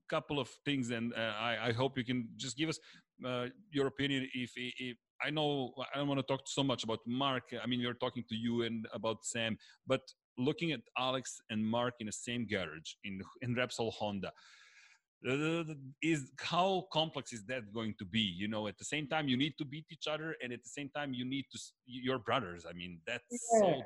couple 0.08 0.38
of 0.38 0.48
things, 0.64 0.90
and 0.90 1.12
uh, 1.14 1.32
I, 1.38 1.68
I 1.68 1.72
hope 1.72 1.96
you 1.96 2.04
can 2.04 2.28
just 2.36 2.56
give 2.56 2.68
us 2.68 2.78
uh, 3.24 3.46
your 3.70 3.86
opinion. 3.86 4.28
If, 4.34 4.52
if 4.56 4.96
I 5.24 5.30
know 5.30 5.72
I 5.94 5.98
don't 5.98 6.08
want 6.08 6.20
to 6.20 6.26
talk 6.26 6.42
so 6.46 6.62
much 6.62 6.84
about 6.84 7.00
Marc. 7.06 7.44
I 7.62 7.66
mean, 7.66 7.82
we're 7.84 7.94
talking 7.94 8.24
to 8.28 8.36
you 8.36 8.62
and 8.62 8.86
about 8.92 9.24
Sam, 9.24 9.56
but 9.86 10.02
looking 10.38 10.72
at 10.72 10.80
Alex 10.98 11.40
and 11.50 11.64
Marc 11.64 11.94
in 12.00 12.06
the 12.06 12.12
same 12.12 12.46
garage 12.46 12.90
in 13.04 13.22
in 13.42 13.54
Repsol 13.54 13.92
Honda. 13.92 14.32
Uh, 15.26 15.64
is 16.02 16.32
how 16.38 16.86
complex 16.92 17.32
is 17.32 17.42
that 17.46 17.72
going 17.72 17.94
to 17.98 18.04
be 18.04 18.20
you 18.20 18.46
know 18.46 18.66
at 18.66 18.76
the 18.76 18.84
same 18.84 19.06
time 19.06 19.26
you 19.26 19.38
need 19.38 19.54
to 19.56 19.64
beat 19.64 19.86
each 19.90 20.06
other 20.06 20.36
and 20.42 20.52
at 20.52 20.62
the 20.62 20.68
same 20.68 20.90
time 20.94 21.14
you 21.14 21.24
need 21.24 21.46
to 21.50 21.58
your 21.86 22.18
brothers 22.18 22.66
i 22.68 22.74
mean 22.74 23.00
that's 23.06 23.24
so 23.58 23.68
Yeah. 23.68 23.84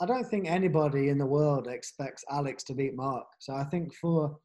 I 0.00 0.04
don't 0.04 0.26
think 0.26 0.46
anybody 0.46 1.08
in 1.08 1.16
the 1.16 1.26
world 1.26 1.68
expects 1.68 2.22
Alex 2.30 2.62
to 2.64 2.74
beat 2.74 2.94
Marc. 2.94 3.26
So 3.38 3.54
I 3.54 3.64
think 3.64 3.94
for 3.94 4.38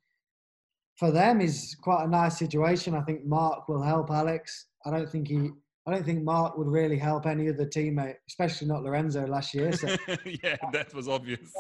for 0.98 1.12
them 1.12 1.42
is 1.42 1.76
quite 1.82 2.06
a 2.06 2.08
nice 2.08 2.38
situation. 2.38 2.96
I 2.96 3.02
think 3.02 3.26
Marc 3.26 3.68
will 3.68 3.82
help 3.82 4.12
Alex. 4.12 4.68
I 4.86 4.92
don't 4.92 5.10
think 5.10 5.28
he. 5.28 5.50
I 5.88 5.92
don't 5.92 6.06
think 6.06 6.24
Marc 6.24 6.58
would 6.58 6.68
really 6.68 6.98
help 6.98 7.26
any 7.26 7.50
other 7.50 7.66
teammate, 7.66 8.16
especially 8.30 8.68
not 8.68 8.84
Lorenzo 8.84 9.26
last 9.26 9.54
year. 9.54 9.72
So, 9.74 9.88
yeah, 10.44 10.58
that 10.74 10.94
was 10.94 11.08
obvious. 11.08 11.52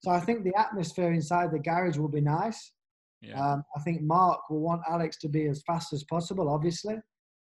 so 0.00 0.10
I 0.10 0.20
think 0.20 0.44
the 0.44 0.54
atmosphere 0.58 1.12
inside 1.12 1.50
the 1.50 1.58
garage 1.58 1.96
will 1.98 2.08
be 2.08 2.20
nice. 2.20 2.72
Yeah, 3.22 3.40
Um, 3.42 3.64
I 3.76 3.80
think 3.80 4.02
Marc 4.02 4.48
will 4.50 4.60
want 4.60 4.82
Alex 4.88 5.16
to 5.18 5.28
be 5.28 5.46
as 5.46 5.62
fast 5.66 5.92
as 5.92 6.04
possible, 6.04 6.48
obviously. 6.48 6.96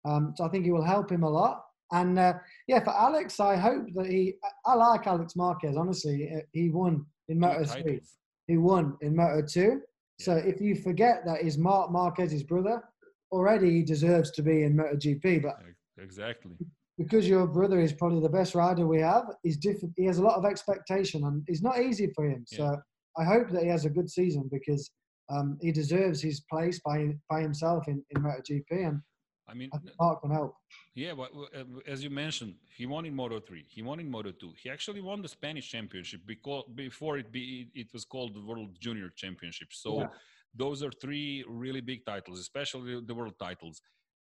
Um, 0.04 0.34
so 0.36 0.44
I 0.44 0.50
think 0.50 0.66
he 0.66 0.72
will 0.72 0.84
help 0.84 1.10
him 1.12 1.24
a 1.24 1.30
lot. 1.30 1.64
And 1.92 2.20
uh, 2.20 2.34
yeah, 2.68 2.84
for 2.84 2.96
Alex, 2.96 3.40
I 3.40 3.56
hope 3.56 3.86
that 3.96 4.06
he. 4.08 4.36
I 4.66 4.76
like 4.76 5.08
Alex 5.08 5.36
Marquez. 5.36 5.76
Honestly, 5.78 6.30
he 6.52 6.70
won 6.70 7.06
in 7.30 7.40
Moto 7.40 7.64
three. 7.66 8.02
He 8.48 8.58
won 8.58 8.96
in 9.02 9.16
Moto 9.16 9.42
two. 9.46 9.82
So 10.20 10.36
Yeah. 10.36 10.44
if 10.44 10.60
you 10.62 10.76
forget 10.76 11.24
that 11.26 11.42
is 11.42 11.58
Marc 11.58 11.92
Marquez's 11.92 12.44
brother, 12.44 12.84
already 13.32 13.72
he 13.72 13.84
deserves 13.84 14.32
to 14.32 14.44
be 14.44 14.64
in 14.64 14.76
MotoGP. 14.76 15.42
But 15.42 15.56
Exactly. 16.02 16.52
because 16.98 17.28
your 17.28 17.48
brother 17.48 17.80
is 17.80 17.94
probably 17.94 18.22
the 18.22 18.30
best 18.30 18.56
rider 18.56 18.86
we 18.86 19.00
have, 19.00 19.26
he's 19.44 19.58
different. 19.58 19.94
He 19.98 20.06
has 20.06 20.18
a 20.18 20.24
lot 20.24 20.38
of 20.38 20.46
expectation, 20.46 21.24
and 21.24 21.44
it's 21.48 21.62
not 21.62 21.80
easy 21.80 22.12
for 22.16 22.26
him. 22.26 22.44
So 22.46 22.78
I 23.18 23.24
hope 23.24 23.50
that 23.52 23.64
he 23.64 23.70
has 23.70 23.86
a 23.86 23.90
good 23.90 24.10
season 24.10 24.50
because 24.52 24.92
um, 25.30 25.58
he 25.62 25.72
deserves 25.72 26.22
his 26.22 26.42
place 26.52 26.80
by 26.86 27.16
by 27.30 27.42
himself 27.42 27.88
in, 27.88 28.04
in 28.12 28.22
MotoGP, 28.22 28.72
and 28.72 29.02
I 29.50 29.54
mean, 29.54 29.70
I 29.74 29.78
think 29.78 29.94
Marc 30.00 30.22
can 30.22 30.32
help. 30.32 30.54
yeah, 30.96 31.14
but 31.14 31.30
uh, 31.56 31.64
as 31.88 32.04
you 32.04 32.10
mentioned, 32.10 32.56
he 32.78 32.86
won 32.86 33.06
in 33.06 33.16
Moto 33.16 33.40
3. 33.40 33.66
He 33.68 33.82
won 33.82 34.00
in 34.00 34.10
Moto 34.10 34.32
2. 34.32 34.54
He 34.62 34.70
actually 34.70 35.02
won 35.02 35.22
the 35.22 35.28
Spanish 35.28 35.70
championship 35.70 36.22
because 36.26 36.66
before 36.76 37.18
it 37.18 37.32
be 37.32 37.70
it 37.74 37.88
was 37.94 38.06
called 38.06 38.36
the 38.36 38.42
World 38.42 38.78
Junior 38.80 39.10
Championship. 39.16 39.70
So 39.72 40.00
Yeah. 40.00 40.08
those 40.54 40.84
are 40.84 40.92
three 40.92 41.44
really 41.48 41.82
big 41.82 42.06
titles, 42.06 42.40
especially 42.40 43.02
the 43.10 43.16
world 43.16 43.38
titles. 43.40 43.82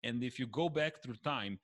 And 0.06 0.22
if 0.22 0.38
you 0.38 0.46
go 0.46 0.68
back 0.68 1.02
through 1.02 1.16
time, 1.24 1.58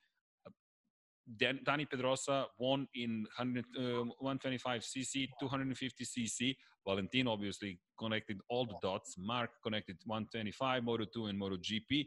Dan, 1.39 1.59
Dani 1.63 1.89
Pedrosa 1.89 2.47
won 2.59 2.85
in 2.93 3.25
100, 3.37 3.65
uh, 3.77 3.81
125cc, 4.21 5.29
250cc. 5.41 6.55
Valentin 6.85 7.27
obviously 7.29 7.79
connected 7.97 8.37
all 8.49 8.65
the 8.65 8.75
dots. 8.81 9.15
Marc 9.17 9.51
connected 9.63 9.95
125, 10.05 10.83
Moto 10.83 11.05
2, 11.05 11.27
and 11.27 11.39
Moto 11.39 11.55
GP. 11.55 12.05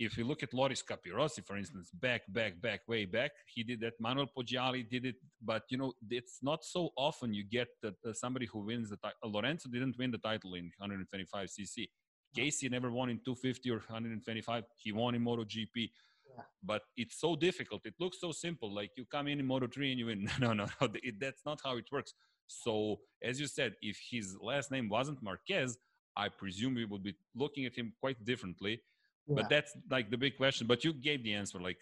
If 0.00 0.18
you 0.18 0.24
look 0.24 0.42
at 0.42 0.52
Loris 0.52 0.82
Capirossi, 0.82 1.46
for 1.46 1.56
instance, 1.56 1.90
back, 1.94 2.22
back, 2.28 2.60
back, 2.60 2.80
way 2.88 3.04
back, 3.04 3.30
he 3.54 3.62
did 3.62 3.80
that. 3.80 3.92
Manuel 4.00 4.26
Poggiali 4.36 4.90
did 4.90 5.06
it, 5.06 5.14
but 5.40 5.62
you 5.70 5.78
know 5.78 5.92
it's 6.10 6.40
not 6.42 6.64
so 6.64 6.90
often 6.98 7.32
you 7.32 7.44
get 7.44 7.68
that 7.82 7.94
uh, 8.04 8.12
somebody 8.12 8.46
who 8.46 8.66
wins 8.66 8.90
the 8.90 8.96
title. 8.96 9.32
Lorenzo 9.32 9.70
didn't 9.70 9.96
win 9.96 10.10
the 10.10 10.18
title 10.18 10.54
in 10.54 10.70
125cc. 10.82 11.86
Casey 12.36 12.68
never 12.68 12.90
won 12.90 13.08
in 13.10 13.18
250 13.24 13.70
or 13.70 13.78
125. 13.78 14.64
He 14.76 14.92
won 14.92 15.14
in 15.14 15.22
MotoGP. 15.24 15.90
But 16.62 16.82
it's 16.96 17.18
so 17.18 17.34
difficult. 17.34 17.82
It 17.86 17.94
looks 17.98 18.18
so 18.20 18.30
simple. 18.32 18.74
Like 18.74 18.90
you 18.96 19.04
come 19.06 19.26
in 19.28 19.40
in 19.40 19.46
Moto 19.46 19.66
3 19.66 19.90
and 19.92 19.98
you 20.00 20.06
win. 20.06 20.28
No, 20.40 20.52
no, 20.52 20.66
no. 20.80 20.88
it- 21.02 21.18
that's 21.20 21.42
not 21.46 21.60
how 21.64 21.76
it 21.76 21.86
works. 21.90 22.12
So, 22.46 23.00
as 23.22 23.40
you 23.40 23.46
said, 23.46 23.74
if 23.82 23.96
his 24.10 24.36
last 24.40 24.70
name 24.70 24.88
wasn't 24.88 25.22
Marquez, 25.22 25.78
I 26.16 26.28
presume 26.28 26.74
we 26.74 26.84
would 26.84 27.02
be 27.02 27.14
looking 27.34 27.64
at 27.66 27.74
him 27.74 27.92
quite 28.00 28.22
differently. 28.24 28.74
Yeah. 29.26 29.34
But 29.36 29.48
that's 29.48 29.72
like 29.90 30.10
the 30.10 30.16
big 30.16 30.36
question. 30.36 30.66
But 30.66 30.84
you 30.84 30.92
gave 30.92 31.24
the 31.24 31.34
answer. 31.34 31.58
Like 31.58 31.78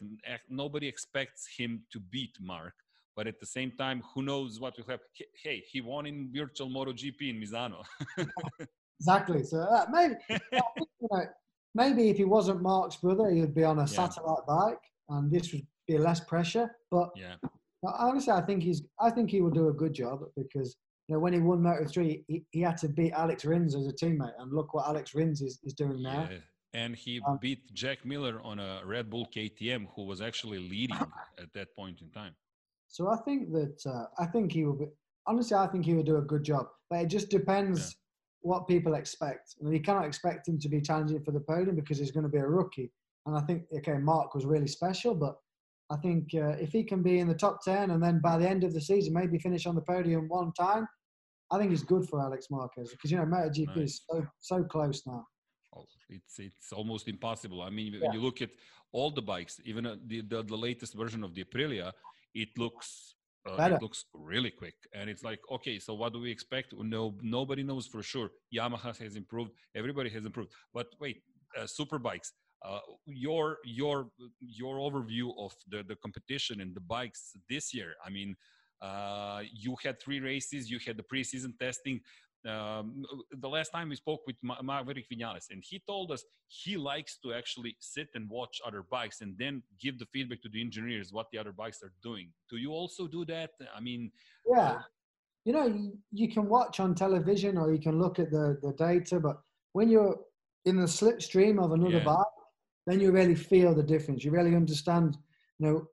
nobody 0.49 0.87
expects 0.89 1.47
him 1.59 1.83
to 1.93 1.99
beat 2.01 2.35
Marc. 2.41 2.75
But 3.17 3.27
at 3.27 3.39
the 3.39 3.47
same 3.47 3.71
time, 3.85 4.03
who 4.15 4.23
knows 4.23 4.59
what 4.61 4.77
will 4.77 4.85
happen? 4.93 5.07
Hey, 5.43 5.63
he 5.71 5.81
won 5.81 6.07
in 6.07 6.31
virtual 6.35 6.69
MotoGP 6.69 7.21
in 7.31 7.37
Misano. 7.41 7.83
Exactly. 9.01 9.43
So 9.45 9.59
uh, 9.61 9.87
maybe 9.91 10.15
you 10.31 10.39
know, 11.11 11.25
maybe 11.75 12.11
if 12.11 12.17
he 12.17 12.25
wasn't 12.25 12.63
Marc's 12.63 12.97
brother, 12.97 13.31
he 13.31 13.41
would 13.41 13.55
be 13.55 13.65
on 13.65 13.79
a 13.79 13.83
Yeah. 13.83 13.87
satellite 13.87 14.47
bike, 14.47 14.81
and 15.09 15.31
this 15.31 15.53
would 15.53 15.67
be 15.87 15.99
less 15.99 16.21
pressure. 16.21 16.71
But 16.91 17.11
yeah. 17.17 17.37
Honestly, 17.87 18.33
I 18.33 18.41
think 18.41 18.63
he's. 18.63 18.83
I 18.99 19.11
think 19.11 19.31
he 19.31 19.43
will 19.43 19.51
do 19.51 19.69
a 19.69 19.73
good 19.73 19.93
job 19.93 20.21
because 20.37 20.75
you 21.07 21.15
know 21.15 21.21
when 21.21 21.35
he 21.35 21.41
won 21.41 21.61
Moto 21.63 21.85
three, 21.85 22.25
he, 22.29 22.43
he 22.51 22.61
had 22.63 22.79
to 22.79 22.89
beat 22.89 23.13
Alex 23.13 23.45
Rins 23.45 23.75
as 23.77 23.87
a 23.87 23.93
teammate, 23.93 24.33
and 24.39 24.51
look 24.55 24.73
what 24.73 24.87
Alex 24.89 25.15
Rins 25.15 25.43
is, 25.43 25.59
is 25.65 25.75
doing 25.75 26.01
now. 26.01 26.27
Yeah. 26.31 26.39
And 26.73 26.97
he 26.97 27.21
Um, 27.27 27.39
beat 27.43 27.73
Jack 27.75 28.05
Miller 28.07 28.41
on 28.43 28.59
a 28.59 28.81
Red 28.87 29.11
Bull 29.11 29.27
KTM, 29.37 29.87
who 29.95 30.07
was 30.07 30.23
actually 30.23 30.61
leading 30.61 30.97
at 31.39 31.53
that 31.53 31.77
point 31.77 32.01
in 32.01 32.11
time. 32.11 32.35
So 32.89 33.09
I 33.11 33.17
think 33.19 33.53
that 33.53 33.79
uh, 33.87 34.07
I 34.19 34.27
think 34.33 34.53
he 34.53 34.65
will 34.65 34.79
be. 34.79 34.87
Honestly, 35.27 35.55
I 35.57 35.67
think 35.67 35.85
he 35.85 35.93
will 35.93 36.03
do 36.03 36.17
a 36.17 36.23
good 36.23 36.43
job, 36.43 36.67
but 36.89 37.03
it 37.03 37.09
just 37.09 37.29
depends 37.29 37.95
what 38.45 38.69
people 38.69 38.95
expect. 38.95 39.57
And 39.61 39.73
you 39.73 39.81
cannot 39.81 40.05
expect 40.05 40.47
him 40.49 40.59
to 40.61 40.69
be 40.69 40.81
challenging 40.81 41.23
for 41.25 41.33
the 41.33 41.41
podium 41.41 41.77
because 41.77 41.99
he's 41.99 42.11
going 42.11 42.25
to 42.25 42.29
be 42.31 42.39
a 42.39 42.47
rookie. 42.47 42.93
And 43.27 43.37
I 43.37 43.41
think 43.41 43.63
okay, 43.79 43.99
Marc 43.99 44.35
was 44.35 44.45
really 44.45 44.67
special, 44.67 45.15
but 45.15 45.37
I 45.91 45.97
think 45.97 46.29
uh, 46.35 46.57
if 46.67 46.71
he 46.71 46.85
can 46.85 47.03
be 47.03 47.19
in 47.21 47.29
the 47.29 47.35
top 47.35 47.63
ten 47.65 47.91
and 47.91 48.03
then 48.03 48.21
by 48.23 48.37
the 48.39 48.49
end 48.49 48.63
of 48.63 48.75
the 48.75 48.81
season 48.81 49.15
maybe 49.15 49.39
finish 49.39 49.67
on 49.67 49.75
the 49.75 49.81
podium 49.81 50.29
one 50.29 50.53
time, 50.53 50.87
I 51.51 51.59
think 51.59 51.73
it's 51.73 51.83
good 51.83 52.07
for 52.09 52.21
Alex 52.21 52.49
Marquez 52.51 52.91
because 52.91 53.11
you 53.11 53.17
know 53.17 53.25
MotoGP 53.25 53.83
is 53.83 54.03
so 54.09 54.27
so 54.41 54.63
close 54.65 55.03
now. 55.07 55.25
Oh, 55.75 55.87
It's 56.11 56.39
it's 56.39 56.73
almost 56.73 57.09
impossible. 57.09 57.63
I 57.63 57.71
mean, 57.71 57.93
when 57.95 58.03
Yeah. 58.03 58.13
you 58.13 58.21
look 58.21 58.43
at 58.43 58.51
all 58.93 59.11
the 59.11 59.23
bikes, 59.23 59.59
even 59.65 59.87
uh, 59.87 59.97
the, 60.07 60.21
the 60.21 60.43
the 60.43 60.57
latest 60.69 60.93
version 60.95 61.25
of 61.25 61.35
the 61.35 61.45
Aprilia, 61.45 61.93
it 62.35 62.51
looks 62.59 63.14
uh, 63.47 63.57
it 63.75 63.83
looks 63.83 64.07
really 64.15 64.51
quick, 64.51 64.75
and 64.95 65.11
it's 65.11 65.23
like, 65.23 65.41
okay, 65.51 65.79
so 65.79 65.95
what 65.95 66.13
do 66.13 66.21
we 66.21 66.31
expect? 66.31 66.73
No, 66.77 67.15
nobody 67.23 67.63
knows 67.63 67.87
for 67.87 68.03
sure. 68.03 68.31
Yamaha 68.55 68.97
has 68.99 69.17
improved. 69.17 69.53
Everybody 69.75 70.11
has 70.11 70.25
improved. 70.25 70.53
But 70.73 70.87
wait, 71.01 71.23
uh, 71.59 71.67
super 71.67 71.99
bikes. 71.99 72.33
Uh, 72.65 72.79
your 73.07 73.59
your 73.65 74.09
your 74.41 74.77
overview 74.77 75.31
of 75.39 75.55
the 75.69 75.83
the 75.83 75.97
competition 75.97 76.61
and 76.63 76.75
the 76.75 76.81
bikes 76.81 77.33
this 77.51 77.75
year. 77.75 77.93
I 78.05 78.09
mean, 78.09 78.35
uh, 78.81 79.43
you 79.53 79.77
had 79.83 80.01
three 80.01 80.21
races. 80.21 80.71
You 80.71 80.79
had 80.87 80.97
the 80.97 81.03
preseason 81.03 81.59
testing 81.59 82.01
um, 82.47 83.05
the 83.31 83.49
last 83.49 83.71
time 83.71 83.89
we 83.89 83.97
spoke 83.97 84.21
with 84.27 84.37
Maverick 84.43 85.07
Vinales, 85.11 85.51
and 85.51 85.63
he 85.65 85.83
told 85.87 86.13
us 86.13 86.25
he 86.49 86.77
likes 86.77 87.19
to 87.19 87.33
actually 87.33 87.77
sit 87.81 88.09
and 88.15 88.29
watch 88.29 88.61
other 88.67 88.83
bikes 88.83 89.21
and 89.21 89.37
then 89.39 89.63
give 89.81 89.99
the 89.99 90.07
feedback 90.07 90.43
to 90.43 90.49
the 90.49 90.61
engineers 90.61 91.13
what 91.13 91.27
the 91.33 91.39
other 91.39 91.53
bikes 91.53 91.83
are 91.83 91.93
doing. 92.03 92.33
Do 92.51 92.57
you 92.57 92.73
also 92.73 93.07
do 93.07 93.25
that? 93.27 93.51
I 93.75 93.81
mean, 93.81 94.11
Yeah, 94.49 94.81
you 95.45 95.53
know 95.53 95.91
you, 96.13 96.29
can 96.29 96.49
watch 96.49 96.81
on 96.81 96.95
television 96.95 97.59
or 97.59 97.73
you 97.73 97.81
can 97.81 97.99
look 97.99 98.19
at 98.19 98.31
the 98.31 98.59
the 98.63 98.73
data, 98.73 99.21
but 99.21 99.41
when 99.73 99.89
you're 99.89 100.19
in 100.65 100.77
the 100.77 100.87
slipstream 100.87 101.63
of 101.63 101.73
another 101.73 101.99
Yeah. 101.99 102.05
bike, 102.05 102.27
then 102.87 103.01
you 103.01 103.11
really 103.13 103.35
feel 103.35 103.75
the 103.75 103.83
difference. 103.83 104.25
You 104.25 104.31
really 104.31 104.55
understand, 104.55 105.17
you 105.59 105.67
know, 105.67 105.89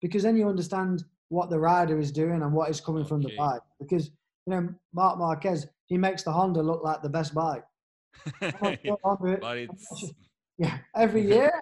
because 0.00 0.22
then 0.22 0.36
you 0.36 0.48
understand 0.48 1.04
what 1.28 1.50
the 1.50 1.58
rider 1.58 1.98
is 1.98 2.12
doing 2.12 2.42
and 2.42 2.52
what 2.52 2.70
is 2.70 2.80
coming 2.80 3.04
from 3.04 3.22
the 3.22 3.30
bike. 3.36 3.62
Because 3.80 4.10
you 4.46 4.52
know, 4.54 4.68
Marc 4.92 5.18
Marquez, 5.18 5.66
he 5.86 5.96
makes 5.98 6.22
the 6.22 6.32
Honda 6.32 6.62
look 6.62 6.82
like 6.82 7.02
the 7.02 7.08
best 7.08 7.34
bike. 7.34 7.64
Honda- 8.60 8.78
Honda- 9.02 9.38
but 9.40 9.58
it's 9.58 10.12
yeah, 10.58 10.78
every 10.96 11.22
year, 11.34 11.52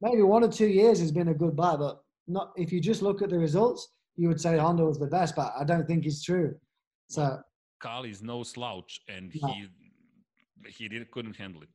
maybe 0.00 0.22
one 0.22 0.44
or 0.44 0.48
two 0.48 0.66
years 0.66 0.98
has 1.00 1.12
been 1.12 1.28
a 1.28 1.34
good 1.34 1.56
buy, 1.56 1.76
but 1.76 2.02
not 2.26 2.52
if 2.56 2.72
you 2.72 2.80
just 2.80 3.02
look 3.02 3.22
at 3.22 3.30
the 3.30 3.38
results, 3.38 3.88
you 4.16 4.28
would 4.28 4.40
say 4.40 4.58
Honda 4.58 4.84
was 4.84 4.98
the 4.98 5.06
best, 5.06 5.36
but 5.36 5.52
I 5.58 5.64
don't 5.64 5.86
think 5.86 6.06
it's 6.06 6.22
true. 6.22 6.54
So 7.08 7.38
Cal 7.80 8.04
is 8.04 8.22
no 8.22 8.42
slouch, 8.42 9.00
and 9.08 9.32
No. 9.40 9.48
he 9.48 9.68
he 10.68 10.88
did, 10.88 11.08
couldn't 11.12 11.36
handle 11.36 11.62
it. 11.62 11.68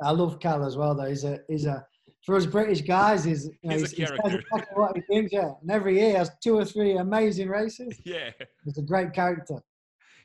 I 0.00 0.10
love 0.10 0.38
Cal 0.38 0.64
as 0.64 0.76
well, 0.76 0.94
though. 0.94 1.06
He's 1.08 1.24
a 1.24 1.40
he's 1.48 1.66
a 1.66 1.84
for 2.24 2.36
us 2.36 2.46
British 2.46 2.82
guys, 2.82 3.24
he's 3.24 3.46
you 3.62 3.70
know, 3.70 3.76
He's 3.76 3.92
a 3.92 3.96
he's- 3.96 3.98
he 3.98 4.06
says 4.06 4.18
character. 4.20 4.38
exactly 4.38 4.76
what 4.80 4.96
he 4.96 5.02
thinks, 5.02 5.32
yeah. 5.32 5.50
And 5.60 5.70
every 5.70 5.98
year 5.98 6.10
he 6.10 6.14
has 6.14 6.30
two 6.42 6.56
or 6.56 6.64
three 6.64 6.96
amazing 6.96 7.48
races. 7.48 8.00
Yeah, 8.04 8.30
He's 8.64 8.78
a 8.78 8.82
great 8.82 9.12
character. 9.12 9.56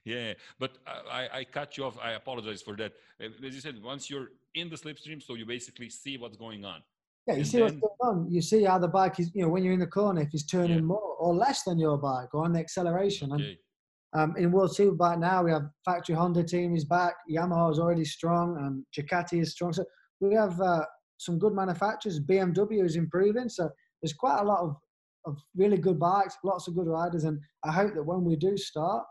Yeah. 0.05 0.33
But 0.59 0.77
I, 0.87 1.27
I- 1.39 1.43
cut 1.45 1.77
you 1.77 1.85
off. 1.85 1.97
I 2.01 2.11
apologize 2.11 2.61
for 2.61 2.75
that. 2.77 2.93
Uh, 3.21 3.25
As 3.45 3.53
you 3.55 3.61
said, 3.61 3.81
once 3.83 4.09
you're 4.09 4.29
in 4.55 4.69
the 4.69 4.75
slipstream, 4.75 5.21
so 5.21 5.35
you 5.35 5.45
basically 5.45 5.89
see 5.89 6.17
what's 6.17 6.37
going 6.37 6.65
on. 6.65 6.81
Yeah, 7.27 7.35
you 7.35 7.39
And 7.41 7.47
see 7.47 7.61
what's 7.61 7.75
going 7.75 7.93
on. 8.01 8.31
You 8.31 8.41
see 8.41 8.63
how 8.63 8.79
the 8.79 8.87
bike 8.87 9.19
is, 9.19 9.31
you 9.35 9.43
know, 9.43 9.49
when 9.49 9.63
you're 9.63 9.73
in 9.73 9.79
the 9.79 9.87
corner, 9.87 10.21
if 10.21 10.29
he's 10.31 10.45
turning 10.45 10.77
Yeah. 10.77 10.81
more 10.81 11.15
or 11.19 11.35
less 11.35 11.63
than 11.63 11.77
your 11.77 11.97
bike 11.97 12.33
or 12.33 12.43
on 12.45 12.53
the 12.53 12.59
acceleration. 12.59 13.31
And 13.33 13.57
Um, 14.13 14.35
in 14.35 14.51
World 14.51 14.71
Superbike 14.77 15.19
now, 15.19 15.41
we 15.41 15.51
have 15.51 15.69
factory 15.85 16.15
Honda 16.15 16.43
team 16.43 16.75
is 16.75 16.83
back. 16.83 17.13
Yamaha 17.29 17.71
is 17.71 17.79
already 17.79 18.03
strong, 18.03 18.57
and 18.57 18.85
Ducati 18.93 19.39
is 19.39 19.51
strong. 19.53 19.71
So 19.71 19.85
we 20.19 20.33
have 20.35 20.59
uh, 20.59 20.83
some 21.17 21.39
good 21.39 21.53
manufacturers. 21.53 22.19
BMW 22.19 22.83
is 22.83 22.97
improving. 22.97 23.47
So 23.47 23.69
there's 24.01 24.11
quite 24.11 24.39
a 24.41 24.43
lot 24.43 24.59
of, 24.65 24.75
of 25.23 25.37
really 25.55 25.77
good 25.77 25.97
bikes, 25.97 26.35
lots 26.43 26.67
of 26.67 26.75
good 26.75 26.87
riders, 26.87 27.23
and 27.23 27.39
I 27.63 27.71
hope 27.71 27.93
that 27.93 28.03
when 28.03 28.25
we 28.25 28.35
do 28.35 28.57
start, 28.57 29.05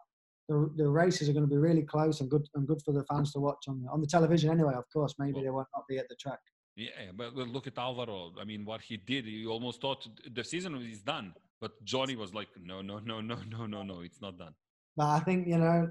the, 0.50 0.70
the 0.76 0.88
races 0.88 1.28
are 1.28 1.32
going 1.32 1.48
to 1.48 1.54
be 1.56 1.56
really 1.68 1.82
close 1.82 2.20
and 2.20 2.28
good 2.28 2.46
and 2.54 2.66
good 2.66 2.82
for 2.84 2.92
the 2.92 3.04
fans 3.04 3.32
to 3.32 3.38
watch 3.38 3.62
on 3.68 3.80
the, 3.82 3.88
on 3.88 4.00
the 4.00 4.06
television. 4.06 4.50
Anyway, 4.50 4.74
of 4.74 4.84
course, 4.92 5.14
maybe 5.18 5.34
Well- 5.34 5.44
they 5.44 5.50
won't 5.50 5.68
not 5.76 5.84
be 5.88 5.98
at 5.98 6.08
the 6.08 6.16
track. 6.16 6.40
Yeah, 6.76 7.10
but 7.14 7.34
look 7.34 7.66
at 7.66 7.76
Alvaro. 7.76 8.32
I 8.40 8.44
mean, 8.44 8.64
what 8.64 8.80
he 8.80 8.96
did, 8.96 9.26
you 9.26 9.50
almost 9.50 9.80
thought 9.82 10.06
the 10.32 10.44
season 10.44 10.74
is 10.76 11.02
done. 11.02 11.34
But 11.60 11.72
Johnny 11.84 12.16
was 12.16 12.32
like, 12.32 12.48
no, 12.70 12.80
no, 12.80 12.98
no, 13.00 13.20
no, 13.20 13.36
no, 13.48 13.66
no, 13.66 13.82
no, 13.82 14.00
it's 14.00 14.20
not 14.22 14.38
done. 14.38 14.54
But 14.96 15.08
I 15.08 15.20
think 15.20 15.46
you 15.46 15.58
know, 15.58 15.90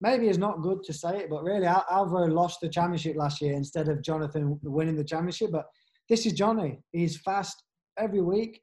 maybe 0.00 0.28
it's 0.28 0.38
not 0.38 0.62
good 0.62 0.82
to 0.84 0.92
say 0.92 1.18
it, 1.22 1.30
but 1.30 1.42
really, 1.42 1.66
Al- 1.66 1.84
Alvaro 1.90 2.26
lost 2.28 2.60
the 2.60 2.68
championship 2.68 3.16
last 3.16 3.42
year 3.42 3.52
instead 3.52 3.88
of 3.88 4.00
Jonathan 4.00 4.58
winning 4.62 4.96
the 4.96 5.04
championship. 5.04 5.50
But 5.52 5.66
this 6.08 6.24
is 6.24 6.32
Johnny. 6.32 6.80
He's 6.92 7.18
fast 7.18 7.62
every 7.98 8.22
week, 8.22 8.62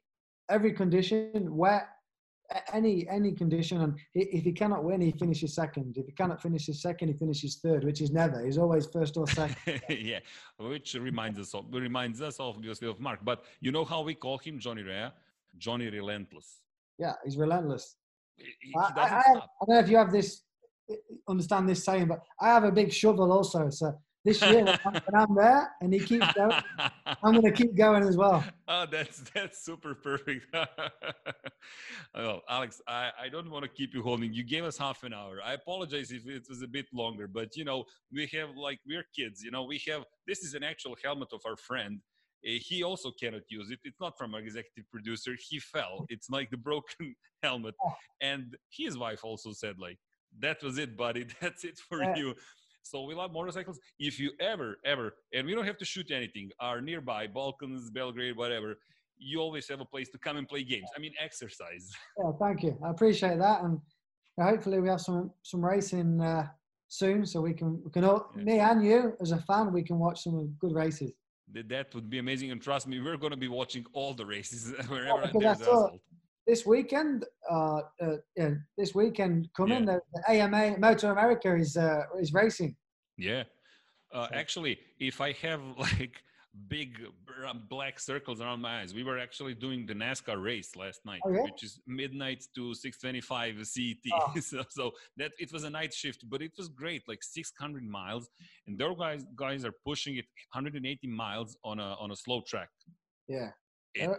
every 0.50 0.72
condition, 0.72 1.54
wet, 1.54 1.86
any 2.72 3.08
any 3.08 3.32
condition. 3.32 3.80
And 3.82 3.98
if 4.14 4.44
he 4.44 4.52
cannot 4.52 4.84
win, 4.84 5.00
he 5.00 5.12
finishes 5.12 5.54
second. 5.54 5.96
If 5.96 6.06
he 6.06 6.12
cannot 6.12 6.40
finish 6.40 6.66
his 6.66 6.80
second, 6.80 7.08
he 7.08 7.14
finishes 7.14 7.56
third, 7.56 7.84
which 7.84 8.00
is 8.00 8.10
never. 8.10 8.44
He's 8.44 8.58
always 8.58 8.86
first 8.86 9.16
or 9.16 9.26
second. 9.26 9.82
yeah, 9.88 10.20
which 10.58 10.94
reminds 10.94 11.38
us 11.38 11.54
of 11.54 11.66
reminds 11.72 12.20
us 12.22 12.40
obviously 12.40 12.88
of 12.88 13.00
Marc. 13.00 13.24
But 13.24 13.44
you 13.60 13.72
know 13.72 13.84
how 13.84 14.02
we 14.02 14.14
call 14.14 14.38
him 14.38 14.58
Johnny 14.58 14.82
Rea? 14.82 15.10
Johnny 15.58 15.88
Relentless. 15.88 16.60
yeah, 16.98 17.14
he's 17.24 17.36
relentless. 17.36 17.96
He, 18.36 18.46
he 18.60 18.74
I, 18.76 18.80
I, 18.80 18.92
doesn't 18.94 19.16
I, 19.16 19.20
stop. 19.20 19.50
I 19.62 19.64
don't 19.66 19.74
know 19.76 19.80
if 19.80 19.88
you 19.88 19.96
have 19.96 20.12
this, 20.12 20.42
understand 21.28 21.68
this 21.68 21.84
saying, 21.84 22.08
but 22.08 22.20
I 22.40 22.48
have 22.48 22.64
a 22.64 22.72
big 22.72 22.92
shovel 22.92 23.32
also. 23.32 23.70
So 23.70 23.96
this 24.24 24.40
year, 24.42 24.64
when 24.64 24.78
I'm, 24.84 24.92
when 24.94 25.14
I'm 25.22 25.34
there 25.34 25.70
and 25.82 25.92
he 25.92 26.00
keeps 26.00 26.32
going, 26.32 26.52
I'm 27.22 27.32
going 27.32 27.42
to 27.42 27.52
keep 27.52 27.76
going 27.76 28.02
as 28.02 28.16
well. 28.16 28.42
oh, 28.68 28.86
that's 28.90 29.18
that's 29.34 29.64
super 29.64 29.94
perfect. 29.94 30.46
oh, 32.14 32.40
Alex, 32.48 32.80
I, 32.88 33.10
I 33.20 33.28
don't 33.28 33.50
want 33.50 33.64
to 33.64 33.70
keep 33.70 33.94
you 33.94 34.02
holding. 34.02 34.32
You 34.32 34.44
gave 34.44 34.64
us 34.64 34.78
half 34.78 35.02
an 35.02 35.12
hour. 35.12 35.40
I 35.44 35.52
apologize 35.52 36.10
if 36.10 36.26
it 36.26 36.44
was 36.48 36.62
a 36.62 36.66
bit 36.66 36.86
longer, 36.92 37.28
but 37.28 37.56
you 37.56 37.64
know 37.64 37.84
we 38.12 38.26
have 38.32 38.50
like 38.56 38.78
we're 38.86 39.04
kids. 39.14 39.42
You 39.42 39.50
know 39.50 39.64
we 39.64 39.80
have 39.88 40.04
this 40.26 40.42
is 40.42 40.54
an 40.54 40.62
actual 40.62 40.96
helmet 41.04 41.28
of 41.32 41.40
our 41.46 41.56
friend. 41.56 42.00
Uh, 42.46 42.58
he 42.60 42.82
also 42.82 43.10
cannot 43.20 43.42
use 43.48 43.70
it. 43.70 43.78
It's 43.84 44.00
not 44.00 44.16
from 44.18 44.34
our 44.34 44.40
executive 44.40 44.90
producer. 44.90 45.32
He 45.48 45.58
fell. 45.58 46.06
It's 46.08 46.30
like 46.30 46.50
the 46.50 46.56
broken 46.56 47.14
helmet, 47.42 47.74
and 48.22 48.56
his 48.70 48.96
wife 48.96 49.20
also 49.22 49.52
said 49.52 49.76
like 49.78 49.98
that 50.40 50.62
was 50.62 50.78
it, 50.78 50.96
buddy. 50.96 51.26
That's 51.40 51.64
it 51.64 51.78
for 51.78 52.02
Yeah. 52.02 52.16
you. 52.16 52.34
So 52.84 53.02
we 53.02 53.14
love 53.14 53.32
motorcycles. 53.32 53.80
If 53.98 54.20
you 54.20 54.30
ever, 54.40 54.76
ever, 54.84 55.16
and 55.32 55.46
we 55.46 55.54
don't 55.54 55.64
have 55.64 55.78
to 55.78 55.84
shoot 55.86 56.10
anything, 56.10 56.50
are 56.60 56.80
nearby, 56.82 57.26
Balkans, 57.26 57.90
Belgrade, 57.90 58.36
whatever, 58.36 58.76
you 59.16 59.40
always 59.40 59.66
have 59.68 59.80
a 59.80 59.86
place 59.86 60.10
to 60.10 60.18
come 60.18 60.36
and 60.36 60.46
play 60.46 60.64
games. 60.64 60.88
I 60.94 61.00
mean, 61.00 61.12
exercise. 61.18 61.90
Yeah, 62.18 62.30
thank 62.38 62.62
you. 62.62 62.78
I 62.84 62.90
appreciate 62.90 63.38
that, 63.38 63.62
and 63.64 63.80
hopefully 64.38 64.80
we 64.80 64.88
have 64.88 65.00
some 65.00 65.32
some 65.42 65.64
racing 65.64 66.20
uh, 66.20 66.46
soon, 66.88 67.26
so 67.26 67.40
we 67.40 67.54
can 67.54 67.82
we 67.84 67.90
can 67.90 68.04
all, 68.04 68.30
Yeah. 68.36 68.44
me 68.44 68.58
and 68.58 68.84
you 68.84 69.16
as 69.20 69.32
a 69.32 69.40
fan, 69.40 69.72
we 69.72 69.82
can 69.82 69.98
watch 69.98 70.22
some 70.22 70.54
good 70.60 70.74
races. 70.74 71.12
That, 71.52 71.94
would 71.94 72.08
be 72.08 72.18
amazing. 72.18 72.50
And 72.52 72.60
trust 72.60 72.86
me, 72.86 73.00
we're 73.00 73.16
going 73.16 73.30
to 73.32 73.36
be 73.36 73.48
watching 73.48 73.84
all 73.92 74.14
the 74.14 74.26
races 74.26 74.72
wherever 74.88 75.22
because 75.22 75.58
there's 75.58 75.60
asphalt. 75.60 76.00
This 76.46 76.66
weekend, 76.66 77.24
uh, 77.50 77.80
uh, 78.02 78.16
yeah, 78.36 78.50
this 78.76 78.94
weekend 78.94 79.48
coming, 79.56 79.86
Yeah. 79.86 79.98
the, 80.14 80.20
the 80.26 80.30
AMA 80.30 80.76
MotoAmerica 80.78 81.58
is 81.60 81.76
uh, 81.76 82.02
is 82.20 82.32
racing. 82.34 82.76
Yeah. 83.16 83.44
Uh, 84.12 84.28
actually, 84.32 84.78
if 85.00 85.20
I 85.20 85.32
have 85.32 85.62
like 85.78 86.22
big 86.68 87.00
um, 87.48 87.64
black 87.68 87.98
circles 87.98 88.40
around 88.40 88.60
my 88.60 88.80
eyes, 88.82 88.94
we 88.94 89.02
were 89.02 89.18
actually 89.18 89.54
doing 89.54 89.86
the 89.86 89.94
NASCAR 89.94 90.40
race 90.40 90.76
last 90.76 91.00
night, 91.04 91.20
Oh, 91.24 91.32
yeah? 91.32 91.42
which 91.42 91.64
is 91.64 91.80
midnight 91.86 92.44
to 92.54 92.74
625 92.74 93.66
CET. 93.66 93.96
Oh. 94.12 94.34
so, 94.40 94.62
so 94.68 94.92
that 95.16 95.32
it 95.38 95.50
was 95.52 95.64
a 95.64 95.70
night 95.70 95.92
shift, 95.94 96.28
but 96.28 96.42
it 96.42 96.52
was 96.56 96.68
great, 96.68 97.02
like 97.08 97.22
600 97.24 97.82
miles. 97.82 98.28
And 98.66 98.78
their 98.78 98.94
guys 98.94 99.24
guys 99.34 99.64
are 99.64 99.74
pushing 99.84 100.16
it 100.16 100.26
180 100.52 101.08
miles 101.08 101.56
on 101.64 101.80
a 101.80 101.94
on 101.98 102.10
a 102.12 102.16
slow 102.16 102.42
track. 102.46 102.68
Yeah, 103.26 103.50
Uh, 104.00 104.14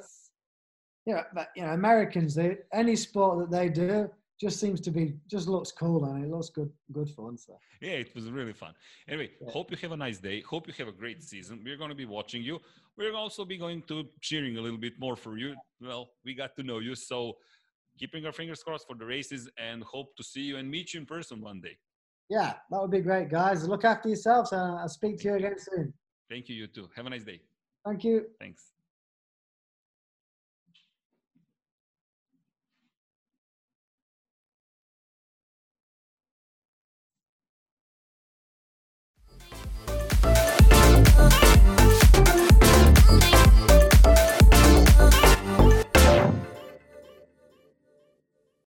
It's 1.06 1.16
yeah, 1.18 1.24
but 1.34 1.50
you 1.56 1.64
know, 1.64 1.70
Americans, 1.74 2.36
they 2.36 2.58
any 2.74 2.96
sport 2.96 3.40
that 3.40 3.52
they 3.58 3.70
do 3.70 4.10
just 4.40 4.60
seems 4.60 4.82
to 4.82 4.92
be 4.92 5.14
just 5.28 5.48
looks 5.48 5.72
cool 5.72 6.04
and 6.06 6.24
it 6.26 6.30
looks 6.30 6.50
good 6.50 6.72
good 6.92 7.10
fun. 7.10 7.38
So 7.38 7.58
yeah, 7.82 7.92
it 8.04 8.14
was 8.16 8.30
really 8.30 8.54
fun. 8.54 8.74
Anyway, 9.08 9.32
Yeah. 9.42 9.52
hope 9.52 9.72
you 9.72 9.78
have 9.78 9.92
a 9.92 9.98
nice 9.98 10.18
day. 10.20 10.42
Hope 10.42 10.68
you 10.68 10.74
have 10.78 10.88
a 10.88 10.92
great 11.04 11.24
season. 11.24 11.62
We're 11.64 11.78
going 11.78 11.90
to 11.90 11.96
be 11.96 12.06
watching 12.06 12.44
you. 12.44 12.60
We're 12.98 13.14
also 13.16 13.46
be 13.46 13.58
going 13.58 13.82
to 13.84 14.06
cheering 14.22 14.58
a 14.58 14.62
little 14.62 14.78
bit 14.80 14.94
more 15.00 15.16
for 15.16 15.38
you. 15.38 15.56
Well, 15.82 16.10
we 16.26 16.34
got 16.34 16.56
to 16.58 16.64
know 16.64 16.80
you, 16.80 16.96
so 16.96 17.38
keeping 17.98 18.26
our 18.26 18.32
fingers 18.34 18.62
crossed 18.64 18.88
for 18.88 18.96
the 18.96 19.06
races 19.06 19.50
and 19.58 19.84
hope 19.84 20.16
to 20.18 20.24
see 20.24 20.42
you 20.42 20.58
and 20.58 20.70
meet 20.70 20.94
you 20.94 21.00
in 21.02 21.06
person 21.06 21.40
one 21.42 21.62
day. 21.62 21.78
yeah, 22.30 22.54
that 22.72 22.82
would 22.82 22.92
be 22.92 23.02
great, 23.02 23.30
guys. 23.30 23.68
Look 23.68 23.86
after 23.86 24.10
yourselves, 24.10 24.52
and 24.52 24.62
I'll 24.80 24.90
speak 24.90 25.18
to 25.20 25.28
you 25.30 25.36
again 25.36 25.58
soon. 25.58 25.94
Thank 26.30 26.50
you, 26.50 26.56
you 26.56 26.68
too. 26.68 26.90
Have 26.96 27.06
a 27.06 27.10
nice 27.10 27.24
day. 27.24 27.40
Thank 27.86 28.04
you. 28.04 28.26
Thanks. 28.40 28.72